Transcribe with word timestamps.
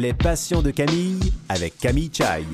Les 0.00 0.14
passions 0.14 0.62
de 0.62 0.70
Camille 0.70 1.20
avec 1.50 1.76
Camille 1.76 2.10
Chai. 2.10 2.46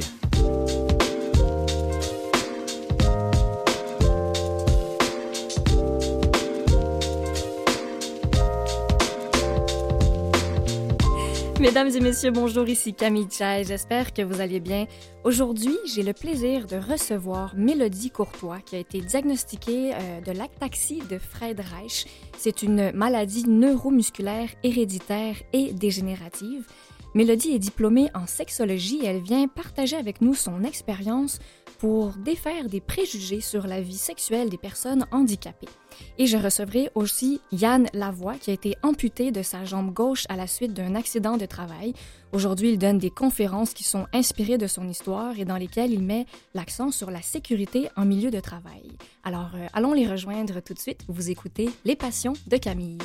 Mesdames 11.60 11.88
et 11.88 12.00
messieurs, 12.00 12.32
bonjour, 12.32 12.68
ici 12.68 12.94
Camille 12.94 13.28
Chai. 13.30 13.62
J'espère 13.64 14.12
que 14.12 14.22
vous 14.22 14.40
allez 14.40 14.58
bien. 14.58 14.86
Aujourd'hui, 15.22 15.76
j'ai 15.94 16.02
le 16.02 16.14
plaisir 16.14 16.66
de 16.66 16.76
recevoir 16.76 17.54
Mélodie 17.54 18.10
Courtois, 18.10 18.58
qui 18.58 18.74
a 18.74 18.80
été 18.80 19.00
diagnostiquée 19.00 19.94
euh, 19.94 20.20
de 20.20 20.32
l'ataxie 20.32 21.00
de 21.08 21.18
Fred 21.18 21.60
Reich. 21.60 22.06
C'est 22.36 22.64
une 22.64 22.90
maladie 22.90 23.48
neuromusculaire 23.48 24.48
héréditaire 24.64 25.36
et 25.52 25.72
dégénérative. 25.72 26.66
Mélodie 27.16 27.54
est 27.54 27.58
diplômée 27.58 28.10
en 28.12 28.26
sexologie 28.26 28.98
et 29.02 29.06
elle 29.06 29.22
vient 29.22 29.48
partager 29.48 29.96
avec 29.96 30.20
nous 30.20 30.34
son 30.34 30.62
expérience 30.64 31.38
pour 31.78 32.10
défaire 32.10 32.68
des 32.68 32.82
préjugés 32.82 33.40
sur 33.40 33.66
la 33.66 33.80
vie 33.80 33.96
sexuelle 33.96 34.50
des 34.50 34.58
personnes 34.58 35.06
handicapées. 35.10 35.70
Et 36.18 36.26
je 36.26 36.36
recevrai 36.36 36.90
aussi 36.94 37.40
Yann 37.52 37.86
Lavoie, 37.94 38.34
qui 38.34 38.50
a 38.50 38.52
été 38.52 38.76
amputé 38.82 39.30
de 39.30 39.40
sa 39.40 39.64
jambe 39.64 39.94
gauche 39.94 40.26
à 40.28 40.36
la 40.36 40.46
suite 40.46 40.74
d'un 40.74 40.94
accident 40.94 41.38
de 41.38 41.46
travail. 41.46 41.94
Aujourd'hui, 42.32 42.72
il 42.72 42.78
donne 42.78 42.98
des 42.98 43.08
conférences 43.08 43.72
qui 43.72 43.84
sont 43.84 44.06
inspirées 44.12 44.58
de 44.58 44.66
son 44.66 44.86
histoire 44.86 45.38
et 45.38 45.46
dans 45.46 45.56
lesquelles 45.56 45.94
il 45.94 46.02
met 46.02 46.26
l'accent 46.52 46.90
sur 46.90 47.10
la 47.10 47.22
sécurité 47.22 47.88
en 47.96 48.04
milieu 48.04 48.30
de 48.30 48.40
travail. 48.40 48.92
Alors, 49.24 49.52
euh, 49.54 49.66
allons 49.72 49.94
les 49.94 50.06
rejoindre 50.06 50.60
tout 50.60 50.74
de 50.74 50.78
suite. 50.78 51.00
Vous 51.08 51.30
écoutez 51.30 51.70
Les 51.86 51.96
Passions 51.96 52.34
de 52.46 52.58
Camille. 52.58 52.98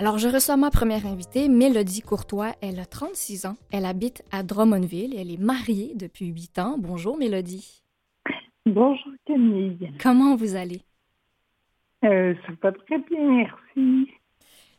Alors, 0.00 0.16
je 0.16 0.28
reçois 0.28 0.56
ma 0.56 0.70
première 0.70 1.04
invitée, 1.04 1.50
Mélodie 1.50 2.00
Courtois. 2.00 2.52
Elle 2.62 2.80
a 2.80 2.86
36 2.86 3.44
ans. 3.44 3.56
Elle 3.70 3.84
habite 3.84 4.24
à 4.32 4.42
Drummondville 4.42 5.14
elle 5.14 5.30
est 5.30 5.38
mariée 5.38 5.92
depuis 5.94 6.28
8 6.28 6.58
ans. 6.58 6.76
Bonjour, 6.78 7.18
Mélodie. 7.18 7.82
Bonjour, 8.64 9.12
Camille. 9.26 9.92
Comment 10.02 10.36
vous 10.36 10.56
allez? 10.56 10.80
Euh, 12.06 12.32
ça 12.46 12.52
va 12.62 12.72
très 12.72 12.98
bien, 13.10 13.44
merci. 13.76 14.10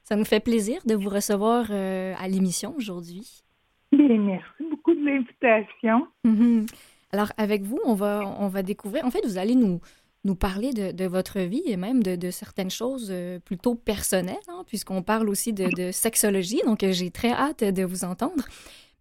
Ça 0.02 0.16
nous 0.16 0.26
fait 0.26 0.40
plaisir 0.40 0.82
de 0.88 0.96
vous 0.96 1.10
recevoir 1.10 1.68
euh, 1.70 2.16
à 2.20 2.28
l'émission 2.28 2.74
aujourd'hui. 2.76 3.44
Bien, 3.92 4.18
merci 4.18 4.64
beaucoup 4.72 4.96
de 4.96 5.06
l'invitation. 5.06 6.08
Mhm. 6.24 6.66
Alors, 7.12 7.32
avec 7.38 7.62
vous, 7.62 7.80
on 7.86 7.94
va, 7.94 8.24
on 8.40 8.48
va 8.48 8.64
découvrir. 8.64 9.06
En 9.06 9.12
fait, 9.12 9.24
vous 9.24 9.38
allez 9.38 9.54
nous, 9.54 9.82
nous 10.24 10.36
parler 10.36 10.72
de, 10.72 11.06
votre 11.06 11.40
vie 11.40 11.64
et 11.66 11.78
même 11.78 12.04
de, 12.04 12.32
certaines 12.32 12.70
choses 12.70 13.10
euh, 13.12 13.40
plutôt 13.40 13.76
personnelles, 13.76 14.36
hein, 14.48 14.64
puisqu'on 14.68 15.02
parle 15.02 15.30
aussi 15.30 15.52
de, 15.54 15.92
sexologie. 15.92 16.62
Donc, 16.66 16.84
euh, 16.84 16.92
j'ai 16.92 17.12
très 17.12 17.32
hâte 17.32 17.64
de 17.64 17.84
vous 17.84 18.04
entendre. 18.04 18.44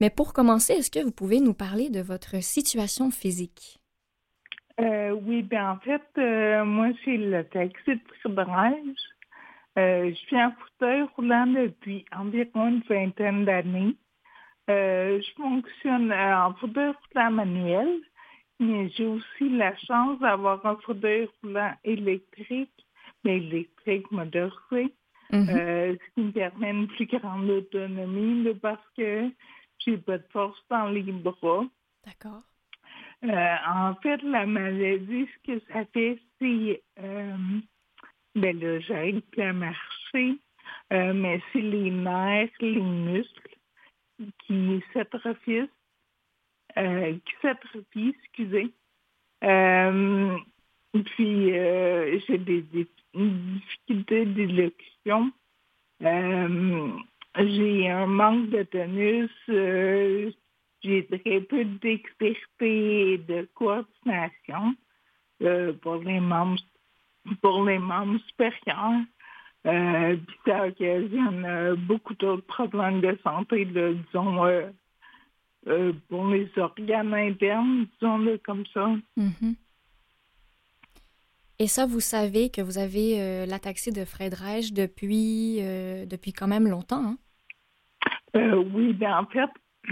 Mais 0.00 0.08
pour 0.08 0.32
commencer, 0.32 0.72
est-ce 0.74 0.91
que 0.91 1.04
vous 1.04 1.12
pouvez 1.12 1.41
nous 1.41 1.54
parler 1.54 1.91
de 1.91 2.00
votre 2.00 2.42
situation 2.42 3.10
physique? 3.10 3.80
Euh, 4.80 5.10
oui, 5.10 5.42
bien 5.42 5.72
en 5.72 5.76
fait, 5.78 6.02
euh, 6.16 6.64
moi, 6.64 6.88
j'ai 7.04 7.18
le 7.18 7.44
taxi 7.44 7.96
de 7.96 8.00
Fribrage. 8.20 8.74
Euh, 9.78 10.08
je 10.08 10.14
suis 10.14 10.42
en 10.42 10.52
fauteuil 10.52 11.02
roulant 11.16 11.46
depuis 11.46 12.04
environ 12.16 12.68
une 12.68 12.82
vingtaine 12.88 13.44
d'années. 13.44 13.96
Je 14.68 15.32
fonctionne 15.36 16.12
en 16.12 16.54
fauteuil 16.54 16.92
roulant 17.12 17.30
manuel, 17.32 17.88
mais 18.61 18.89
j'ai 18.91 19.06
aussi 19.06 19.48
la 19.48 19.75
chance 19.77 20.20
d'avoir 20.20 20.64
un 20.64 20.77
fauteuil 20.77 21.28
roulant 21.42 21.75
électrique, 21.83 22.86
mais 23.25 23.38
électrique 23.38 24.10
motorisé, 24.12 24.94
Mhm. 25.32 25.48
euh, 25.48 25.94
ce 25.97 26.15
qui 26.15 26.21
me 26.26 26.32
permet 26.32 26.71
une 26.71 26.88
plus 26.88 27.06
grande 27.06 27.48
autonomie 27.48 28.43
là, 28.44 28.53
parce 28.60 28.87
que 28.97 29.31
j'ai 29.78 29.97
pas 29.97 30.19
de 30.19 30.26
force 30.31 30.60
dans 30.69 30.88
les 30.88 31.03
bras. 31.03 31.65
D'accord. 32.04 32.43
Euh, 33.25 33.56
en 33.69 33.94
fait, 33.97 34.22
la 34.22 34.44
maladie, 34.47 35.27
ce 35.27 35.53
que 35.53 35.60
ça 35.72 35.84
fait, 35.92 36.19
c'est... 36.38 36.82
Euh, 36.98 37.37
ben 38.34 38.59
là, 38.60 38.81
j'arrive 38.81 39.21
plus 39.22 39.42
à 39.42 39.53
marcher, 39.53 40.38
mais 40.91 41.41
c'est 41.53 41.60
les 41.60 41.91
nerfs, 41.91 42.50
les 42.60 42.81
muscles 42.81 43.56
qui 44.47 44.82
s'atrophient, 44.92 45.69
qui 47.24 47.34
s'atrophient, 47.42 48.14
excusez. 48.24 48.72
Euh, 49.44 50.36
puis, 50.92 51.58
euh, 51.58 52.18
j'ai 52.26 52.38
des, 52.38 52.64
difficultés 53.14 54.26
d'élocution. 54.26 55.32
Euh, 56.02 56.88
j'ai 57.38 57.88
un 57.88 58.06
manque 58.06 58.50
de 58.50 58.62
tonus. 58.64 59.30
euh, 59.48 60.30
j'ai 60.82 61.06
très 61.06 61.41
peu 61.41 61.64
de 61.64 61.78
dextérité 61.78 63.12
et 63.12 63.18
de 63.18 63.48
coordination 63.54 64.74
euh, 65.42 65.72
pour 65.74 65.97
les 65.97 66.20
membres 66.20 66.58
pour 67.42 67.64
les 67.64 67.78
membres 67.78 68.18
supérieurs. 68.28 69.02
Euh, 69.66 70.16
puis 70.16 70.36
ça 70.47 70.66
occasionne 70.66 71.44
euh, 71.44 71.76
beaucoup 71.76 72.14
d'autres 72.14 72.47
problèmes 72.47 73.02
de 73.02 73.18
santé, 73.22 73.66
disons, 73.66 74.47
euh, 75.66 75.93
pour 76.09 76.26
les 76.28 76.48
organes 76.56 77.15
internes, 77.15 77.87
disons-le 77.93 78.38
comme 78.38 78.65
ça. 78.72 78.88
Mhm. 79.16 79.56
Et 81.59 81.66
ça, 81.66 81.84
vous 81.84 82.00
savez 82.00 82.48
que 82.48 82.62
vous 82.62 82.78
avez 82.78 83.21
euh, 83.21 83.44
l'ataxie 83.44 83.93
de 83.93 84.06
Fred 84.06 84.32
Reich 84.32 84.72
depuis, 84.72 85.59
euh, 85.60 86.06
depuis 86.06 86.32
quand 86.32 86.48
même 86.48 86.66
longtemps. 86.66 87.04
Hein? 87.04 87.19
Euh, 88.34 88.65
oui, 88.72 88.94
ben 88.94 89.19
en 89.19 89.26
fait, 89.26 89.50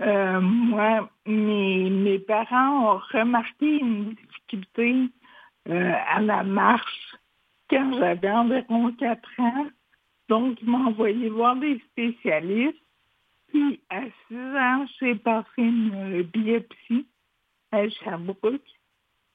moi, 0.00 1.08
mes, 1.26 1.90
mes 1.90 2.18
parents 2.18 2.96
ont 2.96 3.00
remarqué 3.12 3.78
une 3.78 4.14
difficulté 4.14 5.08
à 5.66 6.20
la 6.20 6.42
marche 6.42 7.14
quand 7.68 7.96
j'avais 7.96 8.30
environ 8.30 8.92
4 8.92 9.20
ans. 9.38 9.66
Donc, 10.28 10.60
ils 10.60 10.68
m'ont 10.68 10.88
envoyé 10.88 11.28
voir 11.28 11.54
des 11.54 11.78
spécialistes. 11.90 12.79
Puis, 13.50 13.80
à 13.90 14.02
6 14.28 14.36
ans, 14.36 14.86
j'ai 15.00 15.14
passé 15.16 15.48
une 15.58 16.22
biopsie 16.22 17.06
à 17.72 17.88
Sherbrooke. 17.88 18.60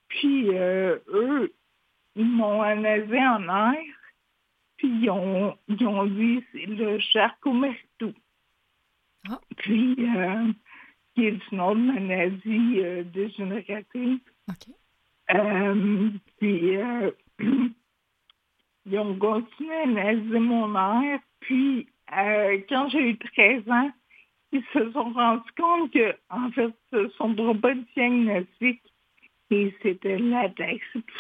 Puis, 0.08 0.50
euh, 0.50 0.98
eux, 1.10 1.54
ils 2.16 2.26
m'ont 2.26 2.62
analysé 2.62 3.20
en 3.20 3.44
air. 3.44 3.84
Puis 4.78 4.90
ils 5.02 5.10
ont, 5.10 5.58
ils 5.68 5.88
ont 5.88 6.06
dit 6.06 6.44
c'est 6.52 6.66
le 6.66 7.00
Charcot-Marie-Tooth. 7.00 8.16
Ah. 9.30 9.40
Puis, 9.58 9.96
euh, 10.00 10.52
qui 11.16 11.26
est 11.26 11.52
une 11.52 11.62
autre 11.62 11.80
maladie 11.80 12.80
euh, 12.80 13.04
dégénérative. 13.04 14.20
Euh, 15.34 16.10
puis, 16.38 16.78
euh, 16.78 17.12
ils 18.86 19.00
ont 19.00 19.18
continué 19.18 19.74
à 19.74 19.84
analyser 19.84 20.40
mon 20.40 20.76
air. 20.76 21.20
Puis, 21.40 21.88
quand 22.70 22.90
j'ai 22.90 23.12
eu 23.12 23.18
13 23.18 23.70
ans, 23.70 23.92
ils 24.56 24.64
se 24.74 24.92
sont 24.92 25.12
rendus 25.12 25.52
compte 25.58 25.92
que, 25.92 26.16
en 26.30 26.50
fait, 26.52 26.74
ce 26.92 27.10
sont 27.18 27.30
de 27.30 27.86
diagnostic 27.96 28.82
et 29.52 29.76
c'était 29.82 30.18
de 30.18 30.32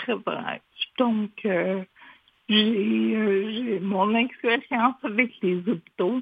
Frédéric. 0.03 0.61
Donc, 0.97 1.31
euh, 1.45 1.83
euh, 2.51 3.51
j'ai- 3.51 3.79
mon 3.79 4.15
expérience 4.15 4.95
avec 5.03 5.31
les 5.41 5.57
hôpitaux 5.67 6.21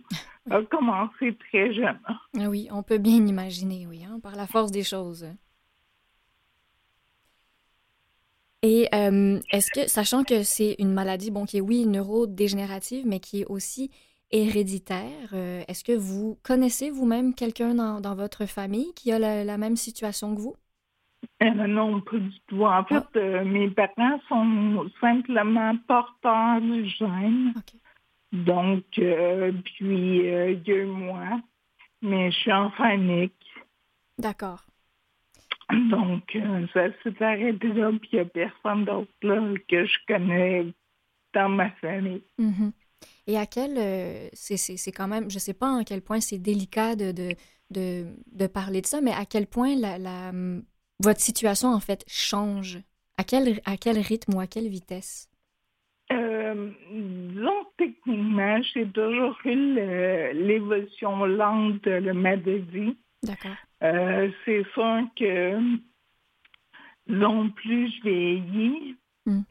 a 0.49 0.61
commencé 0.63 1.35
très 1.35 1.73
jeune. 1.73 1.99
Ah 2.07 2.49
oui, 2.49 2.67
on 2.71 2.83
peut 2.83 2.97
bien 2.97 3.25
imaginer, 3.25 3.85
oui, 3.87 4.03
hein, 4.03 4.19
par 4.21 4.35
la 4.35 4.47
force 4.47 4.71
des 4.71 4.83
choses. 4.83 5.27
Et 8.61 8.87
euh, 8.93 9.39
est-ce 9.51 9.69
que, 9.71 9.89
sachant 9.89 10.23
que 10.23 10.43
c'est 10.43 10.75
une 10.79 10.93
maladie, 10.93 11.31
bon, 11.31 11.45
qui 11.45 11.57
est, 11.57 11.61
oui, 11.61 11.85
neurodégénérative, 11.85 13.05
mais 13.05 13.19
qui 13.19 13.41
est 13.41 13.45
aussi 13.45 13.91
héréditaire, 14.33 15.29
euh, 15.33 15.61
est-ce 15.67 15.83
que 15.83 15.95
vous 15.95 16.37
connaissez 16.43 16.89
vous-même 16.89 17.33
quelqu'un 17.33 17.75
dans, 17.75 18.01
dans 18.01 18.15
votre 18.15 18.45
famille 18.45 18.91
qui 18.95 19.11
a 19.13 19.19
la, 19.19 19.43
la 19.45 19.57
même 19.57 19.77
situation 19.77 20.35
que 20.35 20.41
vous? 20.41 20.55
Euh, 21.41 21.67
non, 21.67 22.01
pas 22.01 22.17
du 22.17 22.39
tout. 22.47 22.65
En 22.65 22.83
fait, 22.83 23.05
euh, 23.15 23.45
mes 23.45 23.69
parents 23.69 24.19
sont 24.27 24.89
simplement 24.99 25.77
porteurs 25.87 26.59
du 26.59 26.85
gène. 26.87 27.53
OK. 27.55 27.79
Donc, 28.33 28.83
euh, 28.97 29.51
puis, 29.63 30.17
il 30.17 30.63
y 30.65 30.73
a 30.73 30.85
moi. 30.85 31.39
Mais 32.01 32.31
je 32.31 32.37
suis 32.37 32.51
enfant 32.51 32.89
unique. 32.89 33.33
D'accord. 34.17 34.65
Donc, 35.69 36.37
ça 36.73 36.87
s'est 37.03 37.23
arrêté 37.23 37.67
là, 37.69 37.91
puis 37.91 38.09
il 38.11 38.15
n'y 38.15 38.21
a 38.21 38.25
personne 38.25 38.83
d'autre 38.83 39.09
que 39.69 39.85
je 39.85 39.97
connais 40.07 40.73
dans 41.33 41.49
ma 41.49 41.69
famille. 41.71 42.23
Mhm. 42.37 42.73
Et 43.27 43.37
à 43.37 43.45
quel... 43.45 43.77
euh, 43.77 44.29
c'est- 44.33 44.91
quand 44.91 45.07
même... 45.07 45.29
Je 45.29 45.39
sais 45.39 45.53
pas 45.53 45.79
à 45.79 45.83
quel 45.83 46.01
point 46.01 46.19
c'est 46.19 46.37
délicat 46.37 46.95
de, 46.95 47.11
de, 47.11 47.35
de, 47.69 48.05
de 48.31 48.47
parler 48.47 48.81
de 48.81 48.87
ça, 48.87 49.01
mais 49.01 49.11
à 49.11 49.25
quel 49.25 49.47
point 49.47 49.75
la, 49.75 49.97
la, 49.97 50.31
votre 50.99 51.21
situation, 51.21 51.69
en 51.69 51.79
fait, 51.79 52.03
change? 52.07 52.79
À 53.17 53.23
quel, 53.23 53.61
à 53.65 53.77
quel 53.77 53.99
rythme 53.99 54.35
ou 54.35 54.39
à 54.39 54.47
quelle 54.47 54.67
vitesse? 54.67 55.29
Euh, 56.11 56.71
techniquement, 57.77 58.61
j'ai 58.61 58.87
toujours 58.87 59.37
eu 59.45 59.75
l'évolution 60.33 61.25
lente 61.25 61.83
de 61.83 61.91
la 61.91 62.13
maladie. 62.13 62.97
D'accord. 63.21 63.55
Euh, 63.83 64.29
c'est 64.43 64.63
sûr 64.73 65.01
que 65.15 65.59
non 67.07 67.49
plus 67.51 67.91
je 67.91 68.01
vieillis. 68.03 68.95
Hmm. 69.25 69.41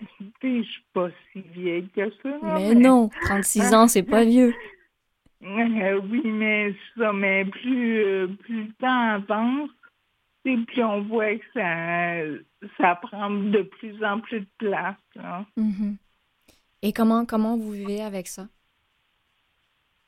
Puis, 0.40 0.64
je 0.64 0.70
suis 0.70 0.84
pas 0.92 1.08
si 1.32 1.40
vieille 1.54 1.88
que 1.94 2.10
ça? 2.22 2.38
Mais 2.42 2.74
non, 2.74 3.08
36 3.22 3.74
ans, 3.74 3.88
c'est 3.88 4.02
pas 4.02 4.24
vieux. 4.24 4.54
Euh, 5.42 6.00
oui, 6.10 6.22
mais 6.24 6.74
ça, 6.96 7.12
mais 7.12 7.44
plus, 7.46 8.04
euh, 8.04 8.26
plus 8.44 8.64
le 8.64 8.72
temps 8.74 9.10
avance, 9.14 9.70
et 10.44 10.56
plus 10.56 10.82
on 10.84 11.02
voit 11.02 11.36
que 11.36 11.44
ça, 11.54 12.68
ça 12.78 12.94
prend 12.96 13.30
de 13.30 13.62
plus 13.62 14.04
en 14.04 14.20
plus 14.20 14.40
de 14.40 14.46
place. 14.58 14.96
là. 15.14 15.44
Mhm. 15.56 15.96
Et 16.82 16.92
comment, 16.92 17.24
comment 17.24 17.56
vous 17.56 17.72
vivez 17.72 18.02
avec 18.02 18.26
ça? 18.26 18.48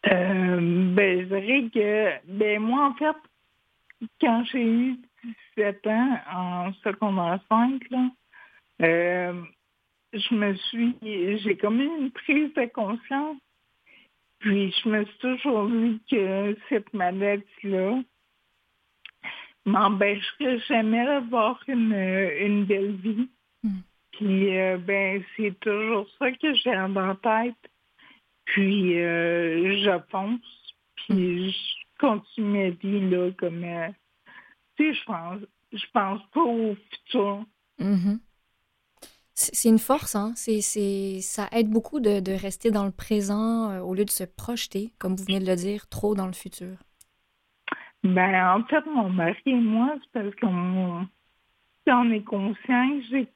Euh, 0.06 0.93
ben, 0.94 1.20
je 1.20 1.25
dirais 1.26 1.70
que, 1.72 2.32
ben, 2.32 2.61
moi, 2.61 2.88
en 2.88 2.94
fait, 2.94 3.16
quand 4.20 4.44
j'ai 4.44 4.64
eu 4.64 4.96
17 5.56 5.87
ans 5.87 6.19
en 6.32 6.72
secondaire 6.82 7.40
5, 7.49 7.90
là, 7.90 8.11
euh, 8.85 9.43
je 10.13 10.35
me 10.35 10.55
suis, 10.55 10.97
j'ai 11.03 11.57
comme 11.57 11.81
eu 11.81 11.89
une 12.01 12.11
prise 12.11 12.53
de 12.55 12.67
conscience. 12.67 13.39
Puis, 14.39 14.75
je 14.83 14.89
me 14.89 15.05
suis 15.05 15.19
toujours 15.19 15.69
dit 15.69 16.01
que 16.11 16.57
cette 16.69 16.93
maladie-là 16.93 18.03
m'empêcherait 19.65 20.59
jamais 20.61 21.05
d'avoir 21.05 21.63
une, 21.67 21.95
une 21.95 22.65
belle 22.65 22.97
vie. 22.97 23.29
Mm. 23.63 23.79
Puis, 24.13 24.59
euh, 24.59 24.77
ben, 24.79 25.25
c'est 25.37 25.59
toujours 25.61 26.07
ça 26.19 26.31
que 26.31 26.55
j'ai 26.55 26.77
en 26.77 27.15
tête. 27.17 27.55
Puis, 28.45 29.01
euh, 29.01 29.83
je 29.83 29.99
fonce. 30.11 30.75
Puis, 30.97 31.51
je 31.51 31.99
continue 31.99 32.59
ma 32.59 32.71
vie, 32.71 33.11
là, 33.11 33.31
comme... 33.39 33.65
euh, 33.65 33.89
tu 34.77 34.93
sais, 34.93 35.01
je 35.01 35.05
pense, 35.05 35.41
je 35.73 35.87
pense 35.93 36.21
pas 36.33 36.43
au 36.43 36.75
futur. 36.75 37.45
Mhm. 37.79 38.19
C'est 38.19 38.34
c'est 39.35 39.69
une 39.69 39.79
force, 39.79 40.15
hein? 40.15 40.33
C'est, 40.37 40.61
ça 41.21 41.49
aide 41.53 41.69
beaucoup 41.69 41.99
de, 42.01 42.21
de 42.21 42.33
rester 42.33 42.71
dans 42.71 42.85
le 42.85 42.93
présent 42.93 43.71
euh, 43.71 43.81
au 43.81 43.95
lieu 43.95 44.05
de 44.05 44.11
se 44.11 44.25
projeter, 44.25 44.93
comme 44.99 45.17
vous 45.17 45.25
venez 45.25 45.41
de 45.41 45.47
le 45.47 45.57
dire, 45.57 45.89
trop 45.89 46.15
dans 46.15 46.27
le 46.27 46.33
futur. 46.33 46.77
Ben, 48.05 48.55
en 48.57 48.65
fait, 48.65 48.85
mon 48.87 49.11
mari 49.11 49.43
et 49.47 49.55
moi, 49.55 49.97
c'est 50.01 50.23
parce 50.23 50.35
qu'on 50.37 51.07
si 51.87 51.93
on 51.93 52.11
est 52.13 52.23
conscient 52.23 52.89
que 52.91 53.03
j'ai, 53.11 53.29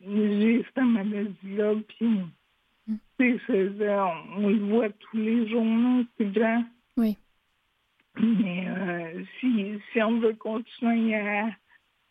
j'ai 0.00 0.64
cette 0.64 0.84
maladie-là, 0.84 1.74
puis 1.88 3.40
ça, 3.46 3.54
on, 3.54 4.44
on 4.44 4.48
le 4.48 4.68
voit 4.68 4.90
tous 4.90 5.16
les 5.16 5.48
jours, 5.48 6.04
c'est 6.18 6.32
grand. 6.32 6.64
Oui. 6.96 7.16
Mais 8.20 8.68
euh, 8.68 9.24
si, 9.40 9.80
si 9.92 10.02
on 10.02 10.20
veut 10.20 10.34
continuer 10.34 11.14
à, 11.16 11.46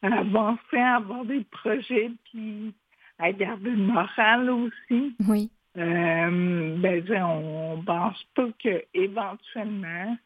à 0.01 0.19
avancer, 0.19 0.77
à 0.77 0.95
avoir 0.97 1.25
des 1.25 1.43
projets, 1.45 2.11
puis 2.25 2.73
à 3.19 3.31
garder 3.31 3.69
le 3.71 3.77
moral 3.77 4.49
aussi, 4.49 5.15
Oui. 5.27 5.49
euh, 5.77 6.75
ben, 6.77 7.23
on 7.23 7.81
pense 7.83 8.23
pas 8.35 8.47
qu'éventuellement, 8.59 10.17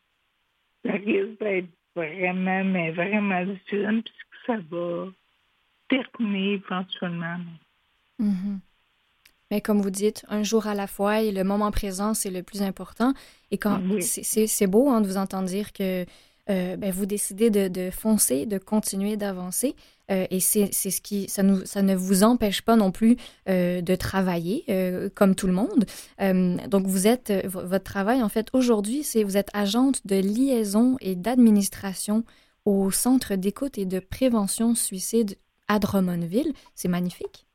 ça 0.85 0.91
risque 0.93 1.39
d'être 1.39 1.69
vraiment, 1.95 2.63
mais 2.63 2.91
vraiment 2.91 3.45
difficile, 3.45 4.03
puisque 4.03 4.45
ça 4.47 4.57
va 4.71 5.05
terminer 5.89 6.53
éventuellement. 6.53 7.37
Mhm. 8.19 8.59
Mais 9.51 9.61
comme 9.61 9.81
vous 9.81 9.89
dites, 9.89 10.23
un 10.29 10.43
jour 10.43 10.67
à 10.67 10.75
la 10.75 10.85
fois 10.85 11.21
et 11.21 11.31
le 11.31 11.43
moment 11.43 11.71
présent, 11.71 12.13
c'est 12.13 12.29
le 12.29 12.43
plus 12.43 12.61
important. 12.61 13.13
Et 13.49 13.57
quand 13.57 13.81
Oui. 13.89 14.03
c'est 14.03 14.67
beau 14.67 14.89
hein, 14.89 15.01
de 15.01 15.07
vous 15.07 15.17
entendre 15.17 15.47
dire 15.47 15.73
que 15.73 16.05
euh, 16.49 16.75
ben, 16.77 16.91
vous 16.91 17.05
décidez 17.05 17.49
de, 17.49 17.89
foncer, 17.91 18.45
de 18.45 18.57
continuer 18.57 19.17
d'avancer. 19.17 19.75
Euh, 20.11 20.25
et 20.31 20.39
c'est 20.39 20.71
ce 20.71 21.01
qui, 21.01 21.29
ça, 21.29 21.43
ne 21.43 21.95
vous 21.95 22.23
empêche 22.23 22.61
pas 22.63 22.75
non 22.75 22.91
plus 22.91 23.15
euh, 23.47 23.81
de 23.81 23.95
travailler 23.95 24.65
comme 25.15 25.35
tout 25.35 25.47
le 25.47 25.53
monde. 25.53 25.85
Donc 26.69 26.87
vous 26.87 27.07
êtes, 27.07 27.31
vo- 27.45 27.65
votre 27.65 27.83
travail 27.83 28.23
en 28.23 28.29
fait 28.29 28.47
aujourd'hui, 28.53 29.03
c'est 29.03 29.23
vous 29.23 29.37
êtes 29.37 29.49
agente 29.53 30.05
de 30.07 30.15
liaison 30.15 30.97
et 31.01 31.15
d'administration 31.15 32.23
au 32.65 32.89
Centre 32.91 33.35
d'écoute 33.35 33.77
et 33.77 33.85
de 33.85 33.99
prévention 33.99 34.73
suicide 34.75 35.37
à 35.67 35.77
Drummondville. 35.79 36.53
C'est 36.73 36.87
magnifique. 36.87 37.45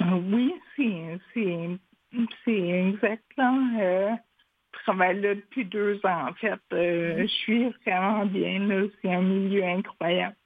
Oui, 0.00 0.52
c'est 0.76 1.18
c'est 1.34 1.78
travaille 4.90 5.20
là 5.20 5.34
depuis 5.34 5.64
deux 5.64 6.00
ans, 6.04 6.28
en 6.30 6.34
fait. 6.34 6.60
Euh, 6.72 7.22
je 7.22 7.26
suis 7.26 7.68
vraiment 7.86 8.26
bien. 8.26 8.58
là. 8.66 8.86
C'est 9.00 9.12
un 9.12 9.22
milieu 9.22 9.64
incroyable. 9.64 10.36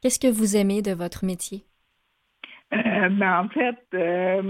Qu'est-ce 0.00 0.20
que 0.20 0.28
vous 0.30 0.56
aimez 0.56 0.82
de 0.82 0.92
votre 0.92 1.24
métier? 1.24 1.64
Euh, 2.72 3.08
ben, 3.08 3.40
en 3.40 3.48
fait, 3.48 3.78
euh, 3.94 4.42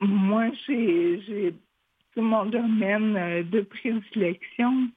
moi, 0.00 0.50
j'ai 0.66 1.20
j'ai- 1.22 1.54
c'est 2.14 2.20
mon 2.20 2.46
domaine 2.46 3.42
de 3.50 3.60
prédilection. 3.62 4.88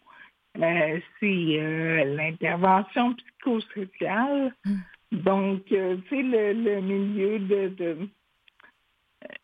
Euh, 0.58 1.00
c'est 1.20 2.06
l'intervention 2.16 3.16
psychosociale. 3.16 4.54
Mm. 4.66 4.76
Donc, 5.12 5.66
tu 5.66 5.76
sais, 6.10 6.22
le, 6.22 6.54
le 6.54 6.82
milieu 6.82 7.40
de, 7.40 7.68
de 7.70 7.98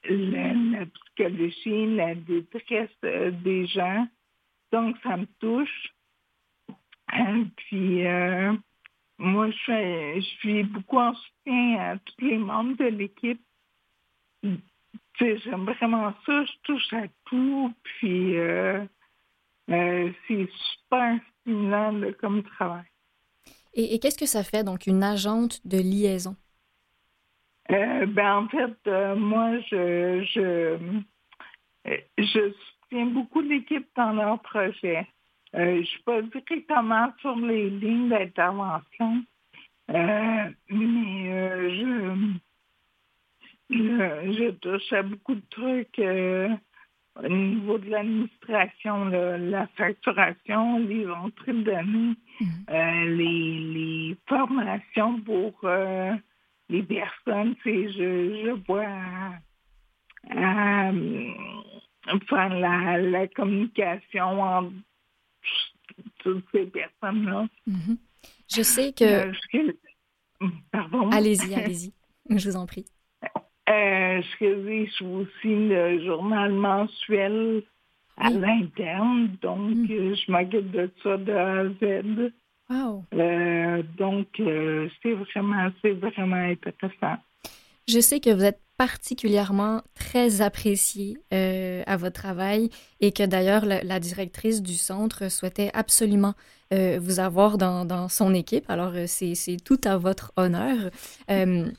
la, 0.10 0.86
psychologie, 0.86 1.96
la 1.96 2.16
détresse 2.16 2.90
euh, 3.06 3.32
des 3.32 3.68
gens. 3.68 4.08
Donc, 4.72 4.98
ça 5.04 5.18
me 5.18 5.26
touche. 5.40 5.94
Euh, 7.14 7.46
puis, 7.58 8.06
euh, 8.08 8.54
moi, 9.18 9.50
je, 9.52 9.58
fais- 9.66 10.22
je 10.22 10.28
suis 10.40 10.64
beaucoup 10.64 10.98
en 10.98 11.14
soutien 11.14 11.80
à 11.80 11.98
tous 11.98 12.26
les 12.26 12.38
membres 12.38 12.78
de 12.78 12.86
l'équipe. 12.86 13.42
J'aime 15.20 15.66
vraiment 15.66 16.14
ça. 16.26 16.46
Je 16.46 16.52
touche 16.64 16.94
à 16.94 17.08
tout. 17.26 17.74
Puis, 17.84 18.36
c'est 19.68 20.50
super 20.50 21.20
stimulant 21.42 22.02
comme 22.20 22.44
travail. 22.44 22.86
Et 23.74 24.00
qu'est-ce 24.00 24.18
que 24.18 24.26
ça 24.26 24.44
fait, 24.44 24.64
donc, 24.64 24.88
une 24.88 25.04
agente 25.04 25.66
de 25.66 25.78
liaison? 25.78 26.36
Euh, 27.72 28.06
ben, 28.06 28.38
en 28.38 28.48
fait, 28.50 28.76
euh, 28.88 29.16
moi, 29.16 29.60
je, 29.70 30.24
je, 30.34 30.42
euh, 31.88 31.98
je 32.18 32.52
soutiens 32.52 33.06
beaucoup 33.06 33.42
l'équipe 33.42 33.88
dans 33.96 34.12
leurs 34.12 34.42
projets. 34.42 35.08
Euh, 35.56 35.76
je 35.76 35.80
ne 35.80 35.84
suis 35.84 36.04
pas 36.04 36.22
directement 36.22 37.14
sur 37.20 37.36
les 37.38 37.70
lignes 37.70 38.10
d'intervention, 38.10 39.24
mais 39.88 40.54
je, 40.70 42.30
je, 43.70 43.76
je 43.80 44.52
touche 44.52 44.94
à 44.94 45.04
beaucoup 45.04 45.36
de 45.36 45.44
trucs 45.50 46.00
au 46.00 47.28
niveau 47.28 47.78
de 47.78 47.90
l'administration, 47.90 49.06
la 49.06 49.68
facturation, 49.76 50.80
les 50.80 51.10
entrées 51.10 51.54
de 51.54 51.64
données, 51.64 52.16
euh, 52.70 53.06
les, 53.18 53.60
les 53.60 54.18
formations 54.28 55.20
pour 55.22 55.54
les 56.72 56.84
personnes, 56.84 57.56
tu 57.58 57.64
sais, 57.70 57.92
je, 57.94 58.46
je 58.46 58.52
vois 58.66 58.88
euh, 60.32 61.32
faire 62.30 62.50
la, 62.50 62.98
la 62.98 63.28
communication 63.28 64.42
entre 64.42 64.74
toutes 66.20 66.46
ces 66.52 66.66
personnes-là. 66.68 67.48
Mhm. 67.68 67.98
Je 68.54 68.62
sais 68.64 68.94
que... 68.94 69.04
Euh, 69.04 69.34
je- 69.54 70.48
pardon? 70.72 71.10
Allez-y, 71.12 71.54
allez-y. 71.56 71.94
Je 72.30 72.50
vous 72.50 72.56
en 72.56 72.66
prie. 72.66 72.86
Euh, 73.70 74.22
je 74.22 74.38
rédige 74.46 75.02
aussi 75.02 75.48
le 75.70 76.04
journal 76.04 76.52
mensuel 76.54 77.64
à 78.18 78.30
Oui. 78.30 78.40
l'interne, 78.40 79.36
donc 79.42 79.60
Mm. 79.72 79.88
euh, 79.92 80.16
je 80.16 80.32
m'occupe 80.32 80.72
de 80.72 80.92
ça 81.02 81.18
de 81.18 81.32
A 81.32 81.60
à 81.60 81.66
Z. 81.70 82.34
Wow. 82.72 83.04
Euh, 83.14 83.84
donc, 83.98 84.28
euh, 84.40 84.88
c'est 85.02 85.14
vraiment, 85.14 85.70
c'est 85.82 85.92
vraiment 85.92 86.36
intéressant. 86.36 87.18
Je 87.88 88.00
sais 88.00 88.20
que 88.20 88.30
vous 88.30 88.44
êtes 88.44 88.62
particulièrement 88.78 89.82
très 89.94 90.42
apprécié 90.42 91.18
euh, 91.34 91.84
à 91.86 91.98
votre 91.98 92.20
travail 92.20 92.70
et 93.00 93.12
que 93.12 93.24
d'ailleurs 93.24 93.66
la, 93.66 94.00
directrice 94.00 94.64
du 94.64 94.74
centre 94.74 95.30
souhaitait 95.30 95.70
absolument 95.74 96.34
euh, 96.74 96.98
vous 97.00 97.20
avoir 97.20 97.58
dans, 97.58 98.08
son 98.10 98.34
équipe. 98.34 98.68
Alors 98.70 98.94
c'est 99.06 99.58
tout 99.64 99.80
à 99.84 99.98
votre 99.98 100.32
honneur. 100.38 100.90
Mm. 101.30 101.72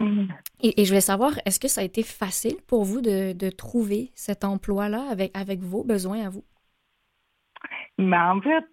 Et, 0.61 0.85
je 0.85 0.89
voulais 0.89 1.01
savoir, 1.01 1.33
est-ce 1.45 1.59
que 1.59 1.69
ça 1.69 1.81
a 1.81 1.85
été 1.85 2.03
facile 2.03 2.57
pour 2.67 2.85
vous 2.85 3.01
de, 3.01 3.51
trouver 3.51 4.13
cet 4.15 4.45
emploi-là 4.45 5.05
avec, 5.11 5.37
avec 5.37 5.61
vos 5.61 5.83
besoins 5.83 6.27
à 6.27 6.29
vous? 6.29 6.45
Mais 7.99 8.19
en 8.19 8.41
fait, 8.41 8.65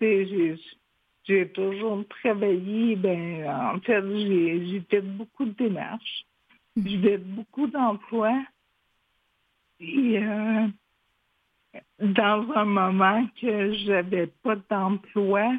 j'ai 0.00 0.56
j'ai 1.24 1.48
toujours 1.50 2.04
travaillé, 2.08 2.96
ben, 2.96 3.48
en 3.48 3.80
fait, 3.80 4.02
j'ai 4.02 4.82
fait 4.90 5.02
beaucoup 5.02 5.44
de 5.44 5.52
démarches. 5.52 6.24
Mhm. 6.76 6.88
J'ai 6.88 7.00
fait 7.00 7.18
beaucoup 7.18 7.66
d'emplois. 7.68 8.42
Et 9.78 10.18
euh, 10.18 10.66
dans 12.00 12.50
un 12.54 12.64
moment 12.64 13.26
que 13.40 13.72
j'avais 13.72 14.26
pas 14.42 14.56
d'emploi, 14.68 15.52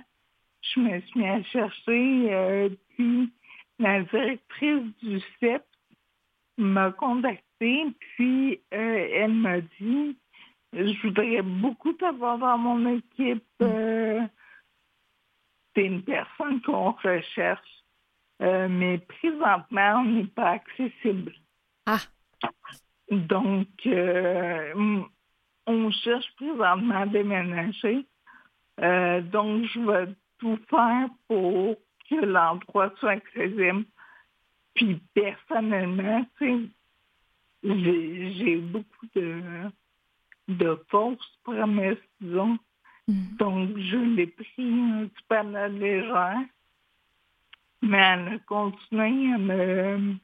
je 0.62 0.80
me 0.80 1.00
suis 1.02 1.20
mis 1.20 1.28
à 1.28 1.44
chercher. 1.44 2.34
Euh, 2.34 2.70
puis 2.96 3.32
la 3.80 4.04
directrice 4.04 4.84
du 5.02 5.20
CEP 5.40 5.64
m'a 6.58 6.92
contactée, 6.92 7.86
puis 8.00 8.62
euh, 8.74 9.08
elle 9.14 9.34
m'a 9.34 9.62
dit 9.62 10.18
Je 10.74 11.02
voudrais 11.08 11.42
beaucoup 11.42 11.94
t'avoir 11.94 12.38
dans 12.38 12.58
mon 12.58 12.98
équipe. 12.98 13.44
Mhm 13.60 14.30
c'est 15.76 15.86
une 15.86 16.04
personne 16.04 16.62
qu'on 16.62 16.92
recherche, 16.92 17.84
euh, 18.42 18.68
mais 18.70 19.00
présentement, 19.00 20.02
on 20.02 20.06
n'est 20.06 20.26
pas 20.26 20.52
accessible. 20.52 21.34
Ah. 21.86 22.00
Donc, 23.10 23.68
euh, 23.86 25.04
on 25.66 25.92
cherche 25.92 26.32
présentement 26.36 27.02
à 27.02 27.06
déménager. 27.06 28.06
Euh, 28.82 29.22
donc, 29.22 29.66
je 29.66 29.80
vais 29.80 30.14
tout 30.40 30.60
faire 30.70 31.10
pour 31.28 31.76
que 32.10 32.16
l'endroit 32.16 32.94
soit 33.00 33.12
accessible. 33.12 33.86
Puis, 34.76 35.00
personnellement, 35.14 36.26
j'ai 37.64 38.58
beaucoup 38.58 39.06
de, 39.16 39.42
de 40.48 40.80
fausses 40.90 41.40
promesses, 41.44 41.98
disons. 42.22 42.58
Mm. 43.08 43.36
Donc, 43.38 43.78
je 43.78 43.98
l'ai 43.98 44.28
pris 44.28 44.48
un 44.60 45.08
petit 45.08 45.24
peu 45.28 45.36
à 45.38 45.44
la 45.44 45.68
légère. 45.68 46.42
Mais 47.82 47.98
elle 47.98 48.28
a 48.28 48.40
continué 48.48 49.34
à, 49.34 49.38
me, 49.38 50.16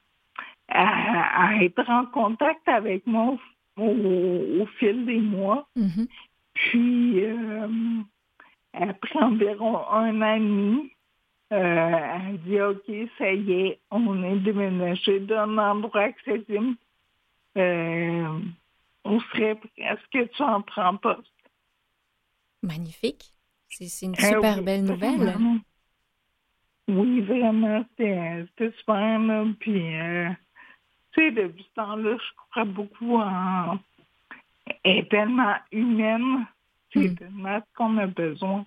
à, 0.70 1.56
être 1.62 1.90
en 1.90 2.06
contact 2.06 2.68
avec 2.68 3.06
moi 3.06 3.38
au, 3.78 4.66
fil 4.78 5.06
des 5.06 5.20
mois. 5.20 5.68
Mm-hmm. 5.76 6.08
Puis, 6.54 7.26
euh, 7.26 7.68
après 8.74 9.20
environ 9.20 9.88
un 9.90 10.22
an 10.22 10.36
et 10.36 10.40
demi, 10.40 10.92
euh, 11.52 12.18
elle 12.30 12.40
dit 12.42 12.62
OK, 12.62 13.10
ça 13.18 13.34
y 13.34 13.52
est, 13.52 13.80
on 13.90 14.24
est 14.24 14.40
déménagé 14.40 15.20
d'un 15.20 15.58
endroit 15.58 16.02
accessible. 16.02 16.76
Euh, 17.58 18.40
on 19.04 19.20
serait 19.20 19.56
presque 19.56 20.32
tu 20.36 20.44
en 20.44 20.62
prends 20.62 20.98
poste. 20.98 21.34
Magnifique. 22.62 23.34
C'est 23.70 24.06
une 24.06 24.16
ah 24.18 24.22
super 24.22 24.62
belle 24.64 24.84
nouvelle. 24.84 25.36
Oui, 26.88 27.22
vraiment, 27.22 27.86
c'était 27.90 28.46
super. 28.80 29.20
Là. 29.20 29.46
Puis, 29.60 29.96
euh, 29.96 30.30
tu 31.14 31.22
sais, 31.22 31.32
depuis 31.32 31.64
ce 31.64 31.74
temps-là, 31.76 32.18
je 32.18 32.36
crois 32.50 32.66
beaucoup 32.66 33.18
en. 33.18 33.78
Elle 34.84 34.98
est 34.98 35.10
tellement 35.10 35.56
humaine. 35.72 36.46
C'est 36.92 37.10
mm. 37.10 37.16
tellement 37.16 37.60
ce 37.60 37.78
qu'on 37.78 37.98
a 37.98 38.08
besoin. 38.08 38.66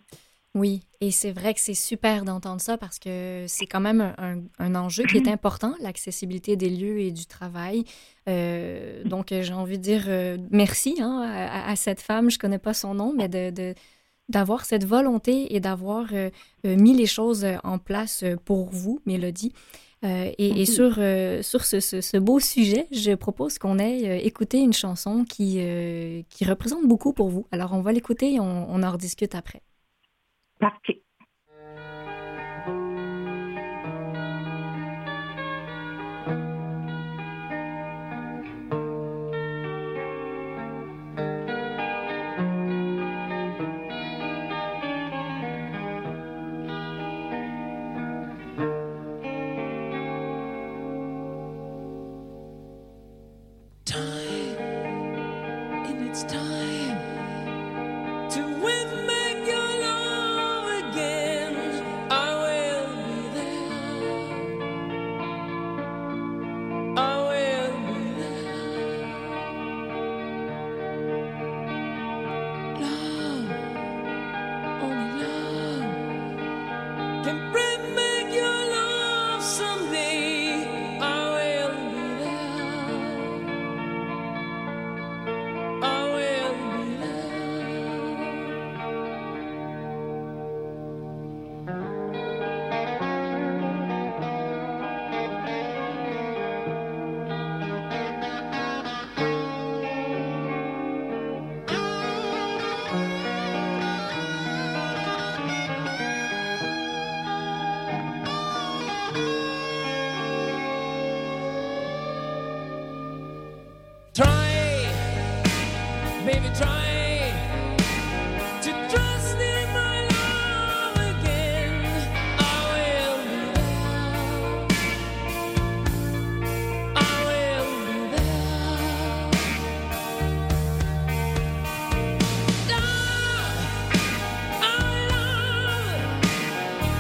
Oui, 0.55 0.83
et 1.01 1.11
c'est 1.11 1.33
vrai 1.33 1.55
que 1.55 1.61
c'est 1.61 1.73
super 1.73 2.27
d'entendre 2.27 2.61
ça 2.61 2.77
parce 2.77 2.99
que 2.99 3.47
c'est 3.49 3.65
quand 3.65 3.81
même 3.81 4.15
un, 4.59 4.75
enjeu 4.75 5.05
qui 5.05 5.17
est 5.17 5.29
important, 5.33 5.75
l'accessibilité 5.81 6.57
des 6.57 6.69
lieux 6.69 6.99
et 7.01 7.11
du 7.11 7.25
travail. 7.25 7.85
Euh, 8.29 9.03
donc, 9.05 9.29
j'ai 9.31 9.55
envie 9.55 9.79
de 9.79 9.83
dire 9.83 10.05
euh, 10.09 10.37
merci 10.51 10.97
hein, 11.01 11.23
à, 11.23 11.75
cette 11.75 12.03
femme, 12.03 12.31
je 12.31 12.39
connais 12.39 12.59
pas 12.59 12.75
son 12.75 12.93
nom, 12.93 13.15
mais 13.17 13.29
de, 13.29 13.75
d'avoir 14.29 14.67
cette 14.67 14.85
volonté 14.85 15.55
et 15.55 15.61
d'avoir 15.61 16.09
euh, 16.13 16.29
mis 16.65 16.95
les 16.95 17.07
choses 17.07 17.47
en 17.65 17.79
place 17.79 18.23
pour 18.45 18.69
vous, 18.69 19.01
Mélodie. 19.07 19.55
et, 20.03 20.67
sur, 20.67 20.97
sur 21.43 21.65
ce, 21.65 21.81
ce, 21.81 22.17
beau 22.19 22.41
sujet, 22.41 22.89
je 22.91 23.15
propose 23.15 23.59
qu'on 23.59 23.79
ait 23.79 24.19
écouté 24.27 24.59
une 24.59 24.75
chanson 24.75 25.25
qui, 25.25 25.65
qui 26.29 26.45
représente 26.45 26.87
beaucoup 26.87 27.15
pour 27.15 27.31
vous. 27.31 27.47
Alors, 27.53 27.73
on 27.73 27.81
va 27.81 27.93
l'écouter 27.93 28.35
et 28.35 28.41
on, 28.41 28.71
on 28.71 28.83
en 28.83 28.93
rediscute 28.93 29.35
après. 29.35 29.63
Parti. 30.63 31.02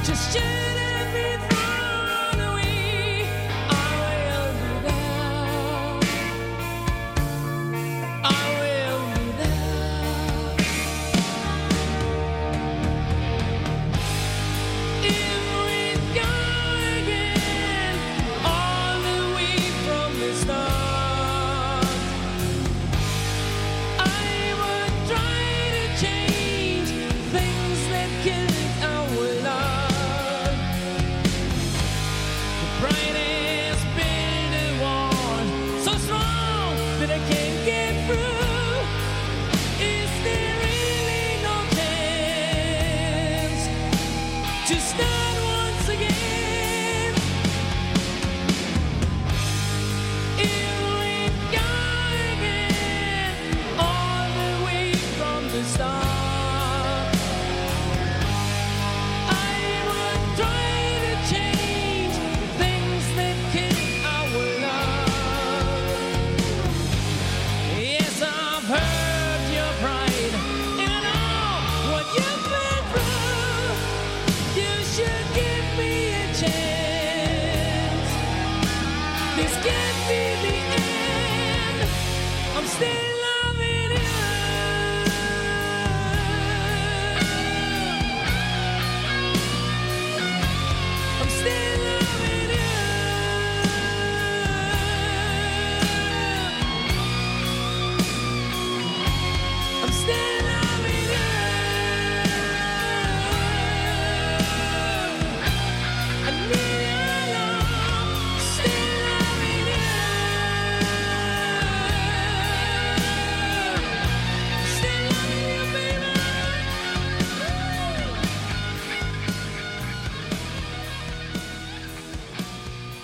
just 0.02 0.35
you. 0.35 0.62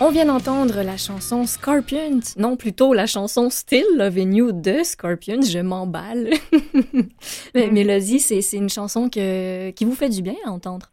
On 0.08 0.10
vient 0.10 0.24
d'entendre 0.24 0.82
la 0.82 0.96
chanson 0.96 1.44
Scorpions, 1.44 2.20
non 2.38 2.56
plutôt 2.56 2.94
la 2.94 3.04
chanson 3.04 3.50
Still 3.50 3.84
Loving 3.98 4.32
You 4.32 4.52
de 4.52 4.82
Scorpions, 4.82 5.42
je 5.42 5.58
m'emballe. 5.58 6.30
Mais. 7.54 7.70
Mélodie, 7.70 8.18
c'est 8.18 8.56
une 8.56 8.70
chanson 8.70 9.10
que, 9.10 9.68
qui 9.72 9.84
vous 9.84 9.94
fait 9.94 10.08
du 10.08 10.22
bien 10.22 10.36
à 10.46 10.50
entendre. 10.50 10.86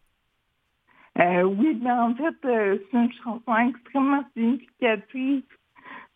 Euh, 1.17 1.43
oui, 1.43 1.79
mais 1.81 1.91
en 1.91 2.13
fait, 2.13 2.35
euh, 2.43 2.77
c'est 2.91 2.97
une 2.97 3.13
chanson 3.23 3.55
extrêmement 3.69 4.25
significative 4.35 5.43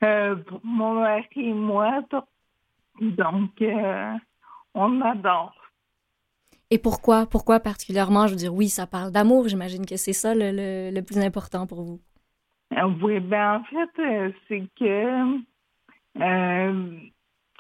euh, 0.04 0.36
pour 0.36 0.60
mon 0.66 0.96
mari 0.96 1.26
et 1.38 1.54
moi. 1.54 2.02
Donc, 3.00 3.64
on 4.74 5.00
adore. 5.00 5.56
Et 6.70 6.78
pourquoi? 6.78 7.28
Pourquoi 7.28 7.62
particulièrement? 7.62 8.28
Je 8.28 8.34
veux 8.34 8.40
dire, 8.40 8.54
oui, 8.54 8.68
ça 8.68 8.88
parle 8.88 9.14
d'amour. 9.14 9.48
J'imagine 9.48 9.86
que 9.86 9.96
c'est 9.96 10.12
ça 10.12 10.34
le 10.36 11.00
plus 11.00 11.18
important 11.20 11.66
pour 11.66 11.84
vous. 11.84 12.02
Euh, 12.74 12.94
oui, 13.02 13.20
ben 13.20 13.56
en 13.56 13.64
fait, 13.64 14.00
euh, 14.00 14.32
c'est 14.48 14.64
que 14.78 15.40
euh, 16.22 17.00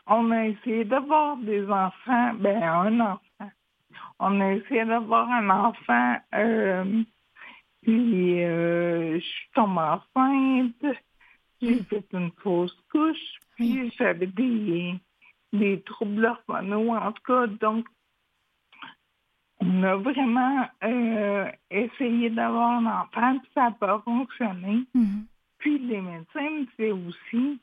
on 0.07 0.31
a 0.31 0.47
essayé 0.47 0.85
d'avoir 0.85 1.37
des 1.37 1.67
enfants, 1.69 2.33
ben 2.35 2.61
un 2.61 2.99
enfant. 2.99 3.51
On 4.19 4.39
a 4.41 4.53
essayé 4.53 4.85
d'avoir 4.85 5.29
un 5.29 5.49
enfant, 5.49 6.17
puis 7.81 8.41
je 8.41 9.19
suis 9.19 9.49
tombée 9.53 9.79
enceinte, 9.79 10.85
j'ai 11.61 11.83
fait 11.83 12.05
une 12.13 12.31
fausse 12.43 12.77
couche, 12.91 13.39
puis 13.55 13.91
j'avais 13.97 14.27
des, 14.27 14.95
des 15.53 15.81
troubles 15.83 16.25
hormonaux, 16.25 16.95
en 16.95 17.13
tout 17.13 17.23
cas, 17.23 17.47
donc 17.47 17.85
on 19.59 19.83
a 19.83 19.95
vraiment 19.95 20.67
euh, 20.83 21.51
essayé 21.69 22.29
d'avoir 22.29 22.79
un 22.79 22.85
enfant, 22.85 23.39
puis 23.39 23.51
ça 23.53 23.63
n'a 23.63 23.71
pas 23.71 24.01
fonctionné. 24.05 24.85
Mm-hmm. 24.95 25.23
Puis 25.57 25.79
les 25.79 26.01
médecins 26.01 26.49
me 26.49 26.65
disaient 26.65 26.91
aussi, 26.91 27.59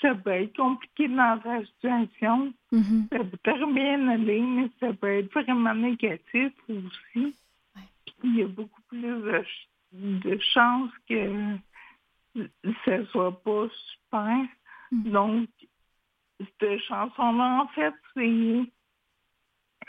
ça 0.00 0.14
peut 0.14 0.30
être 0.30 0.56
compliqué 0.56 1.08
dans 1.08 1.38
ta 1.38 1.64
situation. 1.64 2.52
Mm-hmm. 2.72 3.08
Ça 3.12 3.18
peut 3.18 3.38
très 3.42 3.72
bien 3.72 4.08
aller, 4.08 4.40
mais 4.40 4.70
ça 4.80 4.92
peut 4.94 5.18
être 5.18 5.32
vraiment 5.32 5.74
négatif 5.74 6.52
aussi. 6.68 7.34
Il 8.24 8.36
y 8.36 8.42
a 8.42 8.46
beaucoup 8.46 8.80
plus 8.88 9.22
de, 9.92 10.38
chances 10.38 10.90
que 11.08 11.56
ça 12.84 13.04
soit 13.06 13.42
pas 13.42 13.66
super. 13.92 14.46
Mm-hmm. 14.92 15.10
Donc, 15.10 15.48
cette 16.38 16.80
chanson-là, 16.80 17.62
en 17.62 17.68
fait, 17.68 17.94
c'est 18.14 18.70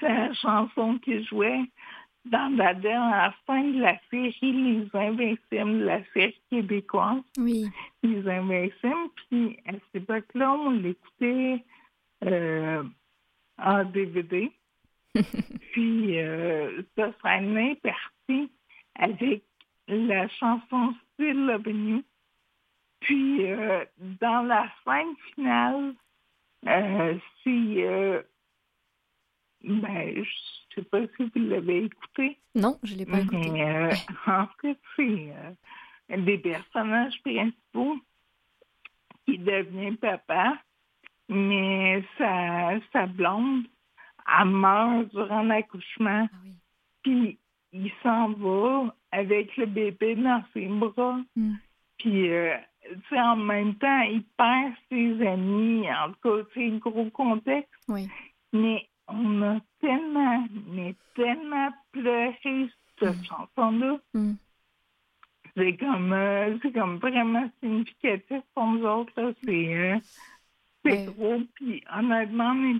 la 0.01 0.33
chanson 0.33 0.97
qui 0.99 1.23
jouait 1.25 1.63
dans 2.25 2.55
la 2.55 2.73
dernière 2.73 3.33
fin 3.45 3.63
de 3.63 3.79
la 3.79 3.97
série 4.09 4.33
Les 4.41 4.87
Invincibles, 4.93 5.85
la 5.85 6.03
série 6.13 6.39
québécoise. 6.49 7.23
Oui. 7.37 7.67
Les 8.03 8.27
Invincibles. 8.27 9.09
Puis 9.29 9.57
à 9.65 9.71
cette 9.73 10.03
époque-là, 10.03 10.53
on 10.53 10.71
l'écoutait 10.71 11.63
euh, 12.25 12.83
en 13.57 13.83
DVD. 13.85 14.51
puis 15.71 16.19
euh, 16.19 16.81
ça 16.95 17.11
serait 17.19 17.75
parti 17.81 18.51
avec 18.95 19.43
la 19.87 20.27
chanson 20.27 20.93
Still 21.13 21.45
Loving 21.45 21.87
You. 21.87 22.03
Puis 22.99 23.51
euh, 23.51 23.85
dans 24.21 24.43
la 24.43 24.67
scène 24.83 25.15
finale, 25.33 25.93
euh, 26.67 27.15
c'est 27.43 28.25
ben, 29.63 30.23
je 30.23 30.75
sais 30.75 30.83
pas 30.83 31.01
si 31.15 31.23
vous 31.23 31.47
l'avez 31.47 31.85
écouté. 31.85 32.37
Non, 32.55 32.77
je 32.83 32.95
l'ai 32.95 33.05
pas 33.05 33.19
écouté. 33.19 33.61
Euh, 33.61 33.91
en 34.27 34.47
fait, 34.61 34.77
c'est 34.95 35.33
euh, 36.11 36.17
des 36.17 36.37
personnages 36.37 37.21
principaux 37.21 37.97
qui 39.25 39.37
deviennent 39.37 39.97
papa, 39.97 40.57
mais 41.29 42.03
sa, 42.17 42.79
sa 42.93 43.07
blonde, 43.07 43.65
elle 44.39 44.47
meurt 44.47 45.09
durant 45.09 45.43
l'accouchement. 45.43 46.29
Ah 46.31 46.37
Puis 47.03 47.37
il 47.73 47.91
s'en 48.01 48.31
va 48.33 48.95
avec 49.11 49.55
le 49.57 49.65
bébé 49.65 50.15
dans 50.15 50.43
ses 50.53 50.67
bras. 50.67 51.19
Hmm. 51.35 51.55
Puis, 51.97 52.29
euh, 52.29 52.55
tu 52.83 52.99
sais, 53.09 53.19
en 53.19 53.35
même 53.35 53.75
temps, 53.75 54.01
il 54.01 54.23
perd 54.37 54.73
ses 54.89 55.27
amis. 55.27 55.85
En 55.91 56.11
tout 56.11 56.19
cas, 56.23 56.49
c'est 56.53 56.67
un 56.67 56.77
gros 56.77 57.09
contexte. 57.09 57.71
Oui. 57.87 58.07
Mais 58.53 58.86
on 59.07 59.41
a 59.41 59.59
tellement, 59.79 60.47
mais 60.67 60.95
tellement 61.15 61.69
pleuré 61.91 62.69
cette 62.99 63.23
chanson-là. 63.25 63.99
C'est 65.55 65.75
comme, 65.77 66.13
euh, 66.13 66.57
c'est 66.61 66.71
comme 66.71 66.97
vraiment 66.97 67.49
significatif 67.61 68.41
pour 68.53 68.67
nous 68.67 68.85
autres. 68.85 69.33
C'est, 69.43 69.75
euh, 69.75 69.97
c'est 70.85 71.05
gros. 71.05 71.41
Puis 71.55 71.83
honnêtement, 71.91 72.77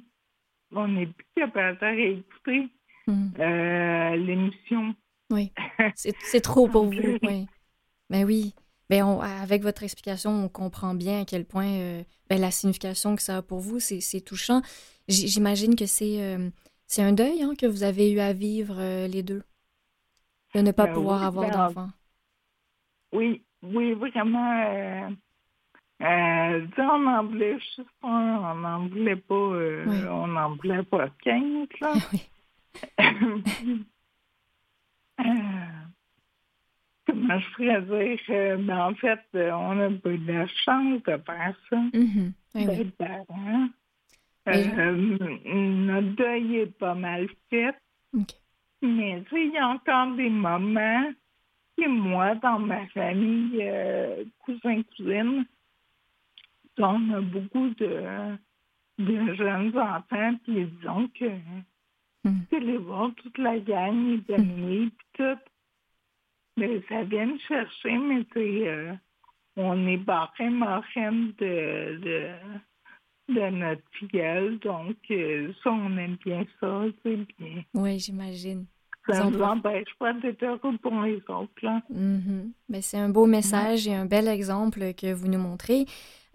on 0.72 0.88
n'est 0.88 1.08
plus 1.08 1.26
capable 1.36 1.80
de 1.80 1.86
réécouter 1.86 2.70
euh, 3.10 4.16
l'émission. 4.16 4.94
Oui, 5.32 5.52
c'est, 5.96 6.42
trop 6.42 6.68
pour 6.68 6.86
vous. 6.86 7.18
Oui. 7.24 7.48
Mais 8.10 8.24
oui. 8.24 8.54
Ben 8.89 9.04
avec 9.19 9.63
votre 9.63 9.84
explication, 9.84 10.32
on 10.32 10.50
comprend 10.50 10.93
bien 10.93 11.21
à 11.21 11.26
quel 11.26 11.43
point 11.43 12.04
ben, 12.30 12.41
la 12.41 12.52
signification 12.52 13.15
que 13.15 13.21
ça 13.21 13.38
a 13.38 13.41
pour 13.41 13.60
vous, 13.60 13.80
c'est, 13.80 14.21
touchant. 14.21 14.62
J'imagine 15.08 15.76
que 15.76 15.86
c'est 15.86 16.21
euh, 16.21 16.50
c'est 16.86 17.02
un 17.02 17.13
deuil 17.13 17.43
hein, 17.43 17.54
que 17.58 17.65
vous 17.65 17.84
avez 17.84 18.12
eu 18.12 18.19
à 18.19 18.34
vivre 18.34 18.76
euh, 18.78 19.08
les 19.08 19.23
deux, 19.23 19.43
de 20.54 20.62
ne 20.62 20.71
pas 20.71 20.88
pouvoir 20.88 21.23
avoir 21.23 21.50
ben, 21.50 21.58
d'enfant. 21.58 21.89
Oui, 23.13 23.43
oui, 23.63 23.93
vraiment. 23.93 24.62
Euh, 26.02 26.67
on 26.78 27.00
n'en 27.00 27.23
voulait 27.26 27.58
juste 27.60 27.82
on 28.04 28.56
n'en 28.56 28.88
voulait 28.88 29.15
pas, 29.15 29.36
on 29.36 30.28
n'en 30.28 30.56
voulait 30.56 30.84
pas 30.84 31.10
15, 31.23 31.67
là. 31.82 31.93
je 37.39 37.56
pourrais 37.56 37.82
dire? 37.82 38.58
Ben, 38.60 38.80
en 38.80 38.95
fait, 38.95 39.19
on 39.34 39.80
a 39.80 39.89
eu 39.89 40.17
de 40.17 40.32
la 40.32 40.47
chance 40.47 41.02
de 41.04 41.17
faire 41.17 41.56
ça, 41.69 41.78
mm 41.93 42.32
d'être 42.65 42.97
parents. 42.97 43.69
Euh, 44.47 45.17
notre 45.36 46.15
deuil 46.15 46.56
est 46.58 46.78
pas 46.78 46.95
mal 46.95 47.28
fait. 47.50 47.76
Mais 48.82 49.23
tu 49.23 49.36
sais, 49.36 49.45
il 49.45 49.54
y 49.54 49.58
a 49.58 49.67
encore 49.67 50.15
des 50.15 50.30
moments, 50.30 51.12
et 51.78 51.88
moi, 51.88 52.36
dans 52.36 52.60
ma 52.60 52.86
famille, 52.88 53.60
euh, 53.62 54.23
cousins-cousines, 54.39 55.45
on 56.78 57.13
a 57.13 57.21
beaucoup 57.21 57.69
de, 57.69 58.38
de 59.00 59.34
jeunes 59.34 59.78
enfants, 59.78 60.36
puis 60.43 60.65
disons 60.65 61.10
que 61.19 61.26
mm. 62.23 62.41
les 62.52 62.78
voir 62.78 63.12
toute 63.15 63.38
la 63.38 63.60
gang, 63.60 64.21
les 64.28 64.36
amis, 64.36 64.91
puis 64.91 65.08
tout. 65.13 65.39
Mais 66.58 66.82
ça 66.89 67.04
vient 67.04 67.28
me 67.28 67.38
chercher, 67.38 67.98
mais 67.98 68.24
c'est 68.34 68.67
euh, 68.67 68.93
on 69.56 69.88
est 69.88 69.98
barré 69.98 70.50
marraine 70.50 71.34
de, 71.38 72.00
de, 72.00 73.34
de 73.34 73.50
notre 73.50 73.82
filleule, 73.91 74.60
donc 74.60 74.96
euh, 75.12 75.52
ça, 75.63 75.72
on 75.72 75.98
aime 75.98 76.17
bien 76.26 76.46
ça, 76.60 76.84
c'est 77.04 77.17
bien. 77.38 77.63
Oui, 77.74 78.00
j'imagine. 78.00 78.65
Ça 79.10 79.24
ne 79.24 79.32
nous 79.32 79.41
empêche 79.41 79.88
pas 80.00 80.13
d'être 80.13 80.43
heureux 80.43 80.78
pour 80.82 81.02
les 81.02 81.22
autres. 81.30 81.82
Mm-hmm. 81.93 82.82
C'est 82.82 82.98
un 82.98 83.10
beau 83.10 83.26
message 83.26 83.88
et 83.88 83.96
un 83.96 84.06
bel 84.06 84.28
exemple 84.28 84.93
que 84.93 85.13
vous 85.13 85.30
nous 85.30 85.39
montrez. 85.39 85.86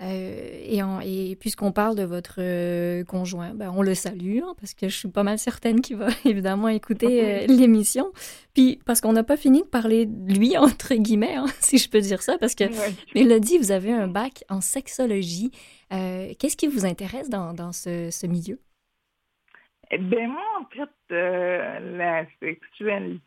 Euh, 0.01 0.51
et, 0.65 0.81
et 1.05 1.37
puisqu'on 1.37 1.71
parle 1.71 1.97
de 1.97 2.03
votre 2.03 2.37
euh, 2.39 3.05
conjoint, 3.05 3.55
ben, 3.55 3.73
on 3.77 3.83
le 3.83 3.95
salue 3.95 4.39
hein, 4.43 4.55
parce 4.59 4.75
que 4.75 4.89
je 4.89 4.97
suis 4.97 5.09
pas 5.09 5.23
mal 5.23 5.39
certaine 5.39 5.81
qu'il 5.81 5.97
va 5.97 6.09
évidemment 6.25 6.69
écouter 6.69 7.45
euh, 7.45 7.47
l'émission. 7.47 8.11
Puis 8.55 8.81
parce 8.85 9.01
qu'on 9.01 9.13
n'a 9.13 9.23
pas 9.23 9.37
fini 9.37 9.63
de 9.63 9.67
parler 9.67 10.07
de 10.07 10.33
lui, 10.33 10.57
entre 10.59 10.95
guillemets, 10.95 11.37
hein, 11.37 11.47
si 11.61 11.79
je 11.79 11.89
peux 11.89 12.01
dire 12.01 12.23
ça, 12.23 12.37
parce 12.39 12.55
que 12.55 12.65
Mélodie, 13.15 13.59
vous 13.59 13.71
avez 13.71 13.93
un 13.93 14.09
bac 14.09 14.45
en 14.49 14.61
sexologie. 14.61 15.51
Qu'est-ce 15.91 16.57
qui 16.57 16.69
vous 16.69 16.87
intéresse 16.87 17.29
dans, 17.29 17.53
dans 17.53 17.73
ce, 17.73 18.11
ce 18.11 18.27
milieu? 18.27 18.59
Eh 19.91 19.99
bien, 19.99 20.27
moi, 20.27 20.43
en 20.59 20.65
fait, 20.75 20.89
la 21.11 22.25
sexualité, 22.41 23.21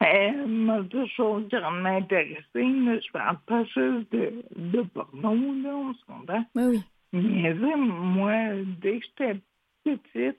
elle 0.00 0.46
m'a 0.46 0.82
toujours 0.84 1.40
grandement 1.40 1.96
intéressée. 1.96 2.42
Je 2.54 3.12
parle 3.12 3.38
pas 3.46 3.64
juste 3.64 4.12
de, 4.12 4.42
de 4.56 4.82
porno, 4.82 5.34
là, 5.62 5.76
on 5.76 5.94
se 5.94 6.04
comprend. 6.04 6.44
Oui, 6.54 6.64
oui. 6.64 6.82
Mais 7.12 7.54
moi, 7.54 8.34
dès 8.80 8.98
que 8.98 9.06
j'étais 9.06 9.40
petite, 9.84 10.38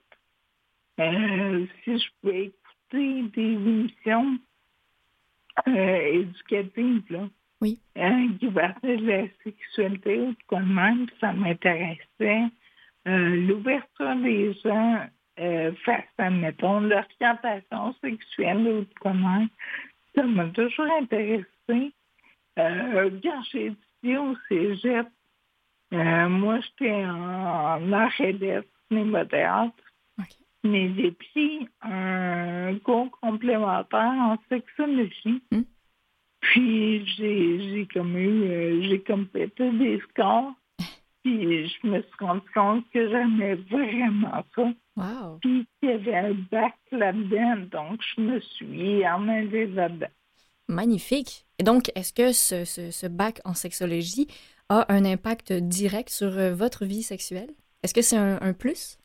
euh, 1.00 1.66
si 1.84 1.98
je 1.98 2.08
pouvais 2.20 2.44
écouter 2.44 3.22
des 3.34 3.52
émissions 3.52 4.38
euh, 5.66 5.96
éducatives, 6.12 7.04
là, 7.10 7.28
oui. 7.60 7.80
hein, 7.96 8.28
qui 8.38 8.46
parlaient 8.46 8.96
de 8.96 9.06
la 9.06 9.24
sexualité 9.42 10.20
ou 10.20 10.30
de 10.30 10.42
quoi 10.46 10.60
même, 10.60 11.06
ça 11.20 11.32
m'intéressait. 11.32 12.46
Euh, 13.06 13.46
l'ouverture 13.46 14.16
des 14.16 14.54
gens 14.64 15.06
euh, 15.40 15.72
face 15.84 16.04
à, 16.18 16.30
mettons, 16.30 16.80
l'orientation 16.80 17.94
sexuelle 18.00 18.66
ou 18.66 18.86
comment. 19.00 19.46
Ça 20.14 20.22
m'a 20.22 20.46
toujours 20.48 20.90
intéressé. 21.00 21.92
Euh, 22.58 23.10
quand 23.22 23.42
j'ai 23.52 23.66
étudié 23.66 24.18
au 24.18 24.34
cégep, 24.48 25.06
euh, 25.94 26.28
moi, 26.28 26.60
j'étais 26.60 27.04
en, 27.04 27.92
art 27.92 28.20
et 28.20 28.32
lettres, 28.32 28.68
théâtre. 29.30 29.74
Mais 30.64 30.92
j'ai 30.94 31.12
pris 31.12 31.68
un 31.82 32.76
cours 32.82 33.10
complémentaire 33.22 34.12
en 34.18 34.36
sexologie. 34.48 35.42
Hmm. 35.52 35.62
Puis 36.40 37.06
j'ai 37.16 37.88
comme 37.92 38.16
eu, 38.16 38.42
euh, 38.42 38.82
j'ai 38.82 39.00
comme 39.00 39.26
pété 39.26 39.70
des 39.70 40.00
scores. 40.10 40.52
Puis 41.24 41.68
je 41.68 41.86
me 41.86 42.02
suis 42.02 42.16
rendu 42.18 42.48
compte 42.54 42.84
que 42.92 43.08
j'aimais 43.08 43.54
vraiment 43.54 44.44
ça. 44.54 44.72
Wow. 44.98 45.38
Puis 45.40 45.66
il 45.82 45.88
y 45.88 45.92
avait 45.92 46.16
un 46.16 46.34
bac 46.50 46.74
là-dedans, 46.90 47.56
donc 47.70 48.00
je 48.16 48.20
me 48.20 48.40
suis 48.40 49.06
emmenée 49.06 49.66
là-dedans. 49.66 50.08
Magnifique. 50.66 51.46
Et 51.60 51.62
donc, 51.62 51.90
est-ce 51.94 52.12
que 52.12 52.32
ce, 52.32 52.64
ce, 52.64 53.06
bac 53.06 53.40
en 53.44 53.54
sexologie 53.54 54.26
a 54.68 54.92
un 54.92 55.04
impact 55.04 55.52
direct 55.52 56.08
sur 56.08 56.36
euh, 56.36 56.52
votre 56.52 56.84
vie 56.84 57.02
sexuelle? 57.02 57.50
Est-ce 57.82 57.94
que 57.94 58.02
c'est 58.02 58.16
un, 58.16 58.52
plus? 58.52 58.98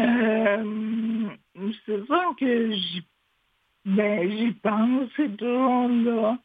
Euh, 0.00 1.28
c'est 1.86 2.06
ça 2.06 2.24
que 2.38 2.72
j'y 2.72 3.04
ben, 3.84 4.54
pense, 4.62 5.10
c'est 5.16 5.36
toujours 5.36 5.88
là 5.88 6.38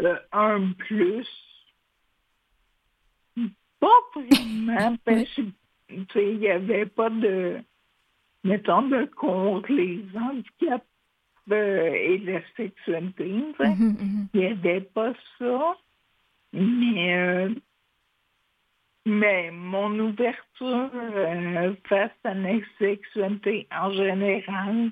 euh, 0.00 0.16
un 0.32 0.72
plus. 0.78 1.26
Pas 3.80 3.88
vraiment, 4.14 4.96
parce 5.04 5.24
que 5.34 5.42
il 6.14 6.38
n'y 6.38 6.48
avait 6.48 6.86
pas 6.86 7.10
de, 7.10 7.58
mettons, 8.44 8.82
de 8.82 9.04
contre 9.16 9.72
les 9.72 10.04
handicaps 10.14 10.84
euh, 11.50 11.92
et 11.92 12.18
la 12.18 12.40
sexualité. 12.56 13.24
Mhm, 13.24 13.56
mhm. 13.60 14.28
Il 14.34 14.40
n'y 14.40 14.46
avait 14.46 14.80
pas 14.80 15.12
ça. 15.38 15.76
Mais, 16.52 17.16
euh, 17.16 17.54
mais 19.06 19.50
mon 19.50 19.98
ouverture 19.98 20.90
euh, 20.94 21.74
face 21.88 22.10
à 22.24 22.34
la 22.34 22.58
sexualité 22.78 23.66
en 23.72 23.92
général, 23.92 24.90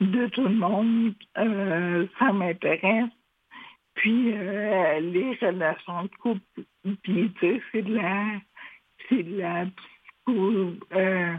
de 0.00 0.26
tout 0.28 0.44
le 0.44 0.54
monde, 0.54 1.14
ça 1.34 2.32
m'intéresse. 2.32 3.10
Puis 3.94 4.32
les 4.32 5.38
relations 5.40 6.02
de 6.02 6.16
couple, 6.20 6.62
puis 7.02 7.32
tu 7.40 7.40
sais, 7.40 7.62
c'est 7.72 7.82
de 7.82 7.94
la 7.94 8.40
c'est 9.08 9.22
de 9.22 9.38
la 9.38 9.64
euh, 10.28 11.34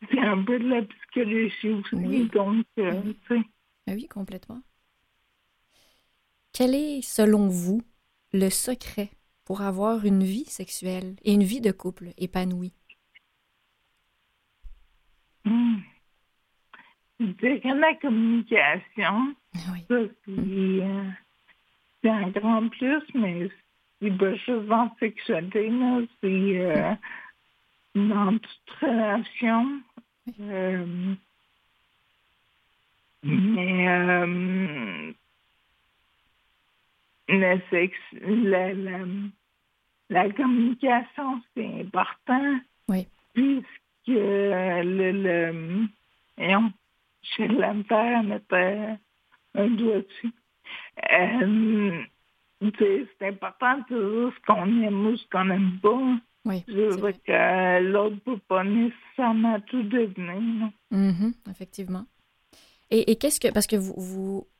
c'est 0.10 0.20
un 0.20 0.42
peu 0.42 0.58
de 0.58 0.68
la 0.68 0.82
psychologie 0.82 1.70
aussi. 1.70 1.94
Oui. 1.94 2.28
Donc, 2.32 2.66
euh, 2.78 3.02
oui. 3.30 3.42
Ah 3.86 3.92
oui, 3.92 4.08
complètement. 4.08 4.60
Quel 6.52 6.74
est, 6.74 7.02
selon 7.02 7.48
vous, 7.48 7.82
le 8.32 8.48
secret 8.48 9.10
pour 9.44 9.60
avoir 9.60 10.04
une 10.04 10.22
vie 10.22 10.46
sexuelle 10.46 11.16
et 11.22 11.32
une 11.32 11.42
vie 11.42 11.60
de 11.60 11.72
couple 11.72 12.10
épanouie? 12.16 12.74
Mmh. 15.44 15.80
la 17.18 17.94
communication. 18.00 19.34
Oui. 19.72 19.84
Ça, 19.88 19.94
euh, 19.94 21.10
c'est, 22.02 22.08
un 22.08 22.28
grand 22.30 22.68
plus, 22.68 23.02
mais 23.14 23.48
c'est 24.00 24.16
pas 24.16 24.34
juste 24.34 24.70
en 24.70 24.94
sexualité, 24.98 25.70
c'est 26.22 26.98
dans 27.94 28.38
toute 28.38 28.70
relation. 28.80 29.80
Euh, 30.40 31.14
mais 33.22 33.88
euh, 33.88 35.12
le 37.28 37.60
sexe, 37.70 37.96
la, 38.20 38.72
la, 38.74 38.98
la, 40.10 40.30
communication, 40.30 41.40
c'est 41.54 41.80
important. 41.80 42.58
Oui. 42.88 43.06
Puisque 43.34 43.64
le, 44.08 45.12
le 45.12 45.86
voyons, 46.36 46.72
je 47.36 47.44
la 47.44 47.74
faire 47.84 48.22
mettre 48.22 48.98
un 49.54 49.68
doigt 49.68 50.00
dessus. 50.00 50.32
Euh, 51.12 52.02
c'est 53.18 53.28
important 53.28 53.78
de 53.90 54.28
dire 54.28 54.32
ce 54.34 54.46
qu'on 54.46 54.82
aime 54.82 55.06
ou 55.06 55.16
ce 55.16 55.26
qu'on 55.30 55.44
n'aime 55.46 55.78
pas. 55.82 56.18
Oui. 56.44 56.64
Je 56.68 56.98
veux 57.00 57.12
que 57.12 57.80
l'autre 57.82 58.16
ne 58.16 58.20
peut 58.20 58.40
pas 58.48 58.64
nécessairement 58.64 59.60
tout 59.60 59.82
devenir. 59.82 60.70
Mm-hmm, 60.92 61.32
effectivement. 61.50 62.04
Et, 62.90 63.10
et 63.10 63.16
qu'est-ce 63.16 63.40
que. 63.40 63.50
Parce 63.50 63.66
que 63.66 63.76
vous, 63.76 63.94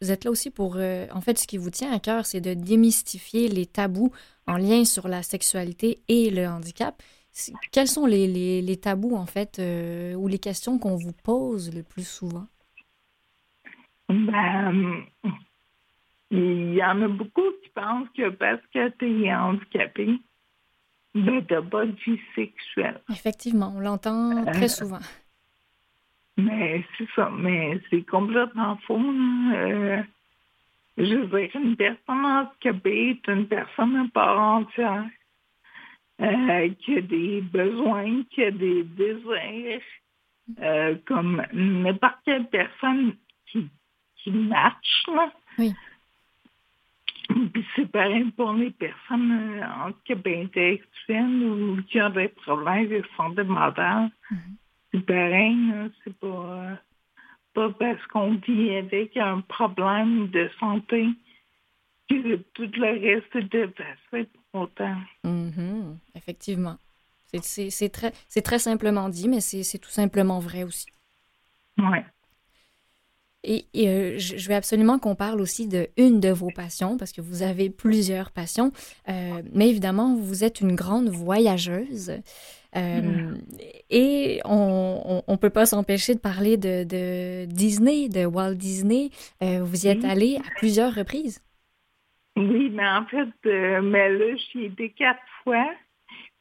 vous 0.00 0.10
êtes 0.10 0.24
là 0.24 0.30
aussi 0.30 0.50
pour. 0.50 0.76
Euh, 0.76 1.06
en 1.12 1.20
fait, 1.20 1.38
ce 1.38 1.46
qui 1.46 1.58
vous 1.58 1.70
tient 1.70 1.92
à 1.92 2.00
cœur, 2.00 2.24
c'est 2.24 2.40
de 2.40 2.54
démystifier 2.54 3.48
les 3.48 3.66
tabous 3.66 4.12
en 4.46 4.56
lien 4.56 4.84
sur 4.84 5.08
la 5.08 5.22
sexualité 5.22 6.00
et 6.08 6.30
le 6.30 6.46
handicap. 6.46 7.02
Quels 7.72 7.88
sont 7.88 8.06
les, 8.06 8.26
les, 8.28 8.62
les 8.62 8.76
tabous, 8.76 9.16
en 9.16 9.26
fait, 9.26 9.58
euh, 9.58 10.14
ou 10.14 10.28
les 10.28 10.38
questions 10.38 10.78
qu'on 10.78 10.96
vous 10.96 11.12
pose 11.12 11.74
le 11.74 11.82
plus 11.82 12.08
souvent? 12.08 12.46
Ben, 14.08 15.02
il 16.30 16.74
y 16.74 16.84
en 16.84 17.02
a 17.02 17.08
beaucoup 17.08 17.50
qui 17.62 17.70
pensent 17.74 18.08
que 18.16 18.30
parce 18.30 18.60
que 18.72 18.88
tu 18.98 19.24
es 19.24 19.34
handicapé, 19.34 20.10
ben, 21.14 21.40
de 21.40 21.94
vie 22.04 22.20
sexuelle. 22.34 23.00
Effectivement, 23.10 23.72
on 23.76 23.80
l'entend 23.80 24.44
très 24.46 24.64
euh, 24.64 24.68
souvent. 24.68 24.98
Mais 26.36 26.84
c'est 26.98 27.08
ça, 27.14 27.30
mais 27.32 27.80
c'est 27.88 28.02
complètement 28.02 28.76
faux. 28.86 28.98
Euh, 28.98 30.02
je 30.98 31.14
veux 31.14 31.26
dire, 31.26 31.50
une 31.54 31.76
personne 31.76 32.24
handicapée 32.24 33.10
est 33.10 33.28
une 33.30 33.46
personne 33.46 33.96
à 33.96 34.08
part 34.12 34.40
entière 34.40 35.06
euh, 36.20 36.68
qui 36.80 36.96
a 36.96 37.00
des 37.00 37.40
besoins, 37.40 38.22
qui 38.30 38.42
a 38.42 38.50
des 38.50 38.82
désirs, 38.82 39.80
comme 41.06 41.44
n'importe 41.52 42.18
quelle 42.24 42.46
personne 42.46 43.14
qui, 43.46 43.68
qui. 44.16 44.30
Là. 44.48 45.32
Oui. 45.58 45.72
Puis 47.52 47.66
c'est 47.74 47.90
pareil 47.90 48.30
pour 48.36 48.52
les 48.52 48.70
personnes 48.70 49.64
handicapées 49.84 50.42
intellectuelles 50.42 51.44
ou 51.44 51.82
qui 51.88 52.00
ont 52.00 52.10
des 52.10 52.28
problèmes 52.28 52.88
de 52.88 53.02
santé 53.16 53.42
mentale. 53.42 54.10
C'est 54.92 55.04
pareil, 55.06 55.56
c'est 56.04 56.16
pas, 56.18 56.26
euh, 56.26 56.74
pas 57.52 57.70
parce 57.70 58.06
qu'on 58.06 58.34
vit 58.34 58.76
avec 58.76 59.16
un 59.16 59.40
problème 59.40 60.28
de 60.28 60.48
santé 60.60 61.08
que 62.08 62.36
tout 62.54 62.70
le 62.76 63.00
reste 63.00 63.34
est 63.34 63.54
effacé 63.54 64.28
pour 64.52 64.62
autant. 64.62 64.96
Mm-hmm. 65.24 65.96
Effectivement. 66.14 66.76
C'est 67.40 67.88
très, 67.88 68.12
très 68.42 68.58
simplement 68.58 69.08
dit, 69.08 69.28
mais 69.28 69.40
c'est 69.40 69.78
tout 69.78 69.90
simplement 69.90 70.38
vrai 70.38 70.62
aussi. 70.62 70.86
Oui. 71.78 71.98
Et, 73.44 73.66
euh, 73.76 74.14
je 74.18 74.48
veux 74.48 74.54
absolument 74.54 74.98
qu'on 74.98 75.14
parle 75.14 75.40
aussi 75.40 75.68
de 75.68 75.88
une 75.96 76.20
de 76.20 76.30
vos 76.30 76.50
passions, 76.50 76.96
parce 76.96 77.12
que 77.12 77.20
vous 77.20 77.42
avez 77.42 77.70
plusieurs 77.70 78.30
passions. 78.30 78.72
Euh, 79.08 79.42
mais 79.52 79.68
évidemment, 79.68 80.14
vous 80.16 80.44
êtes 80.44 80.60
une 80.60 80.74
grande 80.74 81.08
voyageuse. 81.08 82.12
Euh, 82.76 83.02
mm. 83.02 83.38
Et 83.90 84.40
on 84.44 85.22
ne 85.28 85.36
peut 85.36 85.50
pas 85.50 85.66
s'empêcher 85.66 86.14
de 86.14 86.20
parler 86.20 86.56
de, 86.56 86.84
de, 86.84 87.44
Disney, 87.44 88.08
de 88.08 88.24
Walt 88.24 88.54
Disney. 88.54 89.10
vous 89.40 89.86
y 89.86 89.88
êtes 89.88 90.04
allé 90.04 90.38
à 90.38 90.50
plusieurs 90.56 90.94
reprises. 90.94 91.40
Oui, 92.36 92.70
mais 92.70 92.88
en 92.88 93.04
fait, 93.06 93.28
mais 93.44 94.08
là, 94.08 94.36
j'y 94.52 94.72
ai 94.76 94.90
quatre 94.90 95.20
fois. 95.44 95.70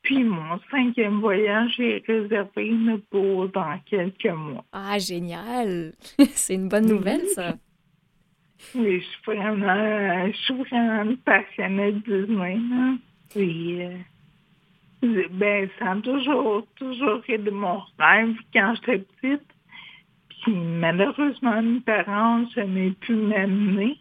Puis 0.03 0.23
mon 0.23 0.59
cinquième 0.69 1.21
voyage 1.21 1.79
est 1.79 2.05
réservé 2.05 2.73
pour 3.09 3.47
dans 3.49 3.79
quelques 3.85 4.25
mois. 4.25 4.65
Ah, 4.73 4.99
génial! 4.99 5.93
C'est 6.33 6.55
une 6.55 6.67
bonne 6.67 6.87
nouvelle, 6.87 7.25
ça. 7.27 7.55
Oui, 8.75 8.99
je 8.99 9.05
suis 9.05 9.21
vraiment, 9.25 10.27
je 10.27 10.37
suis 10.37 10.53
vraiment 10.53 11.15
passionnée 11.25 11.93
de 11.93 11.99
Disney. 11.99 12.59
Hein. 12.73 12.97
Puis, 13.29 13.81
euh, 13.81 13.97
ben, 15.31 15.69
ça 15.79 15.91
a 15.91 15.95
toujours, 15.97 16.65
toujours 16.75 17.19
été 17.19 17.37
de 17.37 17.51
mon 17.51 17.81
rêve 17.97 18.35
quand 18.53 18.75
j'étais 18.75 19.05
petite. 19.21 19.47
Puis 20.29 20.53
malheureusement, 20.53 21.61
mes 21.61 21.79
parents 21.79 22.39
ne 22.39 22.49
jamais 22.49 22.91
pu 22.91 23.13
m'amener. 23.13 23.97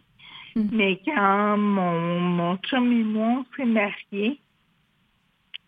Mm. 0.55 0.69
Mais 0.71 1.01
quand 1.05 1.57
mon, 1.57 2.19
mon 2.19 2.57
chum 2.57 2.91
et 2.91 3.03
moi, 3.03 3.39
on 3.39 3.45
s'est 3.55 3.65
mariés, 3.65 4.39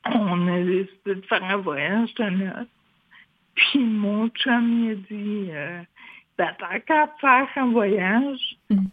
on 0.05 0.47
a 0.47 0.63
décidé 0.63 1.15
de 1.15 1.21
faire 1.21 1.43
un 1.43 1.57
voyage 1.57 2.13
de 2.15 2.23
noces. 2.23 2.67
Puis 3.55 3.79
mon 3.79 4.27
chum 4.29 4.83
il 4.83 4.91
a 4.91 4.95
dit 4.95 5.49
euh, 5.51 5.81
ben, 6.37 6.53
qu'à 6.85 7.07
faire 7.19 7.47
un 7.55 7.71
voyage, 7.71 8.57
mm. 8.69 8.85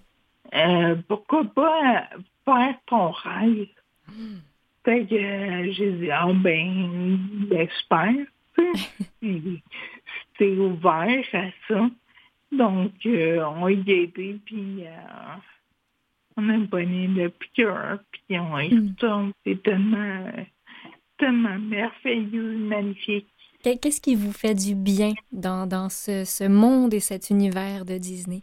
euh, 0.54 0.96
pourquoi 1.08 1.44
pas 1.44 2.08
faire 2.44 2.74
ton 2.86 3.10
rêve? 3.10 3.66
Mm. 4.08 4.36
Fait 4.84 5.06
que 5.06 5.14
euh, 5.14 5.72
j'ai 5.72 5.92
dit 5.92 6.10
Ah 6.10 6.28
ben, 6.32 7.18
ben 7.48 7.68
super. 7.80 8.14
C'était 9.20 10.56
ouvert 10.56 11.24
à 11.32 11.46
ça. 11.68 11.90
Donc 12.52 12.92
euh, 13.06 13.44
on 13.56 13.68
y 13.68 13.90
a 13.90 13.94
aidé 13.94 14.40
puis 14.44 14.84
on 16.36 16.48
a 16.48 16.56
bonné 16.58 17.08
le 17.08 17.32
cœur, 17.54 17.98
puis 18.12 18.38
on 18.38 18.54
a 18.54 18.64
mm. 18.64 19.32
C'est 19.44 19.62
tellement 19.62 20.30
merveilleux, 21.30 22.58
magnifique. 22.58 23.28
Qu'est-ce 23.62 24.00
qui 24.00 24.16
vous 24.16 24.32
fait 24.32 24.54
du 24.54 24.74
bien 24.74 25.12
dans, 25.30 25.68
dans 25.68 25.88
ce, 25.88 26.24
ce, 26.24 26.44
monde 26.44 26.92
et 26.94 27.00
cet 27.00 27.30
univers 27.30 27.84
de 27.84 27.96
Disney? 27.96 28.42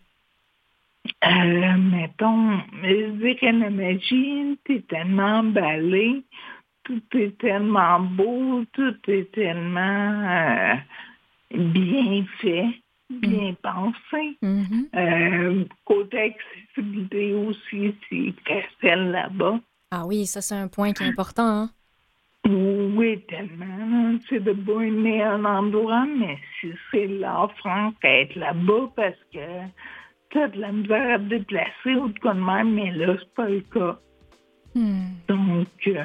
Euh, 1.25 1.77
mettons, 1.77 2.59
je 2.81 3.11
dirais 3.17 3.51
la 3.51 3.69
magie, 3.69 4.57
c'est 4.65 4.87
tellement 4.87 5.39
emballé, 5.39 6.23
tout 6.83 7.01
est 7.15 7.37
tellement 7.37 7.99
beau, 7.99 8.63
tout 8.73 8.95
est 9.07 9.29
tellement 9.33 10.23
euh, 10.29 10.75
bien 11.51 12.25
fait, 12.39 12.67
bien 13.09 13.51
mm. 13.51 13.55
pensé. 13.61 14.37
Mm-hmm. 14.41 14.85
Euh, 14.95 15.65
côté 15.83 16.33
accessibilité 16.33 17.33
aussi, 17.33 17.93
c'est 18.09 18.33
facile 18.47 19.11
là-bas. 19.11 19.59
Ah 19.91 20.05
oui, 20.05 20.25
ça 20.25 20.41
c'est 20.41 20.55
un 20.55 20.67
point 20.67 20.93
qui 20.93 21.03
est 21.03 21.07
important. 21.07 21.45
Hein? 21.45 21.69
Oui, 22.47 23.23
tellement. 23.27 24.17
C'est 24.29 24.43
de 24.43 24.53
beau 24.53 24.79
aimer 24.81 25.21
un 25.21 25.45
endroit, 25.45 26.05
mais 26.05 26.37
si 26.59 26.71
c'est 26.91 27.07
l'offrant 27.07 27.91
être 28.03 28.35
là-bas 28.35 28.91
parce 28.95 29.17
que 29.33 29.39
tu 30.29 30.39
as 30.39 30.47
de 30.47 30.59
la 30.59 30.71
misère 30.71 31.15
à 31.15 31.19
te 31.19 31.23
déplacer 31.23 31.95
ou 31.95 32.09
de 32.09 32.19
quoi 32.19 32.33
de 32.33 32.39
même, 32.39 32.73
mais 32.73 32.91
là, 32.91 33.15
c'est 33.19 33.33
pas 33.33 33.49
le 33.49 33.61
cas. 33.61 33.99
Hmm. 34.73 35.07
Donc. 35.27 35.67
Euh, 35.87 36.03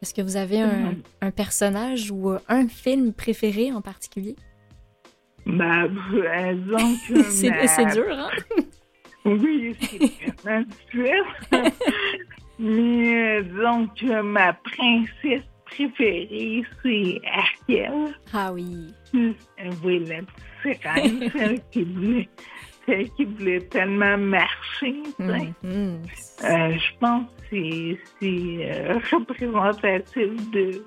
Est-ce 0.00 0.14
que 0.14 0.22
vous 0.22 0.36
avez 0.36 0.60
un, 0.60 0.94
un, 1.20 1.30
personnage 1.30 2.10
ou 2.10 2.30
un 2.48 2.68
film 2.68 3.12
préféré 3.12 3.72
en 3.72 3.82
particulier? 3.82 4.36
Ben, 5.46 5.88
disons 5.88 6.96
que. 7.08 7.22
c'est 7.22 7.92
dur, 7.94 8.06
hein? 8.10 8.30
oui, 9.24 9.76
c'est 9.80 10.42
vraiment 10.42 10.62
difficile. 10.62 11.24
Mais 12.62 13.42
donc, 13.42 14.02
ma 14.02 14.52
princesse 14.52 15.42
préférée, 15.64 16.62
c'est 16.82 17.20
Ariel. 17.26 18.14
Ah 18.32 18.52
oui. 18.52 18.94
Oui, 19.12 20.04
la 20.06 20.22
petite 20.22 20.80
sirène, 20.80 21.30
celle 21.32 21.60
qui 21.72 21.82
voulait, 21.82 22.28
celle 22.86 23.10
qui 23.10 23.24
voulait 23.24 23.60
tellement 23.62 24.16
marcher. 24.16 25.02
Mm-hmm. 25.18 25.64
euh, 25.64 26.78
je 26.78 26.98
pense 27.00 27.26
que 27.50 27.96
c'est 28.20 28.70
euh, 28.70 28.98
représentatif 29.10 30.50
de 30.52 30.82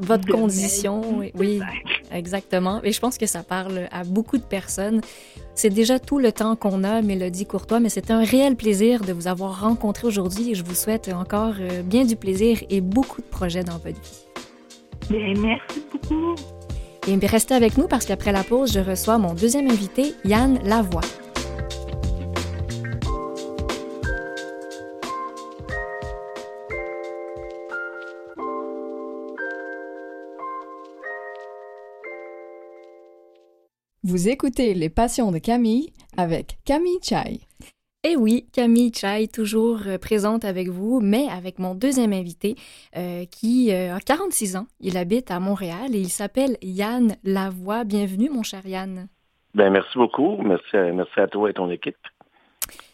votre 0.00 0.26
condition, 0.26 1.02
oui, 1.18 1.32
oui, 1.34 1.60
exactement. 2.12 2.80
Et 2.82 2.92
je 2.92 3.00
pense 3.00 3.18
que 3.18 3.26
ça 3.26 3.42
parle 3.42 3.88
à 3.90 4.04
beaucoup 4.04 4.38
de 4.38 4.42
personnes. 4.42 5.00
C'est 5.54 5.70
déjà 5.70 5.98
tout 5.98 6.18
le 6.18 6.32
temps 6.32 6.56
qu'on 6.56 6.84
a, 6.84 7.02
Mélodie 7.02 7.46
Courtois, 7.46 7.80
mais 7.80 7.88
c'est 7.88 8.10
un 8.10 8.24
réel 8.24 8.56
plaisir 8.56 9.02
de 9.02 9.12
vous 9.12 9.28
avoir 9.28 9.60
rencontré 9.60 10.06
aujourd'hui 10.06 10.52
et 10.52 10.54
je 10.54 10.64
vous 10.64 10.74
souhaite 10.74 11.10
encore 11.12 11.54
euh, 11.60 11.82
bien 11.82 12.04
du 12.04 12.16
plaisir 12.16 12.58
et 12.70 12.80
beaucoup 12.80 13.20
de 13.20 13.26
projets 13.26 13.62
dans 13.62 13.78
votre 13.78 14.00
vie. 14.00 14.26
Bien, 15.10 15.34
merci 15.36 15.82
beaucoup. 15.92 16.34
Et 17.08 17.26
restez 17.26 17.54
avec 17.54 17.76
nous 17.78 17.88
parce 17.88 18.06
qu'après 18.06 18.32
la 18.32 18.44
pause, 18.44 18.72
je 18.72 18.80
reçois 18.80 19.18
mon 19.18 19.34
deuxième 19.34 19.68
invité, 19.68 20.14
Yann 20.24 20.58
Lavoie. 20.64 21.00
Vous 34.02 34.30
écoutez 34.30 34.72
Les 34.72 34.88
Passions 34.88 35.30
de 35.30 35.36
Camille 35.36 35.92
avec 36.16 36.56
Camille 36.64 37.00
Chai. 37.02 37.40
Eh 38.02 38.16
oui, 38.16 38.46
Camille 38.50 38.94
Chai, 38.94 39.28
toujours 39.28 39.80
euh, 39.86 39.98
présente 39.98 40.46
avec 40.46 40.70
vous, 40.70 41.00
mais 41.02 41.26
avec 41.28 41.58
mon 41.58 41.74
deuxième 41.74 42.14
invité 42.14 42.54
euh, 42.96 43.26
qui 43.26 43.70
euh, 43.74 43.94
a 43.94 44.00
46 44.00 44.56
ans. 44.56 44.66
Il 44.80 44.96
habite 44.96 45.30
à 45.30 45.38
Montréal 45.38 45.94
et 45.94 46.00
il 46.00 46.08
s'appelle 46.08 46.56
Yann 46.62 47.14
Lavoie. 47.24 47.84
Bienvenue, 47.84 48.30
mon 48.30 48.42
cher 48.42 48.64
Yann. 48.64 49.08
Ben, 49.54 49.68
merci 49.68 49.98
beaucoup. 49.98 50.38
Merci 50.38 50.78
merci 50.94 51.20
à 51.20 51.26
toi 51.26 51.50
et 51.50 51.52
ton 51.52 51.70
équipe. 51.70 51.98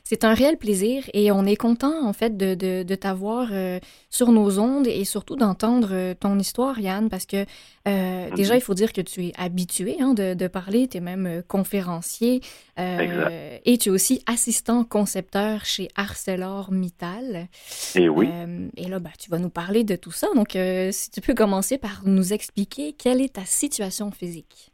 C'est 0.08 0.22
un 0.22 0.34
réel 0.34 0.56
plaisir 0.56 1.02
et 1.14 1.32
on 1.32 1.44
est 1.46 1.56
content 1.56 2.06
en 2.06 2.12
fait 2.12 2.36
de, 2.36 2.54
de, 2.54 2.94
t'avoir 2.94 3.48
euh, 3.50 3.80
sur 4.08 4.30
nos 4.30 4.60
ondes 4.60 4.86
et 4.86 5.04
surtout 5.04 5.34
d'entendre 5.34 5.88
euh, 5.90 6.14
ton 6.14 6.38
histoire, 6.38 6.78
Yann, 6.78 7.08
parce 7.08 7.26
que 7.26 7.44
euh, 7.88 8.30
déjà, 8.36 8.54
il 8.54 8.60
faut 8.60 8.74
dire 8.74 8.92
que 8.92 9.00
tu 9.00 9.24
es 9.24 9.32
habitué 9.36 9.96
hein, 9.98 10.14
de, 10.14 10.34
de, 10.34 10.46
parler, 10.46 10.86
tu 10.86 10.98
es 10.98 11.00
même 11.00 11.42
conférencier 11.48 12.40
et 12.76 13.78
tu 13.78 13.88
es 13.88 13.90
aussi 13.90 14.22
assistant 14.28 14.84
concepteur 14.84 15.64
chez 15.64 15.88
ArcelorMittal. 15.96 17.48
Et 17.96 18.08
oui. 18.08 18.28
et 18.76 18.86
là, 18.86 19.00
bah, 19.00 19.10
tu 19.18 19.28
vas 19.28 19.40
nous 19.40 19.50
parler 19.50 19.82
de 19.82 19.96
tout 19.96 20.12
ça. 20.12 20.28
Donc, 20.36 20.56
si 20.92 21.10
tu 21.10 21.20
peux 21.20 21.34
commencer 21.34 21.78
par 21.78 22.02
nous 22.04 22.32
expliquer 22.32 22.92
quelle 22.92 23.20
est 23.20 23.34
ta 23.34 23.44
situation 23.44 24.12
physique. 24.12 24.70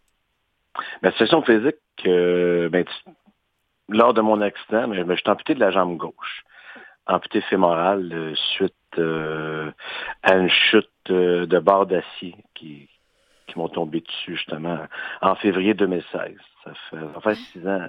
Ma 1.01 1.11
situation 1.13 1.43
physique, 1.43 1.77
ben, 2.05 2.85
lors 3.93 4.15
de 4.15 4.21
mon 4.21 4.41
accident, 4.41 4.93
je 4.93 5.03
me 5.03 5.17
suis 5.17 5.31
amputé 5.31 5.55
de 5.55 5.61
la 5.61 5.71
jambe 5.71 5.97
gauche. 5.97 6.45
Amputé 7.07 7.41
fémoral 7.43 8.11
euh, 8.13 8.35
suite 8.57 8.75
euh, 8.99 9.71
à 10.23 10.37
une 10.37 10.49
chute 10.49 10.89
euh, 11.11 11.47
de 11.47 11.59
barre 11.59 11.87
d'acier 11.87 12.37
qui, 12.55 12.89
qui 13.47 13.59
m'ont 13.59 13.69
tombé 13.69 14.01
dessus 14.01 14.37
justement 14.37 14.79
en 15.21 15.35
février 15.37 15.75
2016. 15.75 16.37
Ça 16.65 16.73
fait, 17.23 17.35
six 17.53 17.67
ans, 17.67 17.89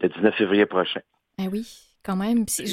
le 0.00 0.08
19 0.08 0.34
février 0.34 0.66
prochain. 0.66 1.00
Ah 1.38 1.44
oui, 1.50 1.66
quand 2.04 2.16
même. 2.16 2.44
Je, 2.48 2.64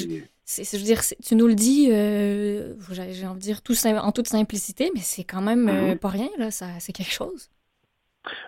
je 0.46 0.76
veux 0.76 0.84
dire, 0.84 1.00
tu 1.24 1.34
nous 1.34 1.46
le 1.46 1.54
dis, 1.54 1.86
j'ai 1.86 3.26
envie 3.26 3.38
de 3.38 3.42
dire 3.42 3.62
tout, 3.62 3.74
en 3.86 4.12
toute 4.12 4.26
simplicité, 4.26 4.90
mais 4.94 5.00
c'est 5.00 5.24
quand 5.24 5.40
même 5.40 5.66
mm-hmm. 5.66 5.98
pas 5.98 6.08
rien, 6.08 6.28
là, 6.36 6.50
c'est 6.50 6.92
quelque 6.92 7.12
chose. 7.12 7.48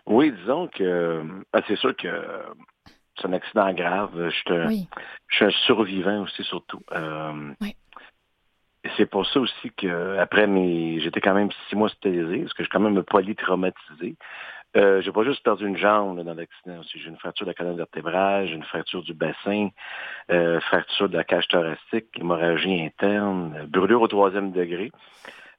Oui, 0.05 0.33
disons 0.33 0.69
que 0.69 1.23
ah, 1.55 1.61
c'est 1.67 1.77
sûr 1.77 1.97
que 1.97 2.09
c'est 3.17 3.27
un 3.27 3.33
accident 3.33 3.73
grave. 3.73 4.31
Je 4.31 4.87
suis 5.31 5.45
un, 5.45 5.51
survivant 5.67 6.23
aussi, 6.23 6.43
surtout. 6.45 6.81
Euh, 6.93 7.53
c'est 8.97 9.07
pour 9.07 9.27
ça 9.27 9.41
aussi 9.41 9.71
que 9.77 10.19
après 10.19 10.47
mes. 10.47 11.01
J'étais 11.01 11.21
quand 11.21 11.35
même 11.35 11.51
six 11.69 11.77
mois 11.77 11.87
hospitalisé, 11.87 12.41
parce 12.41 12.53
que 12.53 12.63
je 12.63 12.69
suis 12.69 12.73
quand 12.73 12.81
même 12.81 13.03
polytraumatisé. 13.03 14.17
Euh, 14.75 15.03
j'ai 15.03 15.13
pas 15.13 15.23
juste 15.25 15.43
perdu 15.43 15.67
une 15.67 15.77
jambe 15.77 16.23
dans 16.23 16.35
l'accident 16.35 16.81
aussi. 16.81 16.99
J'ai 16.99 17.09
une 17.09 17.19
fracture 17.19 17.45
de 17.45 17.51
la 17.51 17.55
colonne 17.55 17.77
vertébrale, 17.77 18.49
j'ai 18.49 18.55
une 18.55 18.65
fracture 18.65 19.03
du 19.03 19.13
bassin, 19.13 19.69
euh, 20.31 20.61
fracture 20.61 21.11
de 21.11 21.17
la 21.17 21.25
cage 21.25 21.47
thoracique, 21.49 22.07
hémorragie 22.17 22.83
interne, 22.83 23.67
brûlure 23.69 24.01
au 24.01 24.09
troisième 24.09 24.51
degré. 24.51 24.91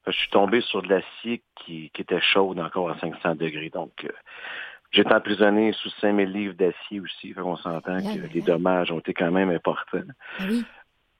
Je 0.08 0.12
suis 0.12 0.30
tombé 0.32 0.62
sur 0.62 0.82
de 0.82 0.90
l'acier 0.90 1.44
qui, 1.56 1.92
qui, 1.94 2.02
était 2.02 2.20
chaud 2.20 2.56
encore 2.58 2.90
à 2.90 3.00
500 3.00 3.36
degrés. 3.36 3.70
Donc, 3.70 3.92
euh, 4.04 4.10
J'ai 4.94 5.02
été 5.02 5.14
emprisonné 5.14 5.74
sous 5.74 5.90
5000 6.02 6.32
livres 6.32 6.54
d'acier 6.54 7.00
aussi. 7.00 7.34
On 7.36 7.58
s'entend 7.58 7.98
que 7.98 8.32
les 8.32 8.42
dommages 8.42 8.92
ont 8.92 9.00
été 9.00 9.14
quand 9.14 9.32
même 9.32 9.50
importants. 9.50 10.08
Oui. 10.42 10.64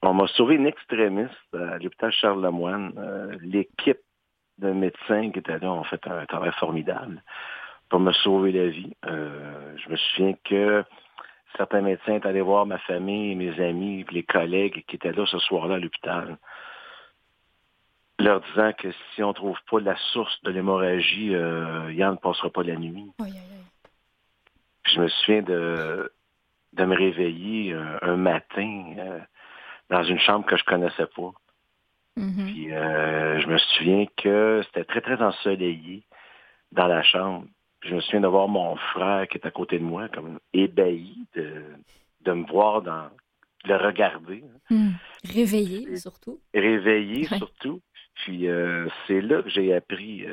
On 0.02 0.14
m'a 0.14 0.28
sauvé 0.28 0.54
une 0.54 0.66
extrémiste 0.66 1.32
à 1.52 1.78
l'hôpital 1.78 2.12
Charles-Lemoine. 2.12 2.92
Euh, 2.98 3.36
l'équipe 3.42 3.98
de 4.58 4.70
médecins 4.70 5.30
qui 5.32 5.40
étaient 5.40 5.58
là 5.58 5.72
ont 5.72 5.82
fait 5.82 6.06
un 6.06 6.24
travail 6.26 6.52
formidable 6.52 7.20
pour 7.88 7.98
me 7.98 8.12
sauver 8.12 8.52
la 8.52 8.68
vie. 8.68 8.92
Euh, 9.06 9.74
je 9.76 9.90
me 9.90 9.96
souviens 9.96 10.34
que 10.44 10.84
certains 11.56 11.80
médecins 11.80 12.14
étaient 12.14 12.28
allés 12.28 12.42
voir 12.42 12.66
ma 12.66 12.78
famille, 12.78 13.34
mes 13.34 13.58
amis, 13.60 14.04
les 14.12 14.22
collègues 14.22 14.84
qui 14.86 14.96
étaient 14.96 15.12
là 15.12 15.26
ce 15.26 15.38
soir-là 15.38 15.76
à 15.76 15.78
l'hôpital, 15.78 16.38
leur 18.20 18.40
disant 18.40 18.72
que 18.72 18.88
si 19.14 19.22
on 19.22 19.28
ne 19.28 19.32
trouve 19.32 19.58
pas 19.68 19.80
la 19.80 19.96
source 20.12 20.40
de 20.44 20.50
l'hémorragie, 20.50 21.34
euh, 21.34 21.92
Yann 21.92 22.12
ne 22.12 22.18
passera 22.18 22.50
pas 22.50 22.62
la 22.62 22.76
nuit. 22.76 23.10
Je 24.86 25.00
me 25.00 25.08
souviens 25.08 25.42
de, 25.42 26.12
de 26.72 26.84
me 26.84 26.96
réveiller 26.96 27.74
un 28.02 28.16
matin 28.16 28.84
dans 29.90 30.02
une 30.02 30.18
chambre 30.18 30.46
que 30.46 30.56
je 30.56 30.64
connaissais 30.64 31.06
pas. 31.06 31.32
Mm-hmm. 32.18 32.46
Puis 32.46 32.72
euh, 32.72 33.40
je 33.40 33.48
me 33.48 33.58
souviens 33.58 34.06
que 34.16 34.62
c'était 34.66 34.84
très, 34.84 35.00
très 35.00 35.20
ensoleillé 35.22 36.04
dans 36.72 36.86
la 36.86 37.02
chambre. 37.02 37.46
je 37.82 37.94
me 37.94 38.00
souviens 38.00 38.20
de 38.20 38.28
voir 38.28 38.48
mon 38.48 38.76
frère 38.76 39.26
qui 39.28 39.38
est 39.38 39.46
à 39.46 39.50
côté 39.50 39.78
de 39.78 39.84
moi, 39.84 40.08
comme 40.08 40.38
ébahi 40.52 41.26
de, 41.34 41.62
de 42.22 42.32
me 42.32 42.46
voir 42.46 42.82
dans 42.82 43.08
le 43.64 43.76
regarder. 43.76 44.44
Mm. 44.70 44.90
Réveillé 45.24 45.96
surtout. 45.96 46.40
Réveillé 46.54 47.24
surtout. 47.24 47.80
Puis 48.14 48.48
euh, 48.48 48.88
c'est 49.06 49.20
là 49.20 49.42
que 49.42 49.48
j'ai 49.48 49.74
appris. 49.74 50.24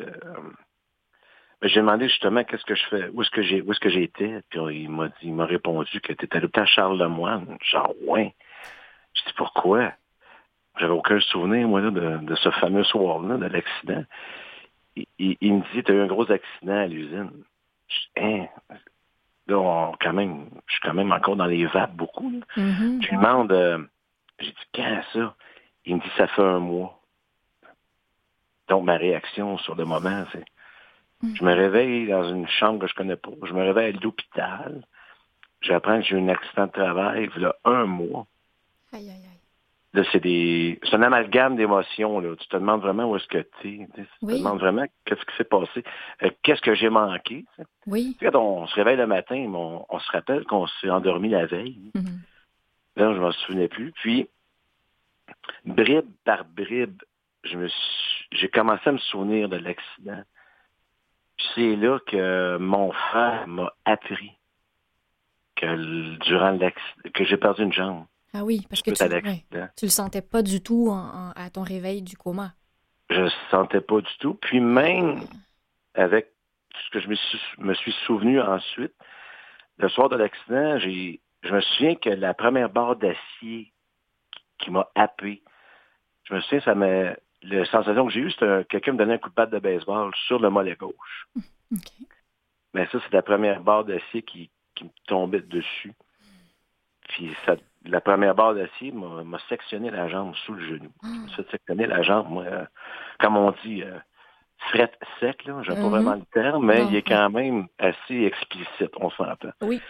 Ben, 1.62 1.70
j'ai 1.70 1.80
demandé 1.80 2.08
justement 2.08 2.44
qu'est-ce 2.44 2.66
que 2.66 2.76
je 2.76 2.86
fais, 2.86 3.10
où 3.10 3.22
est-ce 3.22 3.30
que 3.30 3.44
j'ai 3.44 3.62
où 3.62 3.72
est-ce 3.72 3.80
que 3.80 3.90
j'étais. 3.90 4.42
Puis 4.50 4.60
il 4.72 4.90
m'a 4.90 5.10
dit, 5.10 5.14
il 5.24 5.34
m'a 5.34 5.46
répondu 5.46 6.02
que 6.02 6.14
tu 6.14 6.26
étais 6.26 6.38
à 6.38 6.40
l'hôpital 6.40 6.66
Charles 6.68 6.98
Lemoine. 6.98 7.58
Genre 7.62 7.94
ouais. 8.08 8.34
Je 9.14 9.22
dis 9.24 9.34
pourquoi? 9.38 9.94
J'avais 10.80 10.94
aucun 10.94 11.20
souvenir, 11.20 11.68
moi, 11.68 11.82
de, 11.82 12.36
ce 12.36 12.50
fameux 12.52 12.84
soir-là, 12.86 13.38
de 13.38 13.46
l'accident. 13.46 14.06
Il, 14.96 15.54
me 15.54 15.74
dit, 15.74 15.84
tu 15.84 15.92
as 15.92 15.96
eu 15.96 16.02
un 16.02 16.08
gros 16.08 16.30
accident 16.32 16.78
à 16.78 16.88
l'usine. 16.88 17.32
Je 17.88 17.96
dis, 17.96 18.10
hein? 18.18 18.48
Là, 19.48 19.92
quand 20.00 20.14
même, 20.14 20.50
je 20.68 20.74
suis 20.74 20.82
quand 20.82 20.94
même 20.94 21.12
encore 21.12 21.36
dans 21.36 21.46
les 21.46 21.66
vapes 21.66 21.94
beaucoup. 21.94 22.32
Mm-hmm. 22.56 23.04
Je 23.04 23.10
lui 23.10 23.18
demande, 23.18 23.52
euh, 23.52 23.80
j'ai 24.40 24.52
dit, 24.52 24.68
quand 24.74 25.02
ça? 25.14 25.36
Il 25.86 25.98
me 25.98 26.02
dit, 26.02 26.12
ça 26.16 26.28
fait 26.28 26.42
un 26.42 26.60
mois. 26.60 27.00
Donc, 28.70 28.86
ma 28.86 28.96
réaction 28.96 29.58
sur 29.58 29.76
le 29.76 29.84
moment, 29.84 30.24
c'est, 30.32 30.46
mm. 31.24 31.36
je 31.36 31.44
me 31.44 31.54
réveille 31.54 32.08
dans 32.08 32.30
une 32.30 32.48
chambre 32.48 32.80
que 32.80 32.88
je 32.88 32.96
connais 32.96 33.16
pas. 33.16 33.32
Je 33.44 33.54
me 33.54 33.62
réveille 33.62 33.96
à 33.96 34.00
l'hôpital. 34.00 34.84
J'apprends 35.62 36.00
que 36.00 36.06
j'ai 36.06 36.16
eu 36.16 36.20
un 36.20 36.30
accident 36.30 36.68
de 36.68 36.72
travail, 36.72 37.30
il 37.36 37.42
y 37.42 37.46
a 37.46 37.56
un 37.66 37.86
mois. 37.86 38.26
Aïe, 38.94 39.10
aïe, 39.10 39.12
aïe. 39.12 39.32
Là, 39.94 40.04
c'est 40.12 40.22
des. 40.22 40.80
C'est 40.84 40.96
un 40.96 41.02
amalgame 41.02 41.58
d'émotions, 41.58 42.22
là. 42.22 42.34
Tu 42.38 42.48
te 42.48 42.56
demandes 42.56 42.82
vraiment 42.82 43.12
où 43.12 43.18
est-ce 43.18 43.28
que 43.28 43.46
tu 43.60 43.82
es. 43.82 43.88
Tu 43.94 44.06
te 44.26 44.38
demandes 44.38 44.60
vraiment 44.60 44.86
qu'est-ce 45.04 45.26
qui 45.26 45.36
s'est 45.36 45.44
passé. 45.44 45.84
Euh, 46.24 46.30
qu'est-ce 46.44 46.62
que 46.62 46.74
j'ai 46.74 46.90
manqué. 46.90 47.46
Oui. 47.88 48.16
quand 48.22 48.36
on 48.36 48.68
se 48.68 48.76
réveille 48.76 48.96
le 48.96 49.08
matin, 49.08 49.36
on, 49.54 50.00
se 50.00 50.12
rappelle 50.12 50.46
qu'on 50.46 50.66
s'est 50.68 50.90
endormi 50.90 51.30
la 51.30 51.46
veille. 51.46 51.92
Mm-hmm. 51.94 52.20
Là, 52.96 53.14
je 53.14 53.18
ne 53.18 53.20
m'en 53.20 53.32
souvenais 53.34 53.68
plus. 53.68 53.92
Puis, 53.92 54.30
bribe 55.66 56.10
par 56.24 56.46
bribe, 56.46 57.02
je 57.44 57.58
me 57.58 57.68
j'ai 58.32 58.48
commencé 58.48 58.84
à 58.86 58.94
me 58.94 58.98
souvenir 58.98 59.50
de 59.50 59.58
l'accident. 59.58 60.24
C'est 61.54 61.76
là 61.76 62.00
que 62.06 62.58
mon 62.58 62.92
frère 62.92 63.48
m'a 63.48 63.74
appris 63.86 64.32
que 65.56 66.18
durant 66.20 66.52
l'accident, 66.52 67.10
que 67.14 67.24
j'ai 67.24 67.38
perdu 67.38 67.64
une 67.64 67.74
jambe. 67.74 68.06
Ah 68.34 68.44
oui, 68.44 68.66
parce 68.70 68.82
que 68.82 68.92
tu, 68.92 69.04
ne 69.04 69.68
le 69.82 69.90
sentais 69.90 70.22
pas 70.22 70.42
du 70.42 70.62
tout 70.62 70.92
à 70.92 71.50
ton 71.50 71.64
réveil 71.64 72.02
du 72.02 72.16
coma. 72.16 72.54
Je 73.10 73.22
le 73.22 73.30
sentais 73.50 73.82
pas 73.82 74.00
du 74.00 74.18
tout. 74.20 74.36
Puis 74.36 74.62
même 74.62 75.20
avec 75.96 76.32
ce 76.86 76.90
que 76.92 77.00
je 77.02 77.10
me 77.10 77.16
suis, 77.16 77.40
me 77.58 77.74
suis 77.74 77.94
souvenu 78.06 78.40
ensuite, 78.42 78.94
le 79.78 79.90
soir 79.90 80.08
de 80.08 80.16
l'accident, 80.16 80.80
j'ai, 80.80 81.20
je 81.44 81.54
me 81.54 81.62
souviens 81.62 81.96
que 81.96 82.10
la 82.10 82.34
première 82.34 82.70
barre 82.70 82.96
d'acier 82.96 83.74
qui 84.60 84.72
m'a 84.72 84.88
happé, 84.96 85.44
je 86.24 86.36
me 86.36 86.42
souviens, 86.42 86.62
ça 86.62 86.76
m'a, 86.76 87.16
la 87.44 87.66
sensation 87.66 88.06
que 88.06 88.14
j'ai 88.14 88.20
eue, 88.20 88.32
c'était 88.32 88.66
quelqu'un 88.70 88.94
me 88.94 88.98
donnait 88.98 89.16
un 89.16 89.18
coup 89.18 89.30
de 89.30 89.36
patte 89.36 89.52
de 89.52 89.60
baseball 89.60 90.12
sur 90.28 90.40
le 90.40 90.50
mollet 90.50 90.76
gauche. 90.76 91.28
Mais 92.74 92.88
ça, 92.92 93.00
c'est 93.04 93.14
la 93.14 93.22
première 93.22 93.62
barre 93.62 93.86
d'acier 93.86 94.22
qui, 94.22 94.50
qui 94.76 94.86
me 94.86 94.90
tombait 95.08 95.42
dessus. 95.42 95.94
Puis 97.10 97.36
ça 97.46 97.56
la 97.86 98.02
première 98.02 98.36
barre 98.36 98.56
d'acier 98.56 98.92
m'a 98.92 99.40
sectionné 99.50 99.90
la 99.90 100.08
jambe 100.08 100.36
sous 100.46 100.54
le 100.54 100.66
genou. 100.66 100.92
Je 101.04 101.08
me 101.08 101.28
suis 101.30 101.44
sectionner 101.50 101.88
la 101.88 102.04
jambe, 102.04 102.30
moi, 102.30 102.44
euh, 102.44 102.66
comme 103.20 103.38
on 103.38 103.52
dit, 103.64 103.82
euh, 103.84 103.98
fret 104.70 104.92
sec, 105.20 105.46
là, 105.46 105.62
j'ai 105.64 105.74
pas 105.74 105.80
mm-hmm. 105.80 105.90
vraiment 105.90 106.14
le 106.14 106.26
terme, 106.34 106.66
mais 106.66 106.86
il 106.86 106.96
est 106.96 107.02
quand 107.02 107.30
même 107.32 107.68
assez 107.80 108.24
explicite, 108.24 108.92
on 108.98 109.10
s'entend. 109.12 109.52
Oui, 109.62 109.82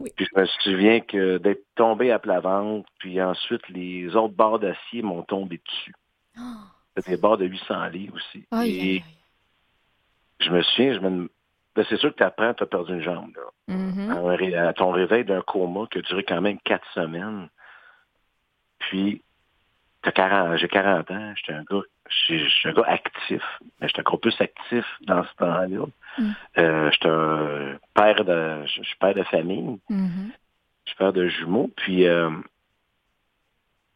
oui. 0.00 0.12
Puis 0.16 0.26
je 0.32 0.40
me 0.40 0.46
souviens 0.60 1.00
que 1.00 1.38
d'être 1.38 1.64
tombé 1.74 2.12
à 2.12 2.18
plat 2.18 2.40
ventre, 2.40 2.88
puis 2.98 3.20
ensuite 3.20 3.68
les 3.68 4.14
autres 4.14 4.34
barres 4.34 4.60
d'acier 4.60 5.02
m'ont 5.02 5.22
tombé 5.22 5.60
dessus. 5.66 5.94
Oh. 6.38 6.42
C'était 6.96 7.12
des 7.12 7.16
barres 7.16 7.38
de 7.38 7.46
800 7.46 7.86
livres 7.86 8.16
aussi. 8.16 8.46
Et 8.64 9.02
je 10.40 10.50
me 10.50 10.62
souviens, 10.62 10.94
je 10.94 10.98
me, 11.00 11.30
ben, 11.74 11.86
c'est 11.88 11.96
sûr 11.96 12.10
que 12.10 12.18
tu 12.18 12.22
apprends, 12.22 12.52
tu 12.54 12.62
as 12.62 12.66
perdu 12.66 12.92
une 12.92 13.02
jambe. 13.02 13.32
Là. 13.36 13.74
Mm-hmm. 13.74 14.56
à, 14.56 14.72
ton 14.74 14.90
réveil 14.90 15.24
d'un 15.24 15.40
coma 15.40 15.86
qui 15.90 15.98
a 15.98 16.02
duré 16.02 16.24
quand 16.24 16.40
même 16.40 16.58
quatre 16.60 16.86
semaines. 16.92 17.48
Puis, 18.78 19.22
j'ai 20.04 20.68
40 20.68 21.10
ans, 21.10 21.34
j'étais 21.36 21.52
un 21.52 21.62
gars, 21.62 21.82
suis 22.08 22.50
un 22.64 22.72
gars 22.72 22.84
actif, 22.86 23.42
mais 23.80 23.88
j'étais 23.88 24.00
encore 24.00 24.20
plus 24.20 24.38
actif 24.40 24.84
dans 25.02 25.24
ce 25.24 25.34
temps-là. 25.36 25.86
Mm. 26.18 26.30
Euh, 26.58 26.90
j'étais 26.90 27.08
un 27.08 27.78
père 27.94 28.24
de, 28.24 28.66
je 28.66 28.82
suis 28.82 28.96
père 28.98 29.14
de 29.14 29.22
famille, 29.24 29.78
mm-hmm. 29.90 30.30
je 30.84 30.90
suis 30.90 30.96
père 30.98 31.12
de 31.12 31.28
jumeaux, 31.28 31.70
puis 31.76 32.06
euh, 32.06 32.30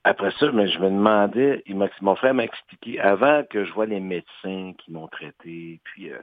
après 0.07 0.31
ça, 0.38 0.53
mais 0.53 0.69
je 0.69 0.79
me 0.79 0.88
demandais, 0.88 1.64
il 1.66 1.77
mon 2.01 2.14
frère 2.14 2.33
m'a 2.33 2.45
expliqué, 2.45 3.01
avant 3.01 3.42
que 3.42 3.64
je 3.64 3.73
vois 3.73 3.87
les 3.87 3.99
médecins 3.99 4.73
qui 4.79 4.92
m'ont 4.92 5.09
traité, 5.09 5.81
puis 5.83 6.12
euh, 6.12 6.19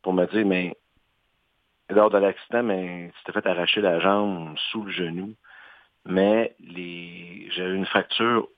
pour 0.00 0.14
me 0.14 0.24
dire, 0.24 0.46
mais 0.46 0.74
lors 1.90 2.08
de 2.08 2.16
l'accident, 2.16 2.62
mais 2.62 3.12
tu 3.14 3.24
t'es 3.24 3.32
fait 3.32 3.46
arracher 3.46 3.82
la 3.82 4.00
jambe 4.00 4.56
sous 4.70 4.84
le 4.84 4.90
genou, 4.90 5.34
mais 6.06 6.54
les 6.60 7.46
j'ai 7.50 7.66
une 7.66 7.84
fracture 7.84 8.48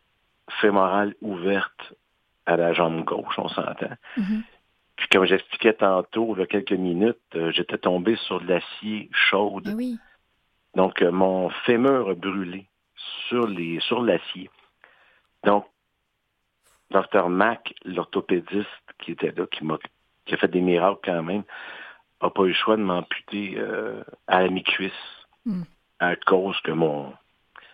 fémorale 0.60 1.16
ouverte 1.22 1.94
à 2.46 2.56
la 2.56 2.72
jambe 2.72 3.04
gauche, 3.04 3.36
on 3.38 3.48
s'entend. 3.48 3.96
Mm-hmm. 4.16 4.42
Puis 4.94 5.08
comme 5.08 5.24
j'expliquais 5.24 5.74
tantôt, 5.74 6.36
il 6.36 6.38
y 6.38 6.42
a 6.44 6.46
quelques 6.46 6.70
minutes, 6.70 7.18
euh, 7.34 7.50
j'étais 7.50 7.78
tombé 7.78 8.14
sur 8.14 8.40
de 8.40 8.46
l'acier 8.46 9.10
chaude. 9.10 9.76
Eh 9.76 9.96
Donc 10.76 11.02
euh, 11.02 11.10
mon 11.10 11.50
fémur 11.50 12.10
a 12.10 12.14
brûlé 12.14 12.68
sur 13.28 13.46
les 13.46 13.80
sur 13.80 14.02
l'acier. 14.02 14.50
Donc, 15.44 15.66
Dr. 16.90 17.28
Mac, 17.28 17.74
l'orthopédiste 17.84 18.68
qui 18.98 19.12
était 19.12 19.32
là, 19.32 19.46
qui 19.46 19.64
m'a 19.64 19.78
qui 20.24 20.34
a 20.34 20.36
fait 20.36 20.48
des 20.48 20.60
miracles 20.60 21.00
quand 21.04 21.22
même, 21.22 21.44
n'a 22.22 22.30
pas 22.30 22.42
eu 22.42 22.48
le 22.48 22.54
choix 22.54 22.76
de 22.76 22.82
m'amputer 22.82 23.54
euh, 23.56 24.02
à 24.26 24.42
la 24.42 24.48
mi-cuisse 24.48 24.92
hmm. 25.44 25.62
à 26.00 26.16
cause 26.16 26.58
que 26.62 26.72
mon, 26.72 27.12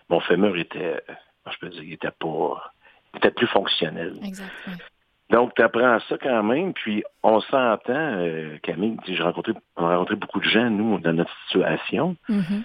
mon 0.08 0.20
fémur 0.20 0.56
était, 0.56 1.02
je 1.50 1.58
peux 1.58 1.68
dire, 1.70 1.82
il 1.82 1.92
était 1.94 2.10
pas, 2.10 2.72
était 3.16 3.30
plus 3.30 3.46
fonctionnel. 3.46 4.14
Donc, 5.30 5.54
tu 5.54 5.62
apprends 5.62 5.98
ça 6.08 6.18
quand 6.18 6.42
même, 6.42 6.74
puis 6.74 7.02
on 7.22 7.40
s'entend, 7.40 7.94
euh, 8.18 8.58
Camille, 8.62 8.98
j'ai 9.06 9.22
rencontré, 9.22 9.54
on 9.76 9.86
a 9.86 9.94
rencontré 9.96 10.16
beaucoup 10.16 10.40
de 10.40 10.44
gens, 10.44 10.68
nous, 10.68 10.98
dans 10.98 11.14
notre 11.14 11.34
situation. 11.46 12.16
Mm-hmm. 12.28 12.62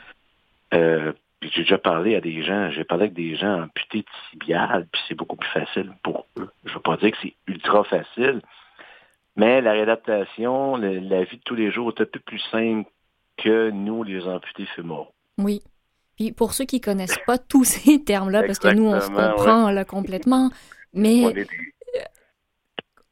Euh, 0.74 1.14
puis 1.40 1.52
j'ai 1.54 1.62
déjà 1.62 1.78
parlé 1.78 2.16
à 2.16 2.22
des 2.22 2.44
gens, 2.44 2.72
j'ai 2.72 2.84
parlé 2.84 3.06
avec 3.06 3.14
des 3.14 3.36
gens 3.36 3.64
amputés 3.64 4.00
de 4.00 4.06
tibial, 4.32 4.88
puis 4.92 5.02
c'est 5.08 5.16
beaucoup 5.16 5.36
plus 5.36 5.50
facile 5.50 5.94
pour 6.04 6.26
eux. 6.38 6.50
Je 6.66 6.74
veux 6.74 6.80
pas 6.80 6.98
dire 6.98 7.12
que 7.12 7.18
c'est 7.22 7.36
ultra 7.48 7.84
facile, 7.84 8.42
mais 9.36 9.62
la 9.62 9.74
réadaptation, 9.74 10.78
la 10.78 11.24
vie 11.24 11.38
de 11.38 11.44
tous 11.44 11.56
les 11.56 11.72
jours 11.72 11.94
est 11.96 12.02
un 12.02 12.06
peu 12.06 12.20
plus 12.20 12.42
simple 12.52 12.90
que 13.38 13.70
nous, 13.70 14.04
les 14.04 14.26
amputés 14.26 14.66
fémoraux. 14.76 15.14
Oui. 15.38 15.62
Puis 16.16 16.32
pour 16.32 16.54
ceux 16.54 16.66
qui 16.66 16.82
connaissent 16.82 17.20
pas 17.28 17.38
tous 17.38 17.64
ces 17.64 18.04
termes-là, 18.04 18.44
parce 18.44 18.58
que 18.58 18.74
nous, 18.74 18.88
on 18.88 19.00
se 19.00 19.10
comprend 19.10 19.70
là, 19.70 19.86
complètement, 19.86 20.50
mais... 20.94 21.46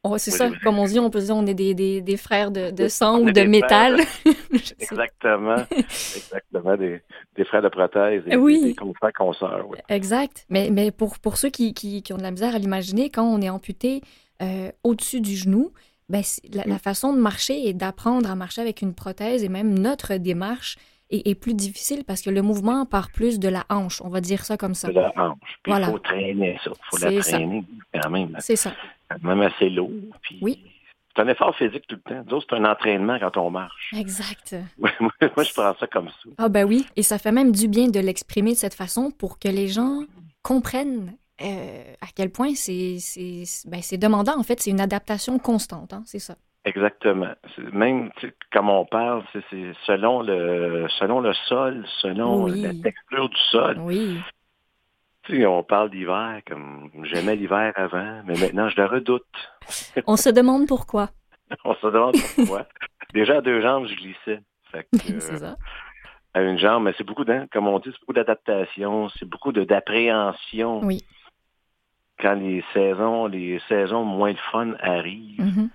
Oh, 0.07 0.19
c'est 0.19 0.29
ça, 0.29 0.51
comme 0.63 0.77
on 0.77 0.85
dit, 0.85 0.99
on 0.99 1.09
peut 1.09 1.19
dire 1.19 1.35
on 1.35 1.47
est 1.47 1.55
des, 1.55 1.73
des, 1.73 1.99
des 1.99 2.15
frères 2.15 2.51
de, 2.51 2.69
de 2.69 2.87
sang 2.87 3.21
ou 3.21 3.31
de 3.31 3.41
métal. 3.41 3.99
exactement, 4.79 5.55
exactement, 5.71 6.77
des, 6.77 7.01
des, 7.35 7.43
frères 7.43 7.63
de 7.63 7.69
prothèse 7.69 8.21
et 8.27 8.35
oui. 8.35 8.61
des, 8.61 8.75
confrères 8.75 9.13
consoeurs. 9.13 9.67
Oui. 9.67 9.79
Exact, 9.89 10.45
mais, 10.49 10.69
mais 10.69 10.91
pour, 10.91 11.17
pour 11.17 11.37
ceux 11.37 11.49
qui, 11.49 11.73
qui, 11.73 12.03
qui, 12.03 12.13
ont 12.13 12.17
de 12.17 12.21
la 12.21 12.29
misère 12.29 12.53
à 12.53 12.59
l'imaginer, 12.59 13.09
quand 13.09 13.23
on 13.23 13.41
est 13.41 13.49
amputé 13.49 14.01
euh, 14.43 14.69
au-dessus 14.83 15.21
du 15.21 15.35
genou, 15.35 15.71
ben, 16.07 16.21
la, 16.53 16.77
façon 16.77 17.11
de 17.11 17.19
marcher 17.19 17.67
et 17.67 17.73
d'apprendre 17.73 18.29
à 18.29 18.35
marcher 18.35 18.61
avec 18.61 18.83
une 18.83 18.93
prothèse 18.93 19.43
et 19.43 19.49
même 19.49 19.77
notre 19.79 20.17
démarche 20.17 20.77
est, 21.09 21.35
plus 21.35 21.53
difficile 21.53 22.03
parce 22.05 22.21
que 22.21 22.29
le 22.29 22.41
mouvement 22.41 22.85
part 22.85 23.11
plus 23.11 23.39
de 23.39 23.47
la 23.47 23.65
hanche, 23.69 24.01
on 24.01 24.09
va 24.09 24.21
dire 24.21 24.45
ça 24.45 24.57
comme 24.57 24.73
ça. 24.73 24.89
De 24.89 24.93
la 24.93 25.13
hanche. 25.17 25.37
Puis 25.63 25.73
il 25.75 25.85
faut 25.85 25.99
traîner 25.99 26.59
ça. 26.63 26.71
Il 26.71 26.99
faut 26.99 27.05
la 27.05 27.21
traîner 27.21 27.63
quand 27.93 28.09
même. 28.09 28.35
C'est 28.39 28.55
ça. 28.55 28.73
Même 29.21 29.41
assez 29.41 29.69
lourd. 29.69 29.91
oui. 30.41 30.61
C'est 31.15 31.21
un 31.21 31.27
effort 31.29 31.55
physique 31.55 31.87
tout 31.87 31.95
le 31.95 32.23
temps. 32.23 32.39
C'est 32.41 32.55
un 32.57 32.65
entraînement 32.65 33.17
quand 33.19 33.37
on 33.37 33.49
marche. 33.49 33.93
Exact. 33.95 34.53
moi, 34.77 34.91
je 35.21 35.53
prends 35.53 35.73
ça 35.79 35.87
comme 35.87 36.09
ça. 36.09 36.29
Ah 36.37 36.49
ben 36.49 36.65
oui. 36.65 36.85
Et 36.97 37.03
ça 37.03 37.17
fait 37.17 37.31
même 37.31 37.53
du 37.53 37.69
bien 37.69 37.87
de 37.87 37.99
l'exprimer 38.01 38.51
de 38.51 38.57
cette 38.57 38.73
façon 38.73 39.11
pour 39.11 39.39
que 39.39 39.47
les 39.47 39.69
gens 39.69 40.01
comprennent 40.41 41.15
euh, 41.41 41.93
à 42.01 42.07
quel 42.13 42.31
point 42.31 42.53
c'est 42.55 42.97
ben, 43.65 43.81
demandant. 43.93 44.37
En 44.37 44.43
fait, 44.43 44.59
c'est 44.59 44.71
une 44.71 44.81
adaptation 44.81 45.39
constante. 45.39 45.93
Hein, 45.93 46.03
c'est 46.05 46.19
ça. 46.19 46.35
Exactement. 46.65 47.33
Même 47.71 48.09
comme 48.51 48.69
on 48.69 48.85
parle, 48.85 49.23
c'est 49.33 49.73
selon 49.85 50.23
le 50.23 50.87
selon 50.99 51.19
le 51.19 51.33
sol, 51.47 51.85
selon 52.01 52.47
la 52.47 52.73
texture 52.73 53.29
du 53.29 53.39
sol. 53.51 53.77
Oui. 53.79 54.19
on 55.45 55.63
parle 55.63 55.91
d'hiver 55.91 56.41
comme 56.47 56.89
j'aimais 57.03 57.35
l'hiver 57.35 57.71
avant, 57.75 58.23
mais 58.25 58.33
maintenant 58.39 58.67
je 58.69 58.81
le 58.81 58.87
redoute. 58.87 59.23
on 60.07 60.17
se 60.17 60.29
demande 60.29 60.67
pourquoi. 60.67 61.09
on 61.63 61.75
se 61.75 61.85
demande 61.85 62.15
pourquoi. 62.35 62.65
Déjà 63.13 63.37
à 63.37 63.41
deux 63.41 63.61
jambes, 63.61 63.85
je 63.87 63.95
glissais. 63.95 64.41
c'est 64.93 65.37
ça. 65.37 65.55
À 66.33 66.41
une 66.41 66.57
jambe, 66.57 66.83
mais 66.83 66.93
c'est 66.97 67.05
beaucoup, 67.05 67.23
comme 67.53 67.67
on 67.67 67.79
dit, 67.79 67.89
c'est 67.91 67.99
beaucoup 68.01 68.13
d'adaptation, 68.13 69.07
c'est 69.17 69.29
beaucoup 69.29 69.53
d'appréhension. 69.53 70.83
Oui. 70.83 71.05
Quand 72.19 72.33
les 72.33 72.63
saisons, 72.73 73.27
les 73.27 73.61
saisons 73.69 74.03
moins 74.03 74.33
de 74.33 74.39
fun 74.51 74.73
arrivent. 74.81 75.39
Mm-hmm. 75.39 75.69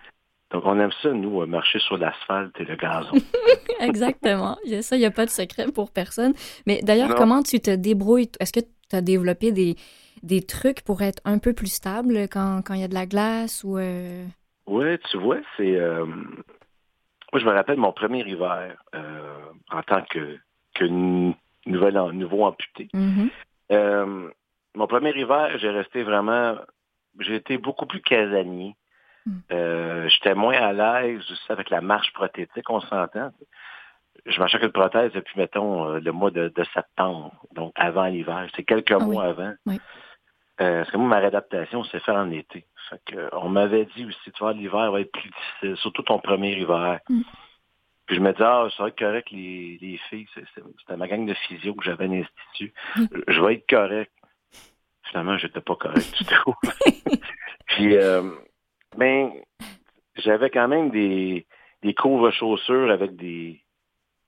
Donc, 0.50 0.64
on 0.66 0.78
aime 0.80 0.90
ça, 1.02 1.12
nous, 1.12 1.46
marcher 1.46 1.78
sur 1.78 1.96
l'asphalte 1.96 2.58
et 2.58 2.64
le 2.64 2.74
gazon. 2.74 3.16
Exactement. 3.80 4.56
Ça, 4.80 4.96
il 4.96 4.98
n'y 4.98 5.06
a 5.06 5.10
pas 5.12 5.24
de 5.24 5.30
secret 5.30 5.66
pour 5.72 5.92
personne. 5.92 6.34
Mais 6.66 6.80
d'ailleurs, 6.82 7.14
comment 7.14 7.42
tu 7.42 7.60
te 7.60 7.70
débrouilles? 7.70 8.30
Est-ce 8.40 8.52
que 8.52 8.60
tu 8.60 8.96
as 8.96 9.00
développé 9.00 9.52
des, 9.52 9.76
des 10.22 10.42
trucs 10.42 10.82
pour 10.82 11.02
être 11.02 11.22
un 11.24 11.38
peu 11.38 11.52
plus 11.52 11.72
stable 11.72 12.28
quand 12.28 12.62
il 12.70 12.80
y 12.80 12.84
a 12.84 12.88
de 12.88 12.94
la 12.94 13.06
glace 13.06 13.64
ou... 13.64 13.78
Euh? 13.78 14.26
Oui, 14.66 14.98
tu 15.10 15.18
vois, 15.18 15.38
c'est... 15.56 15.76
Euh, 15.76 16.04
moi, 16.04 17.40
je 17.40 17.44
me 17.44 17.52
rappelle 17.52 17.78
mon 17.78 17.92
premier 17.92 18.26
hiver 18.28 18.76
euh, 18.94 19.44
en 19.70 19.82
tant 19.82 20.02
que, 20.02 20.36
que 20.74 20.84
nouvel, 21.66 21.94
nouveau 22.12 22.44
amputé. 22.44 22.88
Mm-hmm. 22.92 24.30
mon 24.74 24.86
premier 24.86 25.16
hiver, 25.16 25.56
j'ai 25.58 25.70
resté 25.70 26.02
vraiment... 26.02 26.56
J'ai 27.18 27.36
été 27.36 27.58
beaucoup 27.58 27.86
plus 27.86 28.00
casanier. 28.00 28.76
Hmm. 29.26 29.38
Euh, 29.52 30.08
j'étais 30.08 30.34
moins 30.34 30.54
à 30.54 30.72
l'aise 30.72 31.20
aussi 31.30 31.52
avec 31.52 31.70
la 31.70 31.80
marche 31.80 32.12
prothétique, 32.12 32.68
on 32.70 32.80
s'entend. 32.80 33.32
Je 34.26 34.38
marchais 34.38 34.56
avec 34.56 34.66
une 34.66 34.72
prothèse 34.72 35.12
depuis, 35.12 35.38
mettons, 35.38 35.88
euh, 35.88 36.00
le 36.00 36.12
mois 36.12 36.30
de, 36.30 36.52
septembre, 36.74 37.32
donc 37.52 37.72
avant 37.74 38.06
l'hiver. 38.06 38.48
C'est 38.54 38.64
quelques 38.64 38.92
ah 38.92 38.98
mois 38.98 39.24
avant. 39.24 39.54
Oui. 39.66 39.78
Euh, 40.60 40.80
parce 40.80 40.90
que 40.90 40.96
moi, 40.98 41.08
ma 41.08 41.18
réadaptation 41.18 41.84
s'est 41.84 42.00
faite 42.00 42.14
en 42.14 42.30
été. 42.30 42.66
on 43.32 43.48
m'avait 43.48 43.86
dit 43.96 44.04
aussi, 44.04 44.30
tu 44.32 44.38
vois, 44.40 44.52
l'hiver 44.52 44.92
va 44.92 45.00
être 45.00 45.12
plus 45.12 45.30
difficile, 45.30 45.76
surtout 45.78 46.02
ton 46.02 46.18
premier 46.18 46.52
hiver. 46.52 47.00
Hmm. 47.08 47.22
Puis 48.06 48.16
je 48.16 48.20
me 48.20 48.32
disais, 48.32 48.44
ah, 48.44 48.68
ça 48.76 48.82
va 48.82 48.88
être 48.88 48.98
correct, 48.98 49.30
les, 49.30 49.78
les 49.80 49.98
filles. 50.10 50.26
C'était 50.34 50.96
ma 50.96 51.08
gang 51.08 51.24
de 51.26 51.34
physio 51.34 51.74
que 51.74 51.84
j'avais 51.84 52.04
à 52.04 52.08
l'institut. 52.08 52.74
Hmm. 52.96 53.06
Je 53.28 53.40
vais 53.40 53.54
être 53.54 53.68
correct. 53.68 54.12
Finalement, 55.04 55.38
j'étais 55.38 55.60
pas 55.60 55.76
correct 55.76 56.12
du 56.18 56.24
tout. 56.44 56.54
Puis, 57.66 57.96
ben, 58.96 59.32
j'avais 60.16 60.50
quand 60.50 60.68
même 60.68 60.90
des, 60.90 61.46
des 61.82 61.94
couvre-chaussures 61.94 62.90
avec 62.90 63.16
des 63.16 63.62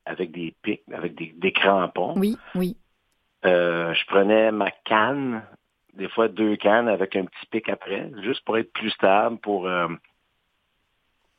avec 0.05 0.33
des 0.33 0.55
pics, 0.63 0.83
avec 0.93 1.15
des, 1.15 1.33
des 1.37 1.53
crampons. 1.53 2.15
Oui, 2.17 2.37
oui. 2.57 2.77
Euh, 3.45 3.95
je 3.95 4.07
prenais 4.07 4.51
ma 4.51 4.71
canne, 4.71 5.43
des 5.95 6.09
fois 6.09 6.29
deux 6.29 6.57
cannes 6.57 6.89
avec 6.89 7.17
un 7.17 7.25
petit 7.25 7.47
pic 7.51 7.69
après, 7.69 8.11
juste 8.23 8.45
pour 8.45 8.59
être 8.59 8.73
plus 8.73 8.91
stable, 8.91 9.39
pour 9.39 9.67
euh, 9.67 9.89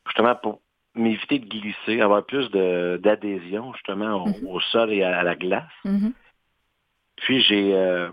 justement 0.06 0.34
pour 0.34 0.60
m'éviter 0.94 1.38
de 1.38 1.46
glisser, 1.46 2.00
avoir 2.00 2.24
plus 2.24 2.50
d'adhésion 2.50 3.72
justement 3.74 4.26
mm-hmm. 4.26 4.46
au, 4.46 4.60
sol 4.60 4.92
et 4.92 5.02
à, 5.02 5.22
la 5.22 5.34
glace. 5.34 5.64
Mm-hmm. 5.84 6.12
Puis 7.16 7.42
j'ai 7.42 7.74
euh, 7.74 8.10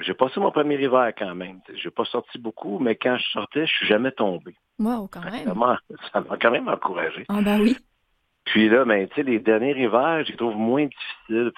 j'ai 0.00 0.14
passé 0.14 0.40
mon 0.40 0.50
premier 0.50 0.80
hiver 0.82 1.12
quand 1.16 1.34
même. 1.34 1.60
Je 1.68 1.84
n'ai 1.84 1.90
pas 1.90 2.04
sorti 2.04 2.38
beaucoup, 2.38 2.78
mais 2.78 2.96
quand 2.96 3.16
je 3.18 3.28
sortais, 3.28 3.66
je 3.66 3.72
suis 3.72 3.86
jamais 3.86 4.12
tombé. 4.12 4.54
Wow, 4.78 5.08
quand 5.08 5.24
même. 5.24 5.44
Ça 6.12 6.20
m'a 6.20 6.36
quand 6.36 6.50
même 6.50 6.68
encouragé. 6.68 7.24
Ah 7.28 7.40
ben 7.42 7.60
oui. 7.60 7.76
Puis 8.44 8.68
là, 8.68 8.84
ben, 8.84 9.06
tu 9.08 9.14
sais, 9.14 9.22
les 9.22 9.38
derniers 9.38 9.78
hivers, 9.78 10.24
je 10.24 10.32
les 10.32 10.36
trouve 10.36 10.56
moins 10.56 10.86
difficiles. 10.86 11.52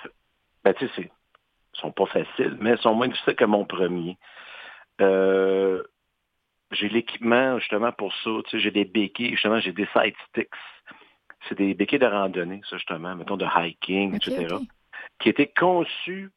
Ben, 0.64 0.74
tu 0.74 0.88
sais, 0.88 1.10
ils 1.10 1.80
sont 1.80 1.92
pas 1.92 2.06
faciles, 2.06 2.56
mais 2.60 2.72
ils 2.72 2.78
sont 2.78 2.94
moins 2.94 3.08
difficiles 3.08 3.36
que 3.36 3.44
mon 3.44 3.64
premier. 3.64 4.18
Euh, 5.00 5.82
j'ai 6.72 6.88
l'équipement 6.88 7.58
justement 7.58 7.92
pour 7.92 8.12
ça. 8.22 8.30
Tu 8.44 8.50
sais, 8.50 8.60
j'ai 8.60 8.70
des 8.70 8.84
béquilles, 8.84 9.30
justement, 9.30 9.60
j'ai 9.60 9.72
des 9.72 9.88
side 9.92 10.14
sticks. 10.28 10.50
C'est 11.48 11.56
des 11.56 11.74
béquilles 11.74 11.98
de 11.98 12.06
randonnée, 12.06 12.62
ça, 12.68 12.76
justement, 12.76 13.14
mettons 13.14 13.36
de 13.36 13.46
hiking, 13.46 14.16
etc. 14.16 14.56
Qui 15.18 15.28
étaient 15.28 15.52
conçus 15.54 16.30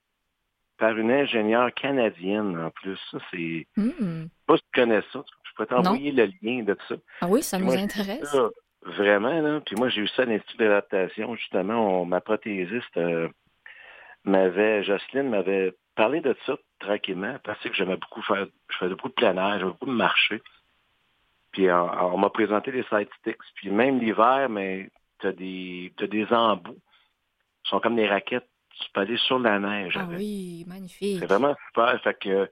par 0.77 0.97
une 0.97 1.11
ingénieure 1.11 1.73
canadienne 1.73 2.57
en 2.59 2.69
plus. 2.69 2.97
Ça, 3.11 3.17
c'est. 3.31 3.67
Hmm. 3.75 4.25
Pas 4.45 4.57
si 4.57 4.63
tu 4.63 4.81
connais 4.81 5.01
ça. 5.11 5.23
Je 5.43 5.51
peux 5.55 5.65
t'envoyer 5.65 6.11
le 6.11 6.29
lien 6.41 6.63
de 6.63 6.77
ça. 6.87 6.95
Ah 7.21 7.27
oui, 7.27 7.41
ça 7.41 7.57
nous 7.57 7.73
intéresse. 7.73 8.35
vraiment, 8.83 9.41
là. 9.41 9.59
Puis 9.65 9.75
moi, 9.75 9.89
j'ai 9.89 10.01
eu 10.01 10.07
ça 10.07 10.23
à 10.23 10.25
l'Institut 10.25 10.57
d'adaptation, 10.57 11.35
justement. 11.35 12.05
ma 12.05 12.21
prothésiste 12.21 12.95
euh, 12.97 13.27
m'avait, 14.23 14.83
Jocelyne 14.83 15.29
m'avait 15.29 15.73
parlé 15.95 16.21
de 16.21 16.35
ça 16.45 16.55
tranquillement, 16.79 17.37
parce 17.43 17.59
que 17.59 17.73
j'aimais 17.73 17.97
beaucoup 17.97 18.21
faire, 18.21 18.45
je 18.69 18.77
faisais 18.77 18.91
beaucoup 18.91 19.09
de 19.09 19.13
plein 19.13 19.35
air, 19.35 19.59
j'aimais 19.59 19.71
beaucoup 19.71 19.89
marcher. 19.89 20.41
Puis 21.51 21.71
on, 21.71 22.17
m'a 22.19 22.29
présenté 22.29 22.71
les 22.71 22.83
side 22.83 23.09
sticks. 23.19 23.37
Puis 23.55 23.71
même 23.71 23.99
l'hiver, 23.99 24.47
mais 24.47 24.91
tu 25.19 25.27
as 25.27 25.31
des, 25.31 25.91
as 25.99 26.07
des 26.07 26.31
embouts. 26.31 26.77
Ils 27.65 27.69
sont 27.69 27.79
comme 27.79 27.95
des 27.95 28.07
raquettes 28.07 28.47
tu 28.79 28.91
peux 28.93 29.01
aller 29.01 29.17
sur 29.17 29.39
la 29.39 29.59
neige. 29.59 29.93
Ah 29.97 30.07
oui, 30.09 30.65
magnifique. 30.67 31.19
C'est 31.19 31.25
vraiment 31.25 31.55
super. 31.67 32.01
Fait 32.01 32.17
que 32.19 32.49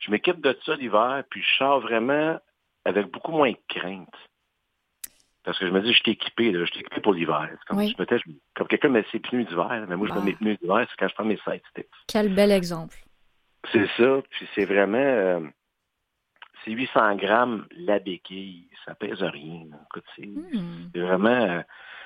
je 0.00 0.10
m'équipe 0.10 0.40
de 0.40 0.56
ça 0.64 0.76
l'hiver, 0.76 1.22
puis 1.30 1.42
je 1.42 1.56
sors 1.56 1.80
vraiment 1.80 2.38
avec 2.84 3.10
beaucoup 3.10 3.32
moins 3.32 3.50
de 3.50 3.58
crainte. 3.68 4.14
Parce 5.44 5.58
que 5.58 5.66
je 5.66 5.72
me 5.72 5.82
dis, 5.82 5.92
je 5.92 5.98
suis 5.98 6.12
équipé, 6.12 6.52
je 6.54 6.64
suis 6.64 6.80
équipé 6.80 7.00
pour 7.02 7.12
l'hiver. 7.12 7.50
Comme, 7.66 7.86
comme 8.54 8.66
quelqu'un 8.66 8.88
met 8.88 9.04
ses 9.12 9.18
pneus 9.18 9.44
d'hiver, 9.44 9.84
mais 9.88 9.96
moi, 9.96 10.08
je 10.08 10.14
mets 10.14 10.24
mes 10.24 10.32
pneus 10.34 10.56
d'hiver, 10.56 10.86
c'est 10.88 10.96
quand 10.98 11.08
je 11.08 11.14
prends 11.14 11.24
mes 11.24 11.38
side 11.44 11.60
sticks. 11.70 11.86
Quel 12.08 12.34
bel 12.34 12.50
exemple. 12.50 12.96
C'est 13.72 13.88
ça, 13.96 14.22
puis 14.30 14.48
c'est 14.54 14.64
vraiment... 14.64 14.98
Euh, 14.98 15.40
c'est 16.64 16.70
800 16.70 17.16
grammes 17.16 17.66
la 17.72 17.98
béquille, 17.98 18.70
ça 18.86 18.94
pèse 18.94 19.22
rien. 19.22 19.66
Écoute, 19.86 20.04
c'est 20.16 20.26
hmm. 20.26 20.90
vraiment... 20.94 21.28
Euh, 21.28 21.62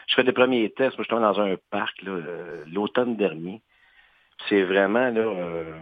je 0.08 0.14
fais 0.14 0.24
des 0.24 0.32
premiers 0.32 0.70
tests. 0.70 0.96
Moi, 0.98 1.06
je 1.08 1.14
suis 1.14 1.22
dans 1.22 1.40
un 1.40 1.56
parc 1.70 2.02
euh, 2.04 2.64
l'automne 2.66 3.16
dernier. 3.16 3.62
C'est 4.48 4.62
vraiment 4.62 5.10
là, 5.10 5.20
euh, 5.20 5.78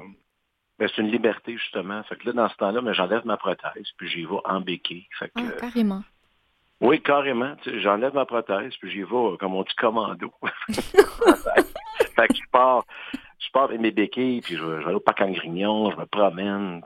ben, 0.78 0.88
c'est 0.88 1.00
une 1.00 1.10
liberté 1.10 1.56
justement. 1.56 2.02
Fait 2.04 2.16
que 2.16 2.26
là, 2.26 2.32
dans 2.32 2.48
ce 2.48 2.56
temps-là, 2.56 2.80
ben, 2.80 2.92
j'enlève 2.92 3.24
ma 3.24 3.36
prothèse, 3.36 3.88
puis 3.96 4.08
j'y 4.08 4.24
vais 4.24 4.40
en 4.44 4.60
béquille. 4.60 5.06
Fait 5.18 5.30
ah, 5.36 5.42
carrément. 5.58 6.02
Oui, 6.80 7.00
carrément. 7.00 7.56
J'enlève 7.64 8.14
ma 8.14 8.26
prothèse, 8.26 8.76
puis 8.76 8.90
j'y 8.90 9.02
vais, 9.02 9.36
comme 9.38 9.54
on 9.54 9.62
dit, 9.62 9.74
commando. 9.76 10.32
fait 10.68 12.28
que 12.28 12.34
je 12.34 12.50
pars, 12.50 12.84
je 13.38 13.50
pars 13.50 13.64
avec 13.64 13.80
mes 13.80 13.92
béquilles, 13.92 14.42
puis 14.42 14.56
je, 14.56 14.64
vais 14.64 14.84
aller 14.84 14.94
au 14.94 15.00
parc 15.00 15.20
en 15.20 15.30
grignon, 15.30 15.90
je 15.92 15.96
me 15.96 16.04
promène. 16.04 16.82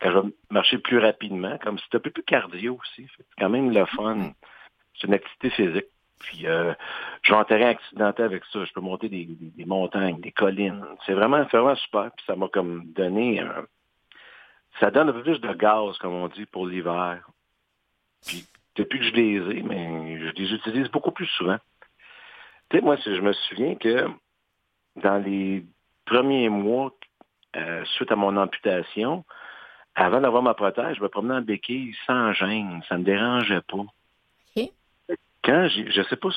Quand 0.00 0.10
je 0.10 0.18
vais 0.18 0.28
marcher 0.50 0.78
plus 0.78 0.98
rapidement, 0.98 1.58
comme 1.58 1.78
c'est 1.78 1.96
un 1.96 2.00
peu 2.00 2.10
plus 2.10 2.22
cardio 2.22 2.78
aussi. 2.80 3.08
C'est 3.16 3.26
quand 3.38 3.50
même 3.50 3.72
le 3.72 3.84
fun. 3.86 4.32
C'est 4.94 5.08
une 5.08 5.14
activité 5.14 5.50
physique. 5.50 5.86
Puis 6.20 6.46
euh, 6.46 6.72
je 7.22 7.42
terrain 7.44 7.68
accidenté 7.68 8.22
avec 8.22 8.44
ça. 8.52 8.64
Je 8.64 8.72
peux 8.72 8.80
monter 8.80 9.08
des, 9.08 9.64
montagnes, 9.64 10.20
des 10.20 10.32
collines. 10.32 10.84
C'est 11.04 11.12
vraiment, 11.12 11.42
vraiment 11.44 11.76
super. 11.76 12.10
Puis 12.16 12.24
ça 12.26 12.36
m'a 12.36 12.48
comme 12.48 12.92
donné 12.92 13.42
ça 14.80 14.90
donne 14.90 15.08
un 15.08 15.12
peu 15.12 15.22
plus 15.22 15.40
de 15.40 15.52
gaz, 15.52 15.96
comme 15.98 16.14
on 16.14 16.28
dit, 16.28 16.46
pour 16.46 16.66
l'hiver. 16.66 17.28
Puis 18.26 18.44
depuis 18.76 18.98
que 18.98 19.04
je 19.06 19.12
les 19.12 19.58
ai, 19.58 19.62
mais 19.62 20.18
je 20.18 20.30
les 20.30 20.52
utilise 20.52 20.88
beaucoup 20.88 21.12
plus 21.12 21.26
souvent. 21.26 21.58
Tu 22.68 22.76
sais, 22.76 22.82
moi, 22.82 22.96
je 22.96 23.20
me 23.20 23.32
souviens 23.32 23.74
que 23.76 24.08
dans 24.96 25.18
les 25.18 25.64
premiers 26.04 26.48
mois 26.48 26.92
euh, 27.56 27.84
suite 27.96 28.12
à 28.12 28.16
mon 28.16 28.36
amputation, 28.36 29.24
avant 29.94 30.20
d'avoir 30.20 30.42
ma 30.42 30.54
prothèse, 30.54 30.96
je 30.96 31.02
me 31.02 31.08
promenais 31.08 31.36
en 31.36 31.42
béquille 31.42 31.96
sans 32.06 32.32
gêne. 32.32 32.82
Ça 32.88 32.96
ne 32.96 33.00
me 33.00 33.04
dérangeait 33.04 33.62
pas 33.62 33.84
quand 35.46 35.68
j'ai, 35.68 35.90
je 35.90 36.02
sais 36.02 36.16
pas, 36.16 36.30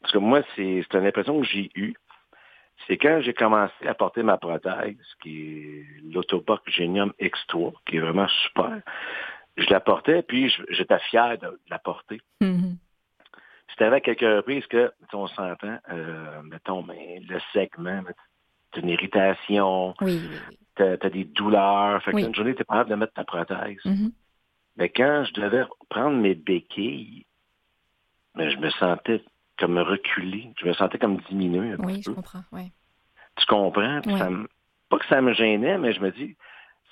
parce 0.00 0.12
que 0.12 0.18
moi, 0.18 0.42
c'est, 0.56 0.84
c'est 0.90 0.98
une 0.98 1.06
impression 1.06 1.40
que 1.40 1.46
j'ai 1.46 1.70
eue, 1.74 1.94
c'est 2.86 2.96
quand 2.96 3.20
j'ai 3.20 3.34
commencé 3.34 3.86
à 3.86 3.94
porter 3.94 4.22
ma 4.22 4.38
prothèse, 4.38 4.96
qui 5.22 5.42
est 5.42 5.86
l'Autoboc 6.12 6.62
Genium 6.66 7.12
X3, 7.20 7.74
qui 7.86 7.96
est 7.96 8.00
vraiment 8.00 8.28
super. 8.28 8.80
je 9.56 9.68
la 9.68 9.80
portais, 9.80 10.22
puis 10.22 10.52
j'étais 10.70 10.98
fier 11.10 11.36
de, 11.38 11.60
la 11.68 11.78
porter. 11.78 12.20
Mm-hmm. 12.40 12.76
C'était 13.68 13.84
avec 13.84 14.04
quelques 14.04 14.20
reprises 14.20 14.66
que, 14.66 14.90
on 15.12 15.28
s'entend, 15.28 15.78
euh, 15.92 16.42
mettons, 16.42 16.82
mais 16.82 17.20
le 17.28 17.38
segment, 17.52 18.02
c'est 18.72 18.80
une 18.80 18.88
irritation, 18.88 19.94
oui, 20.00 20.22
tu 20.76 20.82
as, 20.82 20.96
des 20.96 21.24
douleurs, 21.24 22.02
fait 22.02 22.12
qu'une 22.12 22.34
journée, 22.34 22.54
tu 22.54 22.62
es 22.62 22.64
pas 22.64 22.74
capable 22.74 22.90
de 22.90 22.94
mettre 22.96 23.12
ta 23.12 23.24
prothèse. 23.24 23.84
Mm-hmm. 23.84 24.12
Mais 24.76 24.88
quand 24.88 25.24
je 25.24 25.40
devais 25.40 25.64
prendre 25.90 26.16
mes 26.16 26.34
béquilles, 26.34 27.26
mais 28.36 28.50
je 28.50 28.58
me 28.58 28.70
sentais 28.70 29.22
comme 29.58 29.78
reculé, 29.78 30.52
je 30.58 30.66
me 30.66 30.72
sentais 30.72 30.98
comme 30.98 31.18
diminué. 31.28 31.74
oui, 31.78 32.02
je 32.04 32.10
comprends, 32.10 32.44
oui. 32.52 32.72
Tu 33.36 33.46
comprends? 33.46 34.00
pas 34.88 34.98
que 34.98 35.06
ça 35.06 35.20
me 35.20 35.32
gênait, 35.32 35.78
mais 35.78 35.92
je 35.92 36.00
me 36.00 36.10
dis, 36.10 36.36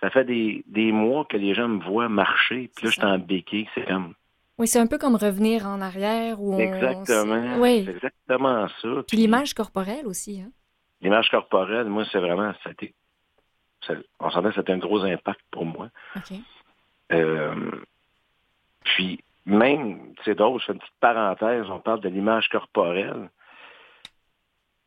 ça 0.01 0.09
fait 0.11 0.25
des, 0.25 0.65
des 0.69 0.93
mois 0.93 1.25
que 1.25 1.37
les 1.37 1.53
gens 1.55 1.67
me 1.67 1.83
voient 1.83 2.09
marcher, 2.09 2.71
puis 2.77 2.87
là, 2.87 2.91
je 2.91 3.01
suis 3.01 3.05
en 3.05 3.19
béquille, 3.19 3.69
c'est 3.75 3.87
comme... 3.87 4.15
Oui, 4.57 4.69
c'est 4.69 4.79
un 4.79 4.87
peu 4.87 4.99
comme 4.99 5.17
revenir 5.17 5.67
en 5.67 5.81
arrière. 5.81 6.41
Où 6.41 6.59
exactement. 6.59 7.59
Oui. 7.59 7.83
C'est 7.85 7.93
exactement 7.93 8.69
ça. 8.83 8.89
Puis, 9.07 9.17
l'image 9.17 9.55
corporelle 9.55 10.07
aussi. 10.07 10.41
Hein? 10.41 10.51
L'image 11.01 11.29
corporelle, 11.31 11.87
moi, 11.87 12.05
c'est 12.11 12.19
vraiment... 12.19 12.53
Ça 12.63 12.71
a 12.71 12.73
été, 12.73 12.95
on 14.21 14.31
sentait 14.31 14.49
que 14.51 14.55
c'était 14.57 14.73
un 14.73 14.79
gros 14.79 15.03
impact 15.03 15.41
pour 15.51 15.65
moi. 15.65 15.91
OK. 16.17 16.37
Euh, 17.13 17.71
puis, 18.85 19.21
même, 19.49 20.13
c'est 20.25 20.35
drôle, 20.35 20.61
je 20.61 20.67
fais 20.67 20.73
une 20.73 20.79
petite 20.79 21.01
parenthèse, 21.01 21.65
on 21.71 21.81
parle 21.81 22.01
de 22.01 22.09
l'image 22.09 22.49
corporelle. 22.51 23.31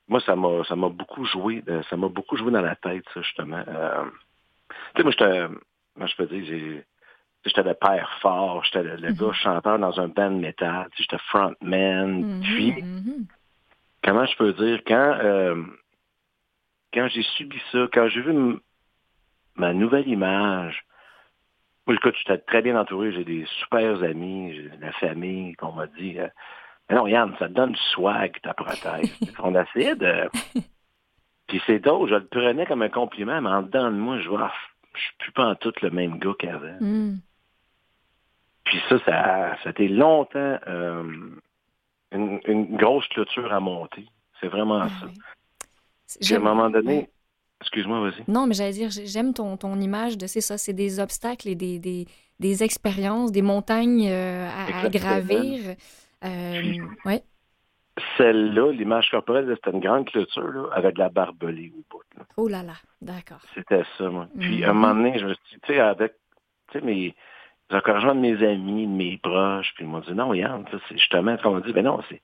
Moi, 0.07 0.22
ça 0.22 0.36
m'a 0.36 0.64
ça 0.66 0.76
m'a 0.76 0.89
beaucoup 0.89 1.26
joué, 1.26 1.64
ça 1.89 1.97
m'a 1.97 2.09
beaucoup 2.09 2.38
joué 2.38 2.51
dans 2.51 2.62
la 2.62 2.76
tête, 2.76 3.03
ça, 3.14 3.22
justement. 3.22 3.64
Euh, 3.68 4.03
tu 4.70 4.97
sais, 4.97 5.03
moi, 5.03 5.12
j'étais, 5.12 5.47
moi, 5.95 6.07
je 6.07 6.16
peux 6.16 6.28
dire, 6.28 6.84
j'étais 7.43 7.64
le 7.64 7.74
père 7.74 8.12
fort, 8.22 8.64
j'étais 8.66 8.84
le, 8.84 8.97
mm-hmm. 8.97 9.18
gars 9.18 9.34
chanteur 9.34 9.80
dans 9.80 9.99
un 9.99 10.07
band 10.09 10.32
métal, 10.32 10.89
j'étais 10.95 11.18
frontman. 11.18 12.22
Mm-hmm, 12.24 12.41
puis, 12.41 12.72
mm-hmm. 12.74 13.26
comment 14.03 14.26
je 14.26 14.38
peux 14.38 14.53
dire, 14.53 14.82
quand, 14.86 15.18
euh, 15.24 15.64
quand 16.93 17.07
j'ai 17.07 17.24
subi 17.24 17.59
ça, 17.72 17.88
quand 17.91 18.07
j'ai 18.09 18.22
vu 18.22 18.59
ma 19.55 19.74
nouvelle 19.74 20.07
image, 20.07 20.86
moi, 21.88 21.96
écoute, 21.96 22.16
j'étais 22.18 22.38
très 22.38 22.62
bien 22.62 22.80
entouré, 22.80 23.12
j'ai 23.12 23.24
des 23.24 23.46
super 23.60 24.04
amis, 24.04 24.54
j'ai 24.54 24.72
la 24.80 24.92
famille 24.94 25.54
qu'on 25.56 25.72
m'a 25.72 25.88
dit, 25.88 26.20
euh, 26.20 26.28
mais 26.90 26.96
non, 26.96 27.08
Yann, 27.08 27.34
ça 27.40 27.48
te 27.48 27.54
donne 27.54 27.72
du 27.72 27.82
swag, 27.94 28.40
ta 28.42 28.54
prothèse. 28.54 29.12
On 29.40 29.56
essayait 29.56 29.96
de... 29.96 30.30
Puis 31.48 31.62
c'est 31.66 31.80
d'autres, 31.80 32.08
je 32.08 32.16
le 32.16 32.28
prenais 32.28 32.66
comme 32.66 32.82
un 32.82 32.90
compliment, 32.90 33.42
mais 33.42 33.50
en 33.50 33.62
dedans 33.64 33.92
de 33.92 33.98
moi, 33.98 34.20
je 34.20 34.30
vois, 34.30 34.52
je 34.94 35.02
suis 35.02 35.16
plus 35.20 35.32
pas 35.32 35.48
en 35.48 35.56
tout 35.56 35.74
le 35.82 35.90
même 35.90 36.18
gars 36.20 36.34
qu'avant. 36.38 36.78
Mm. 36.80 37.18
Puis 38.64 38.82
ça, 38.88 39.00
ça, 39.00 39.58
ça 39.64 39.70
a 39.70 39.70
été 39.70 39.88
longtemps 39.88 40.60
euh, 40.68 41.04
une, 42.12 42.78
grosse 42.78 43.08
clôture 43.08 43.52
à 43.52 43.60
monter. 43.60 44.06
C'est 44.40 44.48
vraiment 44.48 44.82
ah 44.82 44.90
ça. 44.90 45.08
Puis 46.22 46.34
à 46.34 46.38
un 46.38 46.42
moment 46.42 46.70
donné, 46.70 47.10
excuse-moi, 47.62 48.01
vas-y. 48.01 48.24
Non, 48.28 48.47
mais 48.47 48.53
j'allais 48.53 48.72
dire, 48.72 48.89
j'aime 48.89 49.34
ton, 49.34 49.55
ton 49.55 49.80
image 49.80 50.18
de 50.18 50.28
c'est 50.28 50.41
ça, 50.41 50.57
c'est 50.57 50.74
des 50.74 50.99
obstacles 50.99 51.47
et 51.47 51.55
des, 51.55 51.80
des, 51.80 52.07
des 52.39 52.64
expériences, 52.64 53.32
des 53.32 53.41
montagnes 53.41 54.07
euh, 54.09 54.47
à, 54.84 54.89
gravir. 54.89 55.76
Euh, 56.24 56.78
ouais. 57.05 57.24
Celle-là, 58.18 58.72
l'image 58.72 59.09
corporelle, 59.12 59.51
c'était 59.55 59.76
une 59.76 59.82
grande 59.82 60.07
clôture 60.07 60.47
là, 60.47 60.70
avec 60.74 60.95
de 60.95 60.99
la 60.99 61.09
barbelée 61.09 61.72
au 61.76 61.84
bout. 61.89 62.01
Oh 62.38 62.47
là 62.47 62.64
là, 62.64 62.74
d'accord. 63.01 63.41
C'était 63.53 63.84
ça, 63.97 64.09
moi. 64.09 64.28
Puis, 64.39 64.64
à 64.64 64.72
un 64.72 64.74
moment 64.74 64.95
donné, 64.95 65.20
je 65.20 65.26
me 65.26 65.34
suis 65.34 65.43
dit, 65.53 65.59
tu 65.64 65.74
sais, 65.74 65.80
avec 65.80 66.14
mes 66.82 67.16
encouragements 67.70 68.16
de 68.16 68.20
mes 68.20 68.47
amis, 68.47 68.88
de 68.88 68.91
mes 68.91 69.18
proches, 69.18 69.74
puis 69.76 69.84
ils 69.86 69.88
m'ont 69.88 69.99
dit, 69.99 70.14
non, 70.14 70.34
Yann, 70.34 70.66
c'est 70.72 70.97
justement, 70.97 71.36
on 71.43 71.51
m'a 71.51 71.62
dit, 71.62 71.74
ben 71.74 71.86
non, 71.86 72.01
c'est 72.09 72.22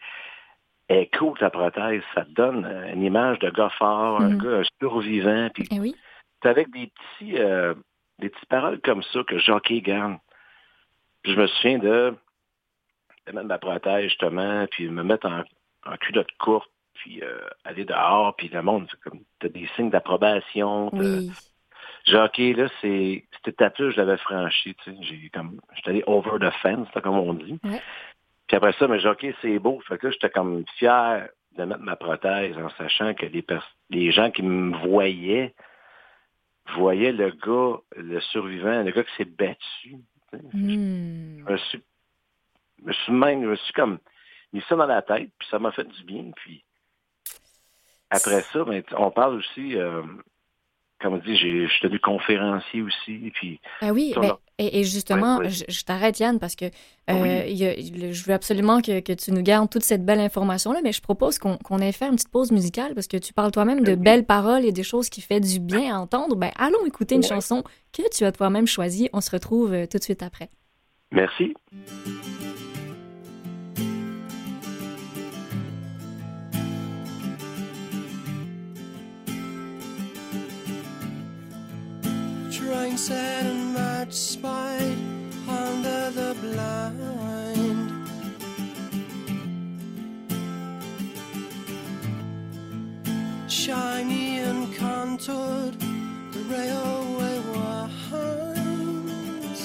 écoute 0.90 1.40
la 1.42 1.50
prothèse, 1.50 2.02
ça 2.16 2.24
te 2.24 2.32
donne 2.32 2.66
euh, 2.66 2.94
une 2.94 3.04
image 3.04 3.40
de 3.40 3.50
gars 3.50 3.72
fort, 3.78 4.22
un 4.22 4.30
mm. 4.30 4.38
gars 4.38 4.62
survivant, 4.80 5.50
puis 5.54 5.68
eh 5.72 5.80
oui. 5.80 5.96
c'est 6.42 6.50
avec 6.50 6.72
des 6.72 6.88
petits, 6.88 7.38
euh, 7.38 7.74
des 8.20 8.30
petites 8.30 8.50
paroles 8.50 8.80
comme 8.82 9.04
ça 9.04 9.24
que 9.24 9.38
Jockey 9.38 9.82
gagne. 9.82 10.18
Puis 11.24 11.34
je 11.34 11.40
me 11.40 11.48
souviens 11.48 11.80
de, 11.80 12.16
de 13.26 13.32
mettre 13.32 13.48
ma 13.48 13.58
prothèse, 13.58 14.04
justement, 14.04 14.66
puis 14.72 14.88
me 14.90 15.04
mettre 15.04 15.28
en, 15.28 15.44
en 15.92 15.98
culotte 15.98 16.32
courte, 16.40 16.70
puis 16.94 17.22
euh, 17.22 17.48
aller 17.64 17.86
dehors, 17.86 18.36
puis 18.36 18.50
le 18.50 18.62
monde, 18.62 18.88
comme, 19.04 19.20
t'as 19.40 19.50
des 19.50 19.68
signes 19.76 19.90
d'approbation. 19.90 20.90
Oui. 20.94 21.32
Jockey, 22.06 22.54
là, 22.54 22.70
c'est, 22.82 23.26
cette 23.34 23.50
étape-là, 23.50 23.92
je 23.92 23.98
l'avais 23.98 24.18
franchi, 24.18 24.76
tu 24.76 24.92
sais, 24.92 24.98
j'ai 25.02 25.30
comme, 25.30 25.60
j'étais 25.76 25.90
allé 25.90 26.04
over 26.08 26.40
the 26.40 26.52
fence, 26.62 26.88
comme 27.04 27.16
on 27.16 27.34
dit. 27.34 27.60
Puis 28.48 28.58
après 28.58 28.74
ça, 28.74 28.88
mais 28.88 29.00
jockey, 29.00 29.36
c'est 29.42 29.60
beau. 29.60 29.82
Fait 29.88 29.98
que 29.98 30.08
là, 30.08 30.12
j'étais 30.12 30.30
comme 30.30 30.64
fier 30.78 31.28
de 31.58 31.64
mettre 31.66 31.82
ma 31.82 31.96
prothèse 31.96 32.58
en 32.58 32.70
sachant 32.72 33.14
que 33.14 33.26
les, 33.26 33.46
les 33.90 34.12
gens 34.12 34.32
qui 34.32 34.44
me 34.44 34.76
voyaient 34.88 35.54
voyaient 36.76 37.14
le 37.14 37.32
gars, 37.32 37.80
le 37.96 38.20
survivant, 38.20 38.84
le 38.84 38.92
gars 38.92 39.04
qui 39.04 39.16
s'est 39.16 39.26
battu. 39.26 39.98
Hmm. 40.54 41.46
Je, 41.48 41.52
me 41.52 41.58
suis, 41.58 41.84
je 42.80 42.86
me 42.86 42.94
suis 42.94 43.14
même, 43.14 43.44
je 43.44 43.48
me 43.48 43.56
suis 43.56 43.74
comme 43.74 44.00
mis 44.54 44.62
ça 44.68 44.76
dans 44.76 44.86
la 44.86 45.02
tête, 45.02 45.30
puis 45.38 45.48
ça 45.50 45.60
m'a 45.60 45.72
fait 45.72 45.86
du 45.86 46.04
bien. 46.04 46.32
Puis 46.36 46.64
après 48.10 48.42
ça, 48.42 48.64
ben, 48.64 48.84
on 48.98 49.12
parle 49.12 49.36
aussi, 49.36 49.78
euh, 49.78 50.04
comme 51.00 51.14
on 51.14 51.18
dit, 51.18 51.36
je 51.38 51.68
suis 51.68 51.82
devenu 51.84 52.00
conférencier 52.00 52.82
aussi. 52.82 53.32
Puis, 53.36 53.60
ah 53.82 53.94
oui, 53.94 54.14
ben, 54.20 54.34
et, 54.58 54.84
justement, 54.84 55.40
je, 55.44 55.84
t'arrête 55.84 56.20
Yann 56.20 56.40
parce 56.40 56.56
que 56.56 56.66
euh, 56.66 57.44
je 57.48 58.24
veux 58.24 58.34
absolument 58.34 58.82
que, 58.82 59.14
tu 59.14 59.32
nous 59.32 59.44
gardes 59.44 59.70
toute 59.70 59.84
cette 59.84 60.04
belle 60.04 60.20
information-là, 60.20 60.80
mais 60.84 60.92
je 60.92 61.02
propose 61.02 61.38
qu'on 61.38 61.80
ait 61.80 61.92
fait 61.92 62.08
une 62.08 62.16
petite 62.16 62.32
pause 62.32 62.52
musicale 62.52 62.96
parce 62.96 63.08
que 63.08 63.18
tu 63.18 63.34
parles 63.34 63.52
toi-même 63.52 63.84
de 63.84 63.94
belles 63.94 64.26
paroles 64.26 64.66
et 64.66 64.72
des 64.72 64.84
choses 64.84 65.10
qui 65.10 65.22
fait 65.22 65.40
du 65.40 65.60
bien 65.60 65.96
à 65.96 66.00
entendre. 66.00 66.36
Ben, 66.36 66.52
allons 66.58 66.84
écouter 66.86 67.16
une 67.16 67.24
chanson 67.24 67.64
que 67.94 68.04
tu 68.12 68.26
as 68.26 68.32
toi-même 68.32 68.68
choisie. 68.68 69.10
On 69.14 69.22
se 69.22 69.30
retrouve 69.30 69.74
euh, 69.74 69.86
tout 69.86 70.00
de 70.00 70.04
suite 70.04 70.24
après. 70.24 70.50
Merci. 71.12 71.54
Drawing 82.68 82.98
sad 82.98 83.46
and 83.46 83.74
much 83.74 84.12
spite 84.12 84.98
under 85.48 86.12
the 86.12 86.36
blind. 86.42 87.90
Shiny 93.50 94.40
and 94.40 94.76
contoured, 94.76 95.80
the 96.34 96.42
railway 96.56 97.40
winds. 97.52 99.62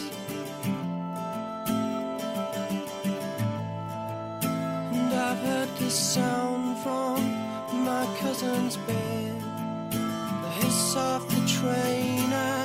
And 4.94 5.12
I've 5.12 5.38
heard 5.48 5.70
the 5.78 5.90
sound 5.90 6.78
from 6.84 7.18
my 7.84 8.06
cousin's 8.20 8.76
bed, 8.76 9.42
the 9.90 10.50
hiss 10.60 10.96
of 10.96 11.28
the 11.34 11.42
train 11.48 12.32
at 12.32 12.61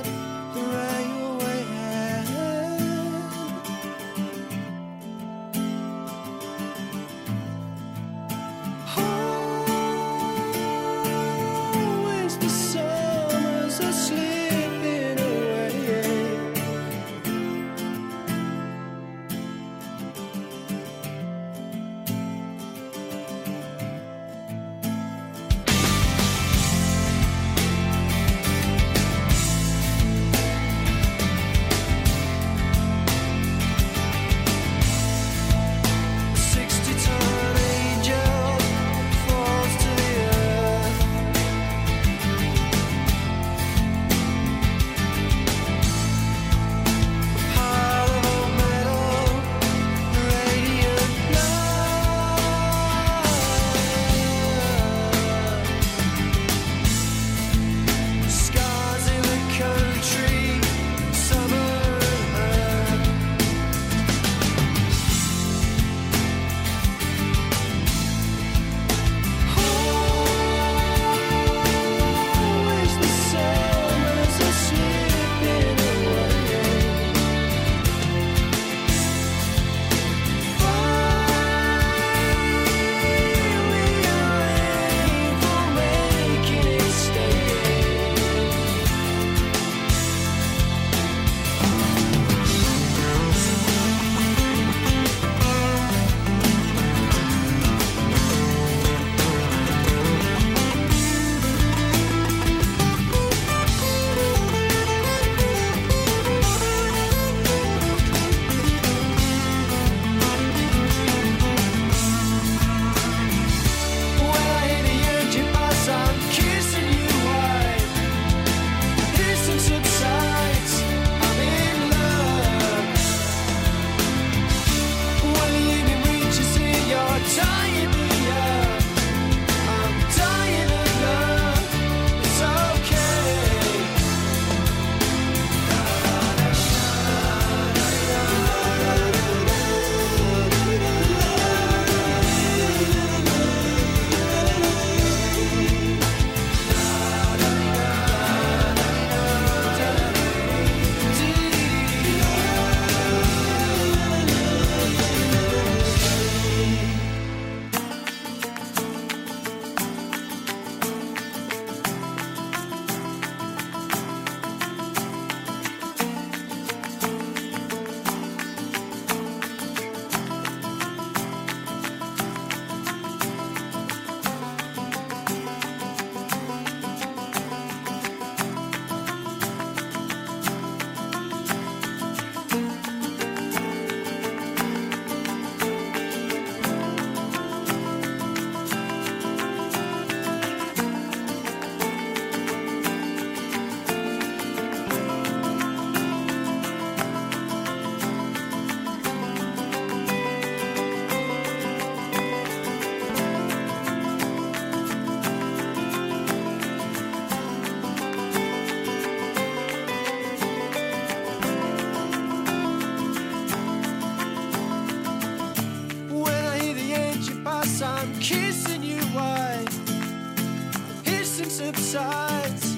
subsides. 221.58 222.77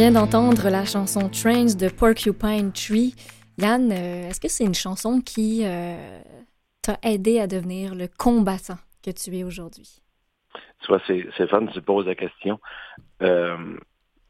Vient 0.00 0.12
d'entendre 0.12 0.70
la 0.70 0.86
chanson 0.86 1.28
Trains 1.28 1.76
de 1.76 1.90
Porcupine 1.90 2.72
Tree. 2.72 3.14
Yann, 3.58 3.92
euh, 3.92 4.30
est-ce 4.30 4.40
que 4.40 4.48
c'est 4.48 4.64
une 4.64 4.72
chanson 4.72 5.20
qui 5.20 5.60
euh, 5.62 6.22
t'a 6.80 6.96
aidé 7.02 7.38
à 7.38 7.46
devenir 7.46 7.94
le 7.94 8.08
combattant 8.08 8.78
que 9.04 9.10
tu 9.10 9.36
es 9.36 9.44
aujourd'hui? 9.44 10.00
Tu 10.80 10.86
vois, 10.86 11.02
c'est 11.06 11.46
fun, 11.50 11.66
tu 11.66 11.82
poses 11.82 12.06
la 12.06 12.14
question. 12.14 12.58
Euh, 13.20 13.76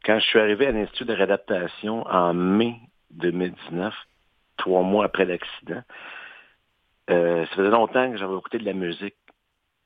quand 0.03 0.19
je 0.19 0.25
suis 0.25 0.39
arrivé 0.39 0.67
à 0.67 0.73
l'Institut 0.73 1.05
de 1.05 1.13
réadaptation 1.13 2.05
en 2.05 2.33
mai 2.33 2.75
2019, 3.11 3.93
trois 4.57 4.81
mois 4.83 5.05
après 5.05 5.23
l'accident, 5.23 5.83
ça 7.07 7.45
faisait 7.55 7.69
longtemps 7.69 8.11
que 8.11 8.17
j'avais 8.17 8.35
écouté 8.35 8.57
de 8.57 8.65
la 8.65 8.73
musique. 8.73 9.15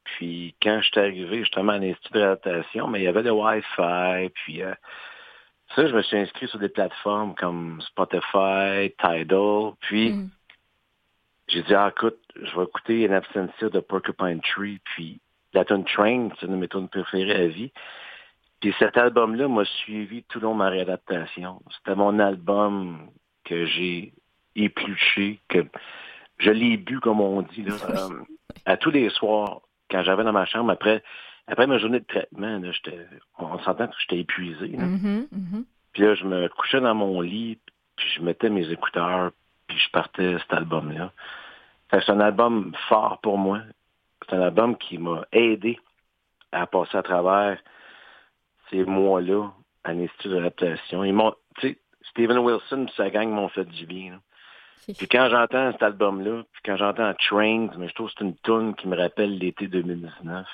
Puis 0.03 0.55
quand 0.63 0.81
je 0.81 0.88
suis 0.88 0.99
arrivé 0.99 1.41
justement 1.41 1.73
à 1.73 1.77
l'Institut 1.77 2.13
de 2.13 2.19
réadaptation, 2.21 2.88
mais 2.88 3.01
il 3.01 3.03
y 3.03 3.07
avait 3.07 3.21
le 3.21 3.33
Wi-Fi, 3.33 4.31
puis 4.33 4.63
ça, 5.76 5.88
je 5.88 5.95
me 5.95 6.01
suis 6.01 6.17
inscrit 6.17 6.47
sur 6.47 6.59
des 6.59 6.69
plateformes 6.69 7.36
comme 7.36 7.82
Spotify, 7.82 8.93
Tidal, 8.97 9.73
puis 9.82 10.13
mm. 10.13 10.30
j'ai 11.47 11.63
dit, 11.63 11.76
ah, 11.76 11.91
écoute, 11.95 12.17
je 12.36 12.55
vais 12.55 12.63
écouter 12.63 13.09
An 13.09 13.13
Absentia 13.13 13.69
de 13.69 13.80
Porcupine 13.80 14.41
Tree, 14.41 14.80
puis 14.84 15.19
La 15.53 15.65
Train, 15.65 16.30
c'est 16.39 16.45
une 16.45 16.53
de 16.53 16.57
mes 16.57 16.67
tunes 16.67 16.88
préférées 16.88 17.43
à 17.43 17.47
vie. 17.47 17.71
Puis 18.61 18.73
cet 18.80 18.97
album-là 18.97 19.47
m'a 19.47 19.65
suivi 19.65 20.23
tout 20.23 20.39
le 20.39 20.45
long 20.45 20.53
de 20.53 20.59
ma 20.59 20.69
réadaptation. 20.69 21.61
C'était 21.78 21.95
mon 21.95 22.19
album 22.19 23.09
que 23.43 23.65
j'ai 23.65 24.13
épluché, 24.55 25.39
que 25.49 25.65
je 26.38 26.51
l'ai 26.51 26.78
bu, 26.78 26.99
comme 26.99 27.21
on 27.21 27.41
dit, 27.41 27.63
là, 27.63 27.73
euh, 27.89 28.23
à 28.65 28.78
tous 28.78 28.91
les 28.91 29.09
soirs, 29.09 29.61
quand 29.91 30.03
j'avais 30.03 30.23
dans 30.23 30.32
ma 30.32 30.45
chambre, 30.45 30.71
après 30.71 31.03
après 31.47 31.67
ma 31.67 31.77
journée 31.77 31.99
de 31.99 32.05
traitement, 32.05 32.59
là, 32.59 32.71
on 33.37 33.59
s'entend 33.59 33.87
que 33.87 33.93
j'étais 33.99 34.19
épuisé. 34.19 34.67
Mm-hmm, 34.67 35.27
mm-hmm. 35.29 35.63
Puis 35.93 36.03
là, 36.03 36.15
je 36.15 36.25
me 36.25 36.47
couchais 36.49 36.81
dans 36.81 36.95
mon 36.95 37.21
lit, 37.21 37.59
puis 37.95 38.07
je 38.15 38.21
mettais 38.21 38.49
mes 38.49 38.69
écouteurs, 38.71 39.31
puis 39.67 39.77
je 39.77 39.89
partais 39.91 40.37
cet 40.39 40.53
album-là. 40.53 41.11
C'est 41.91 42.09
un 42.09 42.19
album 42.19 42.73
fort 42.89 43.19
pour 43.21 43.37
moi. 43.37 43.61
C'est 44.27 44.35
un 44.35 44.41
album 44.41 44.75
qui 44.77 44.97
m'a 44.97 45.25
aidé 45.31 45.79
à 46.51 46.65
passer 46.67 46.97
à 46.97 47.03
travers 47.03 47.59
ces 48.69 48.83
mois-là 48.83 49.51
à 49.83 49.93
l'Institut 49.93 50.29
de 50.29 50.35
l'adaptation. 50.35 51.03
Ils 51.03 51.13
m'ont, 51.13 51.33
tu 51.59 51.69
sais, 51.69 51.77
Steven 52.09 52.39
Wilson 52.39 52.87
et 52.87 52.91
sa 52.97 53.09
gang 53.09 53.29
m'ont 53.29 53.49
fait 53.49 53.65
du 53.65 53.85
bien. 53.85 54.19
Puis 54.86 55.07
quand 55.07 55.30
j'entends 55.32 55.71
cet 55.71 55.82
album-là, 55.82 56.43
puis 56.51 56.61
quand 56.63 56.78
j'entends 56.78 57.13
Trains, 57.15 57.69
mais 57.78 57.88
je 57.88 57.95
trouve 57.95 58.07
que 58.09 58.13
c'est 58.17 58.26
une 58.26 58.36
tune 58.43 58.76
qui 58.76 58.88
me 58.88 58.95
rappelle 58.95 59.38
l'été 59.38 59.67
2019. 59.67 60.45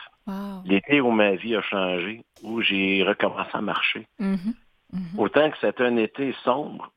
L'été 0.66 1.02
où 1.02 1.12
ma 1.12 1.36
vie 1.36 1.56
a 1.56 1.62
changé, 1.62 2.24
où 2.44 2.62
j'ai 2.62 3.04
recommencé 3.04 3.50
à 3.54 3.62
marcher. 3.62 4.08
Mm-hmm. 4.20 4.54
Mm-hmm. 4.94 5.18
Autant 5.20 5.52
que 5.52 5.58
c'était 5.60 5.84
un 5.84 5.98
été 5.98 6.34
sombre, 6.44 6.92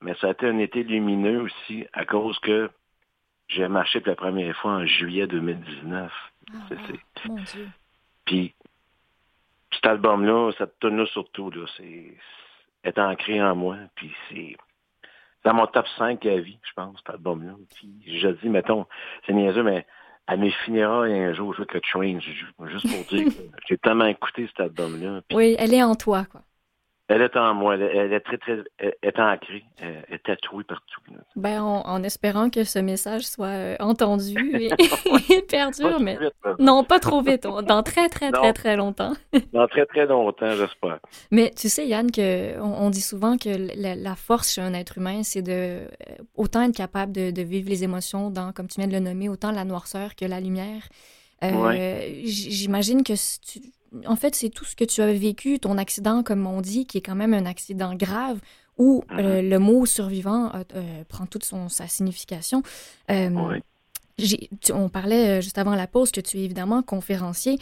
mais 0.00 0.14
ça 0.20 0.28
a 0.28 0.30
été 0.30 0.48
un 0.48 0.58
été 0.58 0.82
lumineux 0.82 1.42
aussi 1.42 1.86
à 1.92 2.04
cause 2.04 2.38
que 2.40 2.70
j'ai 3.48 3.68
marché 3.68 4.00
pour 4.00 4.08
la 4.08 4.16
première 4.16 4.56
fois 4.56 4.72
en 4.72 4.86
juillet 4.86 5.26
2019. 5.26 6.12
Ah, 6.52 6.74
puis 8.24 8.54
cet 9.72 9.86
album-là, 9.86 10.52
cette 10.58 10.78
tune-là 10.80 11.06
surtout, 11.06 11.50
là, 11.50 11.66
c'est 11.76 12.16
est 12.84 12.98
ancré 12.98 13.42
en 13.42 13.54
moi. 13.54 13.76
Puis 13.94 14.12
c'est 14.28 14.56
dans 15.44 15.54
mon 15.54 15.66
top 15.66 15.86
5 15.98 16.24
à 16.26 16.36
vie, 16.36 16.58
je 16.62 16.72
pense, 16.74 16.96
cet 16.98 17.14
album-là. 17.14 17.54
Puis 17.74 18.18
je 18.20 18.28
dis, 18.28 18.48
mettons, 18.48 18.86
c'est 19.26 19.32
niaiseux, 19.32 19.62
mais 19.62 19.86
à 20.26 20.36
mes 20.36 20.52
funérailles 20.64 21.18
un 21.18 21.34
jour, 21.34 21.52
je 21.54 21.60
veux 21.60 21.64
que 21.64 21.78
Train, 21.78 22.18
juste 22.20 22.54
pour 22.56 22.66
dire 22.66 23.26
que 23.26 23.42
j'ai 23.68 23.78
tellement 23.78 24.06
écouté 24.06 24.46
cet 24.48 24.60
album-là. 24.60 25.20
Oui, 25.32 25.56
elle 25.58 25.74
est 25.74 25.82
en 25.82 25.94
toi, 25.94 26.24
quoi. 26.30 26.42
Elle 27.08 27.22
est 27.22 27.36
en 27.36 27.52
moi, 27.52 27.74
elle, 27.74 28.12
est 28.12 28.20
très, 28.20 28.38
très, 28.38 28.58
elle 28.78 28.94
est 29.02 29.18
ancrée, 29.18 29.64
elle 29.78 30.04
est 30.08 30.22
tatouée 30.22 30.64
partout. 30.64 31.00
Ben, 31.36 31.60
en, 31.60 32.02
espérant 32.02 32.48
que 32.48 32.64
ce 32.64 32.78
message 32.78 33.22
soit 33.22 33.46
euh, 33.46 33.76
entendu 33.80 34.34
et, 35.30 35.42
perdure, 35.42 36.00
mais 36.00 36.18
non, 36.58 36.84
pas 36.84 37.00
trop 37.00 37.20
vite, 37.20 37.42
dans 37.42 37.82
très, 37.82 38.08
très, 38.08 38.30
très, 38.30 38.52
très 38.52 38.76
longtemps. 38.76 39.12
dans 39.52 39.66
très, 39.66 39.84
très 39.86 40.06
longtemps, 40.06 40.50
j'espère. 40.52 41.00
Mais 41.30 41.50
tu 41.50 41.68
sais, 41.68 41.86
Yann, 41.86 42.10
que 42.10 42.58
on, 42.60 42.88
dit 42.90 43.00
souvent 43.00 43.36
que 43.36 43.50
la, 43.76 44.14
force 44.14 44.54
chez 44.54 44.60
un 44.60 44.72
être 44.72 44.98
humain, 44.98 45.22
c'est 45.22 45.42
de 45.42 45.52
euh, 45.52 45.86
autant 46.36 46.62
être 46.62 46.76
capable 46.76 47.12
de, 47.12 47.42
vivre 47.42 47.68
les 47.68 47.82
émotions 47.84 48.30
dans, 48.30 48.52
comme 48.52 48.68
tu 48.68 48.80
viens 48.80 48.88
de 48.88 48.92
le 48.92 49.00
nommer, 49.00 49.28
autant 49.28 49.50
la 49.50 49.64
noirceur 49.64 50.14
que 50.14 50.24
la 50.24 50.40
lumière. 50.40 50.82
Euh, 51.42 52.22
j'imagine 52.24 53.02
que 53.02 53.14
tu, 53.44 53.60
en 54.06 54.16
fait, 54.16 54.34
c'est 54.34 54.48
tout 54.48 54.64
ce 54.64 54.76
que 54.76 54.84
tu 54.84 55.00
as 55.00 55.12
vécu, 55.12 55.58
ton 55.58 55.78
accident, 55.78 56.22
comme 56.22 56.46
on 56.46 56.60
dit, 56.60 56.86
qui 56.86 56.98
est 56.98 57.02
quand 57.02 57.14
même 57.14 57.34
un 57.34 57.46
accident 57.46 57.94
grave, 57.94 58.40
où 58.78 59.04
euh, 59.12 59.42
mhm. 59.42 59.50
le 59.50 59.58
mot 59.58 59.86
survivant 59.86 60.50
euh, 60.54 61.04
prend 61.08 61.26
toute 61.26 61.44
son, 61.44 61.68
sa 61.68 61.86
signification. 61.86 62.62
Euh, 63.10 63.58
on 64.72 64.88
parlait 64.88 65.42
juste 65.42 65.58
avant 65.58 65.74
la 65.74 65.86
pause 65.86 66.10
que 66.10 66.20
tu 66.20 66.38
es 66.38 66.44
évidemment 66.44 66.82
conférencier. 66.82 67.58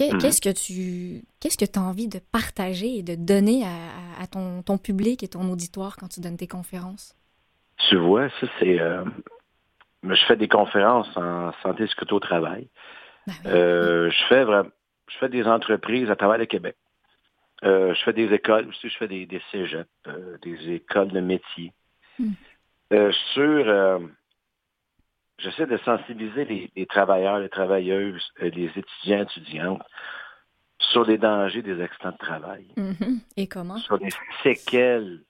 Mhm. 0.00 0.18
Qu'est-ce 0.18 0.40
que 0.40 0.50
tu 0.50 1.24
qu'est-ce 1.40 1.58
que 1.58 1.78
as 1.78 1.82
envie 1.82 2.08
de 2.08 2.18
partager 2.18 2.96
et 2.96 3.02
de 3.02 3.14
donner 3.14 3.64
à, 4.18 4.26
ton, 4.26 4.62
ton, 4.62 4.78
public 4.78 5.22
et 5.22 5.28
ton 5.28 5.50
auditoire 5.50 5.96
quand 5.96 6.08
tu 6.08 6.20
donnes 6.20 6.38
tes 6.38 6.46
conférences? 6.46 7.14
Tu 7.88 7.96
vois, 7.96 8.30
ça 8.40 8.46
c'est... 8.58 8.78
je 8.78 10.24
fais 10.26 10.36
des 10.36 10.48
conférences 10.48 11.14
en 11.16 11.52
santé 11.62 11.86
sécurité 11.88 12.14
au 12.14 12.20
travail. 12.20 12.68
Ben 13.26 13.34
je 13.44 14.24
fais 14.28 14.44
vraiment 14.44 14.70
je 15.12 15.18
fais 15.18 15.28
des 15.28 15.46
entreprises 15.46 16.10
à 16.10 16.16
travers 16.16 16.38
le 16.38 16.46
Québec. 16.46 16.76
Euh, 17.64 17.94
je 17.94 18.02
fais 18.02 18.12
des 18.12 18.32
écoles 18.32 18.68
aussi, 18.68 18.88
je 18.88 18.96
fais 18.96 19.08
des, 19.08 19.26
des 19.26 19.40
cégeps, 19.50 19.88
euh, 20.08 20.36
des 20.42 20.72
écoles 20.72 21.08
de 21.08 21.20
métier. 21.20 21.72
Hmm. 22.18 22.32
Euh, 22.92 23.12
sur, 23.32 24.00
j'essaie 25.38 25.66
de 25.66 25.78
sensibiliser 25.78 26.70
les, 26.74 26.86
travailleurs, 26.86 27.38
les 27.38 27.48
travailleuses, 27.48 28.22
les 28.40 28.70
étudiants, 28.76 29.22
étudiantes 29.22 29.82
sur 30.78 31.04
les 31.04 31.18
dangers 31.18 31.62
des 31.62 31.80
accidents 31.80 32.10
de 32.10 32.18
travail. 32.18 32.66
Mm-hmm. 32.76 33.20
Et 33.36 33.46
comment? 33.46 33.76
Sur 33.78 33.96
les 33.98 34.10
séquelles 34.42 35.20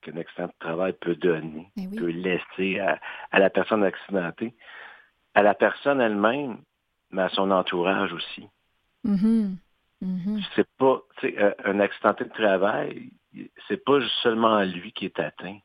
qu'un 0.00 0.16
accident 0.16 0.46
de 0.46 0.52
travail 0.58 0.94
peut 0.94 1.14
donner, 1.14 1.70
eh 1.76 1.86
peut 1.96 2.10
laisser 2.10 2.80
à, 2.80 2.98
à, 3.30 3.38
la 3.38 3.50
personne 3.50 3.84
accidentée, 3.84 4.54
à 5.34 5.42
la 5.42 5.54
personne 5.54 6.00
elle-même, 6.00 6.58
mais 7.10 7.22
à 7.22 7.28
son 7.28 7.50
entourage 7.50 8.12
aussi. 8.12 8.48
Mm-hmm. 9.06 9.56
Mm-hmm. 10.02 10.44
C'est 10.56 10.68
pas, 10.78 11.02
sais, 11.20 11.36
un 11.64 11.80
accidenté 11.80 12.24
de 12.24 12.30
travail, 12.30 13.10
c'est 13.68 13.82
pas 13.84 14.00
seulement 14.22 14.62
lui 14.62 14.92
qui 14.92 15.06
est 15.06 15.18
atteint. 15.18 15.58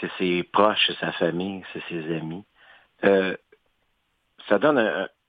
C'est 0.00 0.10
ses 0.18 0.42
proches, 0.42 0.86
c'est 0.86 0.98
sa 0.98 1.12
famille, 1.12 1.62
c'est 1.72 1.82
ses 1.88 2.16
amis. 2.16 2.44
Euh, 3.04 3.36
ça 4.48 4.58
donne 4.58 4.78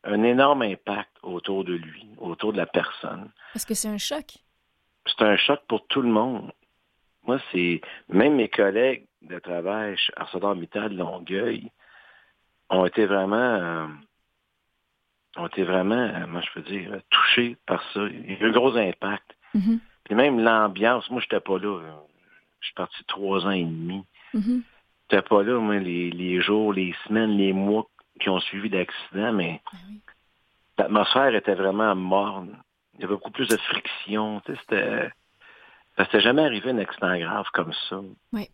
un, 0.04 0.24
énorme 0.24 0.64
impact 0.64 1.12
autour 1.24 1.64
de 1.64 1.74
lui, 1.74 2.10
autour 2.18 2.52
de 2.52 2.58
la 2.58 2.66
personne. 2.66 3.32
Parce 3.54 3.66
que 3.66 3.74
c'est 3.74 3.88
un 3.88 3.98
choc. 3.98 4.38
C'est 5.06 5.24
un 5.24 5.38
choc 5.38 5.62
pour 5.68 5.86
tout 5.88 6.02
le 6.02 6.10
monde. 6.10 6.52
Moi, 7.24 7.40
c'est 7.52 7.82
même 8.08 8.36
mes 8.36 8.50
collègues 8.50 9.06
de 9.22 9.40
travail 9.40 9.98
chez 9.98 10.14
ArcelorMittal 10.16 10.96
Longueuil 10.96 11.72
ont 12.70 12.86
été 12.86 13.06
vraiment 13.06 13.36
euh, 13.36 13.88
ont 15.38 15.48
été 15.48 15.64
vraiment, 15.64 15.96
euh, 15.96 16.28
moi 16.28 16.42
je 16.42 16.52
peux 16.54 16.70
dire, 16.70 17.00
touchés 17.10 17.58
par 17.66 17.82
ça. 17.94 18.02
Il 18.08 18.32
y 18.32 18.36
a 18.36 18.40
eu 18.40 18.50
un 18.50 18.52
gros 18.52 18.76
impact. 18.76 19.36
Mm-hmm. 19.56 19.80
Puis 20.04 20.16
même 20.16 20.40
l'ambiance, 20.40 21.10
moi 21.10 21.22
je 21.22 21.26
n'étais 21.26 21.44
pas 21.44 21.60
là. 21.60 21.80
Je 22.60 22.66
suis 22.66 22.76
parti 22.76 23.04
trois 23.08 23.46
ans 23.46 23.52
et 23.52 23.64
demi. 23.64 24.04
Mm 24.34 24.60
J'étais 25.12 25.28
pas 25.28 25.42
là, 25.42 25.60
moi, 25.60 25.80
les, 25.80 26.40
jours, 26.40 26.72
les 26.72 26.94
semaines, 27.08 27.36
les 27.36 27.52
mois 27.52 27.88
qui 28.20 28.30
ont 28.30 28.40
suivi 28.40 28.70
l'accident, 28.70 29.34
mais 29.34 29.60
ah 29.66 29.78
l'atmosphère 30.78 31.34
était 31.34 31.56
vraiment 31.56 31.96
morne. 31.96 32.56
Il 32.94 33.02
y 33.02 33.04
avait 33.06 33.16
beaucoup 33.16 33.32
plus 33.32 33.48
de 33.48 33.58
friction. 33.58 34.40
C'était. 34.46 35.10
Ça 35.98 36.06
s'était 36.06 36.22
jamais 36.22 36.44
arrivé 36.44 36.70
un 36.70 36.78
accident 36.78 37.18
grave 37.18 37.48
comme 37.54 37.74
ça. 37.90 38.00
Oui. 38.34 38.50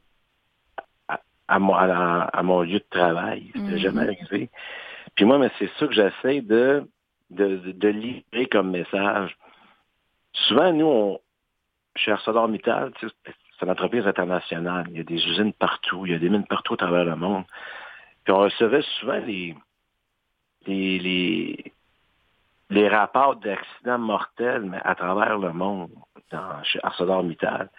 À, 1.09 1.19
à, 1.49 1.59
mon 1.59 2.61
lieu 2.61 2.79
de 2.79 2.85
travail. 2.89 3.51
C'était 3.53 3.75
mm-hmm. 3.75 3.77
jamais 3.77 4.01
arrivé. 4.03 4.49
Puis 5.15 5.25
moi, 5.25 5.37
mais 5.37 5.51
c'est 5.57 5.69
ça 5.79 5.87
que 5.87 5.93
j'essaie 5.93 6.41
de, 6.41 6.87
de, 7.29 7.71
de, 7.71 7.87
livrer 7.87 8.47
comme 8.47 8.71
message. 8.71 9.35
Souvent, 10.33 10.73
nous, 10.73 10.85
on, 10.85 11.19
chez 11.95 12.11
ArcelorMittal, 12.11 12.91
c'est 12.99 13.65
une 13.65 13.71
entreprise 13.71 14.05
internationale. 14.05 14.85
Il 14.89 14.97
y 14.97 14.99
a 14.99 15.03
des 15.03 15.25
usines 15.25 15.53
partout, 15.53 16.05
il 16.05 16.11
y 16.11 16.15
a 16.15 16.19
des 16.19 16.29
mines 16.29 16.45
partout 16.45 16.73
à 16.73 16.77
travers 16.77 17.05
le 17.05 17.15
monde. 17.15 17.45
Puis 18.25 18.33
on 18.33 18.39
recevait 18.39 18.83
souvent 18.99 19.19
les, 19.19 19.55
les, 20.67 21.71
les, 22.69 22.89
rapports 22.89 23.37
d'accidents 23.37 23.99
mortels, 23.99 24.63
mais 24.63 24.81
à 24.83 24.95
travers 24.95 25.37
le 25.37 25.53
monde, 25.53 25.91
dans, 26.31 26.63
chez 26.63 26.79
ArcelorMittal. 26.83 27.69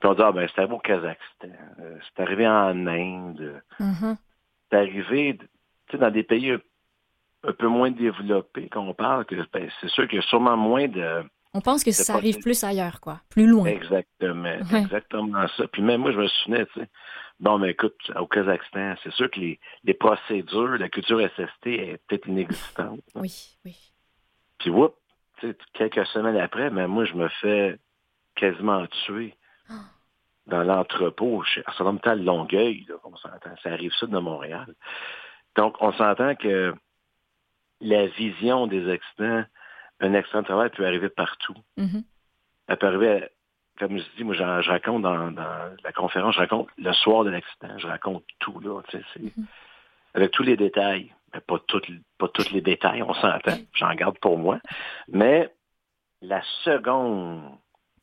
Puis 0.00 0.08
on 0.08 0.14
dit, 0.14 0.22
ah 0.22 0.32
ben, 0.32 0.48
c'est 0.48 0.60
arrivé 0.60 0.74
au 0.74 0.78
Kazakhstan, 0.78 1.48
euh, 1.80 1.98
c'est 2.02 2.22
arrivé 2.22 2.48
en 2.48 2.86
Inde, 2.86 3.62
mm-hmm. 3.78 4.16
c'est 4.70 4.76
arrivé 4.76 5.38
dans 5.98 6.10
des 6.10 6.22
pays 6.22 6.52
un, 6.52 7.52
peu 7.52 7.66
moins 7.66 7.90
développés 7.90 8.68
qu'on 8.68 8.94
parle, 8.94 9.24
que 9.24 9.34
ben, 9.52 9.68
c'est 9.80 9.88
sûr 9.88 10.06
qu'il 10.08 10.16
y 10.16 10.22
a 10.22 10.26
sûrement 10.26 10.56
moins 10.56 10.88
de 10.88 11.24
on 11.54 11.60
pense 11.60 11.84
que 11.84 11.90
ça 11.90 12.14
arrive 12.14 12.38
plus 12.38 12.64
ailleurs, 12.64 13.00
quoi, 13.00 13.20
plus 13.28 13.46
loin. 13.46 13.66
Exactement, 13.66 14.56
exactement 14.74 15.46
ça. 15.56 15.66
Puis 15.68 15.82
même 15.82 16.00
moi, 16.00 16.12
je 16.12 16.16
me 16.16 16.26
souvenais, 16.26 16.64
tu 16.66 16.80
sais, 16.80 16.88
bon, 17.40 17.58
mais 17.58 17.72
écoute, 17.72 17.94
au 18.18 18.26
Kazakhstan, 18.26 18.94
c'est 19.02 19.12
sûr 19.12 19.30
que 19.30 19.38
les, 19.38 19.60
les, 19.84 19.92
procédures, 19.92 20.78
la 20.78 20.88
culture 20.88 21.20
SST 21.20 21.66
est 21.66 22.00
peut-être 22.06 22.26
inexistante. 22.26 23.00
Oui, 23.14 23.58
oui. 23.66 23.76
Puis, 24.58 24.70
whoop, 24.70 24.96
quelques 25.74 26.06
semaines 26.06 26.38
après, 26.38 26.70
mais 26.70 26.86
moi, 26.86 27.04
je 27.04 27.14
me 27.14 27.28
fais 27.28 27.78
quasiment 28.34 28.86
tuer 29.04 29.34
ah. 29.68 29.74
dans 30.46 30.62
l'entrepôt 30.62 31.42
chez 31.42 31.62
ArcelorMittal 31.66 32.24
Longueuil, 32.24 32.86
là, 32.88 32.94
on 33.04 33.14
s'entend, 33.16 33.54
ça 33.62 33.72
arrive 33.72 33.92
sud 33.92 34.08
de 34.08 34.18
Montréal. 34.18 34.74
Donc, 35.56 35.76
on 35.80 35.92
s'entend 35.92 36.34
que 36.34 36.74
la 37.80 38.06
vision 38.06 38.66
des 38.66 38.90
accidents 38.90 39.44
un 40.02 40.14
accident 40.14 40.40
de 40.40 40.46
travail 40.46 40.70
peut 40.70 40.84
arriver 40.84 41.08
partout. 41.08 41.54
Mm-hmm. 41.78 42.04
Elle 42.68 42.76
peut 42.76 42.86
arriver, 42.86 43.28
comme 43.78 43.98
je 43.98 44.04
dis, 44.16 44.24
moi, 44.24 44.34
je, 44.34 44.42
raconte 44.68 45.02
dans, 45.02 45.30
la 45.84 45.92
conférence, 45.94 46.34
je 46.34 46.40
raconte 46.40 46.68
le 46.76 46.92
soir 46.92 47.24
de 47.24 47.30
l'accident, 47.30 47.78
je 47.78 47.86
raconte 47.86 48.24
tout, 48.40 48.58
là, 48.60 48.80
mm-hmm. 48.92 49.44
avec 50.14 50.30
tous 50.32 50.42
les 50.42 50.56
détails. 50.56 51.14
Mais 51.32 51.40
pas, 51.40 51.58
pas 52.18 52.28
tous 52.28 52.50
les 52.50 52.60
détails, 52.60 53.02
on 53.02 53.14
s'entend, 53.14 53.56
j'en 53.72 53.94
garde 53.94 54.18
pour 54.18 54.36
moi. 54.36 54.58
Mais 55.08 55.50
la 56.20 56.42
seconde 56.64 57.56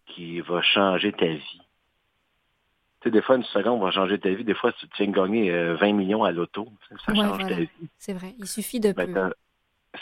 qui 0.07 0.41
va 0.41 0.61
changer 0.63 1.11
ta 1.11 1.27
vie, 1.27 1.61
sais, 3.03 3.11
des 3.11 3.21
fois, 3.21 3.35
une 3.35 3.43
seconde 3.43 3.81
va 3.81 3.91
changer 3.91 4.19
ta 4.19 4.29
vie. 4.29 4.43
Des 4.43 4.53
fois, 4.53 4.71
tu 4.73 4.87
tiens 4.95 5.07
de 5.07 5.11
gagner 5.11 5.51
20 5.51 5.55
euh, 5.57 5.93
millions 5.93 6.23
à 6.23 6.31
l'auto. 6.31 6.67
Ça 7.05 7.13
change 7.13 7.37
ta 7.37 7.55
vie. 7.55 7.69
C'est 7.97 8.13
vrai. 8.13 8.35
Il 8.39 8.47
suffit 8.47 8.79
de 8.79 8.91
ben, 8.91 9.11
peu. 9.11 9.33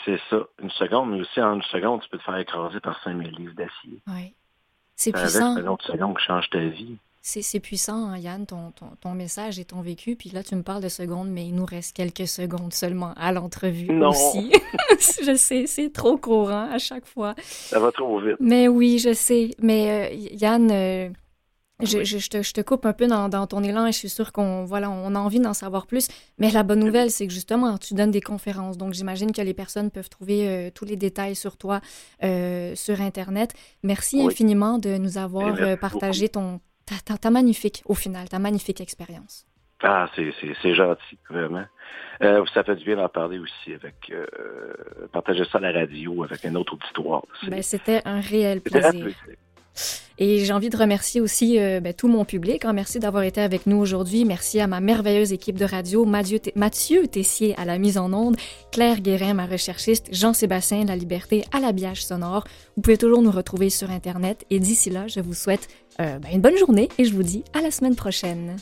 C'est 0.04 0.20
ça. 0.30 0.46
Une 0.62 0.70
seconde, 0.70 1.10
mais 1.10 1.20
aussi 1.20 1.40
en 1.40 1.54
une 1.54 1.62
seconde, 1.62 2.02
tu 2.02 2.08
peux 2.08 2.18
te 2.18 2.22
faire 2.22 2.36
écraser 2.36 2.80
par 2.80 3.02
5000 3.02 3.30
livres 3.30 3.54
d'acier. 3.54 4.00
Oui. 4.06 4.34
C'est 4.96 5.12
puissant. 5.12 5.52
Avec 5.52 5.64
une 5.64 5.68
autre 5.68 5.86
seconde 5.86 6.18
qui 6.18 6.24
change 6.24 6.50
ta 6.50 6.58
vie. 6.58 6.96
C'est 7.20 7.60
puissant, 7.60 8.08
hein, 8.08 8.16
Yann, 8.16 8.46
ton, 8.46 8.72
ton, 9.00 9.12
message 9.12 9.58
et 9.58 9.64
ton 9.64 9.82
vécu. 9.82 10.16
Puis 10.16 10.30
là, 10.30 10.42
tu 10.42 10.54
me 10.56 10.62
parles 10.62 10.82
de 10.82 10.88
secondes, 10.88 11.28
mais 11.28 11.46
il 11.46 11.54
nous 11.54 11.66
reste 11.66 11.94
quelques 11.94 12.26
secondes 12.26 12.72
seulement 12.72 13.12
à 13.16 13.32
l'entrevue 13.32 14.02
aussi. 14.02 14.50
je 15.22 15.34
sais, 15.36 15.66
c'est 15.66 15.92
trop 15.92 16.16
courant 16.16 16.70
à 16.72 16.78
chaque 16.78 17.04
fois. 17.04 17.34
Ça 17.42 17.78
va 17.80 17.92
trop 17.92 18.18
vite. 18.20 18.36
Mais 18.40 18.66
oui, 18.66 18.98
je 18.98 19.12
sais. 19.12 19.50
Mais 19.60 20.10
euh, 20.10 20.14
Yann, 20.32 20.70
euh, 20.70 21.10
je, 21.80 22.02
je, 22.02 22.28
te, 22.28 22.42
je, 22.42 22.52
te, 22.52 22.60
coupe 22.60 22.86
un 22.86 22.92
peu 22.92 23.06
dans, 23.06 23.28
dans, 23.28 23.46
ton 23.46 23.62
élan 23.62 23.86
et 23.86 23.92
je 23.92 23.98
suis 23.98 24.08
sûre 24.08 24.32
qu'on 24.32 24.64
voilà, 24.64 24.90
on 24.90 25.14
a 25.14 25.18
envie 25.18 25.38
d'en 25.38 25.54
savoir 25.54 25.86
plus. 25.86 26.08
Mais 26.38 26.50
la 26.50 26.64
bonne 26.64 26.80
nouvelle, 26.80 27.10
c'est 27.10 27.26
que 27.26 27.32
justement, 27.32 27.78
tu 27.78 27.94
donnes 27.94 28.10
des 28.10 28.20
conférences. 28.20 28.76
Donc, 28.76 28.94
j'imagine 28.94 29.32
que 29.32 29.42
les 29.42 29.54
personnes 29.54 29.90
peuvent 29.90 30.08
trouver 30.08 30.48
euh, 30.48 30.70
tous 30.74 30.84
les 30.84 30.96
détails 30.96 31.36
sur 31.36 31.56
toi 31.56 31.80
euh, 32.24 32.74
sur 32.74 33.00
Internet. 33.00 33.54
Merci 33.84 34.20
infiniment 34.22 34.78
de 34.78 34.98
nous 34.98 35.18
avoir 35.18 35.54
euh, 35.60 35.76
partagé 35.76 36.28
ton, 36.28 36.60
ta, 36.84 37.16
ta, 37.16 37.30
magnifique, 37.30 37.82
au 37.86 37.94
final, 37.94 38.28
ta 38.28 38.40
magnifique 38.40 38.80
expérience. 38.80 39.46
Ah, 39.80 40.10
c'est 40.16 40.74
gentil, 40.74 41.18
vraiment. 41.30 41.64
ça 42.20 42.64
fait 42.64 42.74
du 42.74 42.84
bien 42.84 42.96
d'en 42.96 43.08
parler 43.08 43.38
aussi 43.38 43.72
avec 43.72 44.12
partager 45.12 45.44
ça 45.44 45.58
à 45.58 45.60
la 45.60 45.70
radio 45.70 46.24
avec 46.24 46.44
un 46.44 46.56
autre 46.56 46.74
auditoire. 46.74 47.22
Ben, 47.46 47.62
C'était 47.62 48.02
un 48.04 48.18
réel 48.18 48.60
plaisir. 48.60 49.06
Et 50.18 50.44
j'ai 50.44 50.52
envie 50.52 50.68
de 50.68 50.76
remercier 50.76 51.20
aussi 51.20 51.58
euh, 51.58 51.80
ben, 51.80 51.94
tout 51.94 52.08
mon 52.08 52.24
public. 52.24 52.64
Hein. 52.64 52.72
Merci 52.72 52.98
d'avoir 52.98 53.22
été 53.22 53.40
avec 53.40 53.66
nous 53.66 53.76
aujourd'hui. 53.76 54.24
Merci 54.24 54.60
à 54.60 54.66
ma 54.66 54.80
merveilleuse 54.80 55.32
équipe 55.32 55.56
de 55.56 55.64
radio, 55.64 56.04
Mathieu, 56.04 56.40
Mathieu 56.56 57.06
Tessier 57.06 57.54
à 57.56 57.64
la 57.64 57.78
mise 57.78 57.98
en 57.98 58.12
onde, 58.12 58.36
Claire 58.72 59.00
Guérin, 59.00 59.34
ma 59.34 59.46
recherchiste, 59.46 60.08
Jean-Sébastien 60.12 60.84
La 60.84 60.96
Liberté 60.96 61.44
à 61.52 61.60
l'habillage 61.60 62.04
sonore. 62.04 62.44
Vous 62.76 62.82
pouvez 62.82 62.98
toujours 62.98 63.22
nous 63.22 63.30
retrouver 63.30 63.70
sur 63.70 63.90
Internet. 63.90 64.44
Et 64.50 64.58
d'ici 64.58 64.90
là, 64.90 65.06
je 65.06 65.20
vous 65.20 65.34
souhaite 65.34 65.68
euh, 66.00 66.18
ben, 66.18 66.30
une 66.32 66.40
bonne 66.40 66.56
journée 66.56 66.88
et 66.98 67.04
je 67.04 67.14
vous 67.14 67.22
dis 67.22 67.44
à 67.54 67.60
la 67.60 67.70
semaine 67.70 67.94
prochaine. 67.94 68.56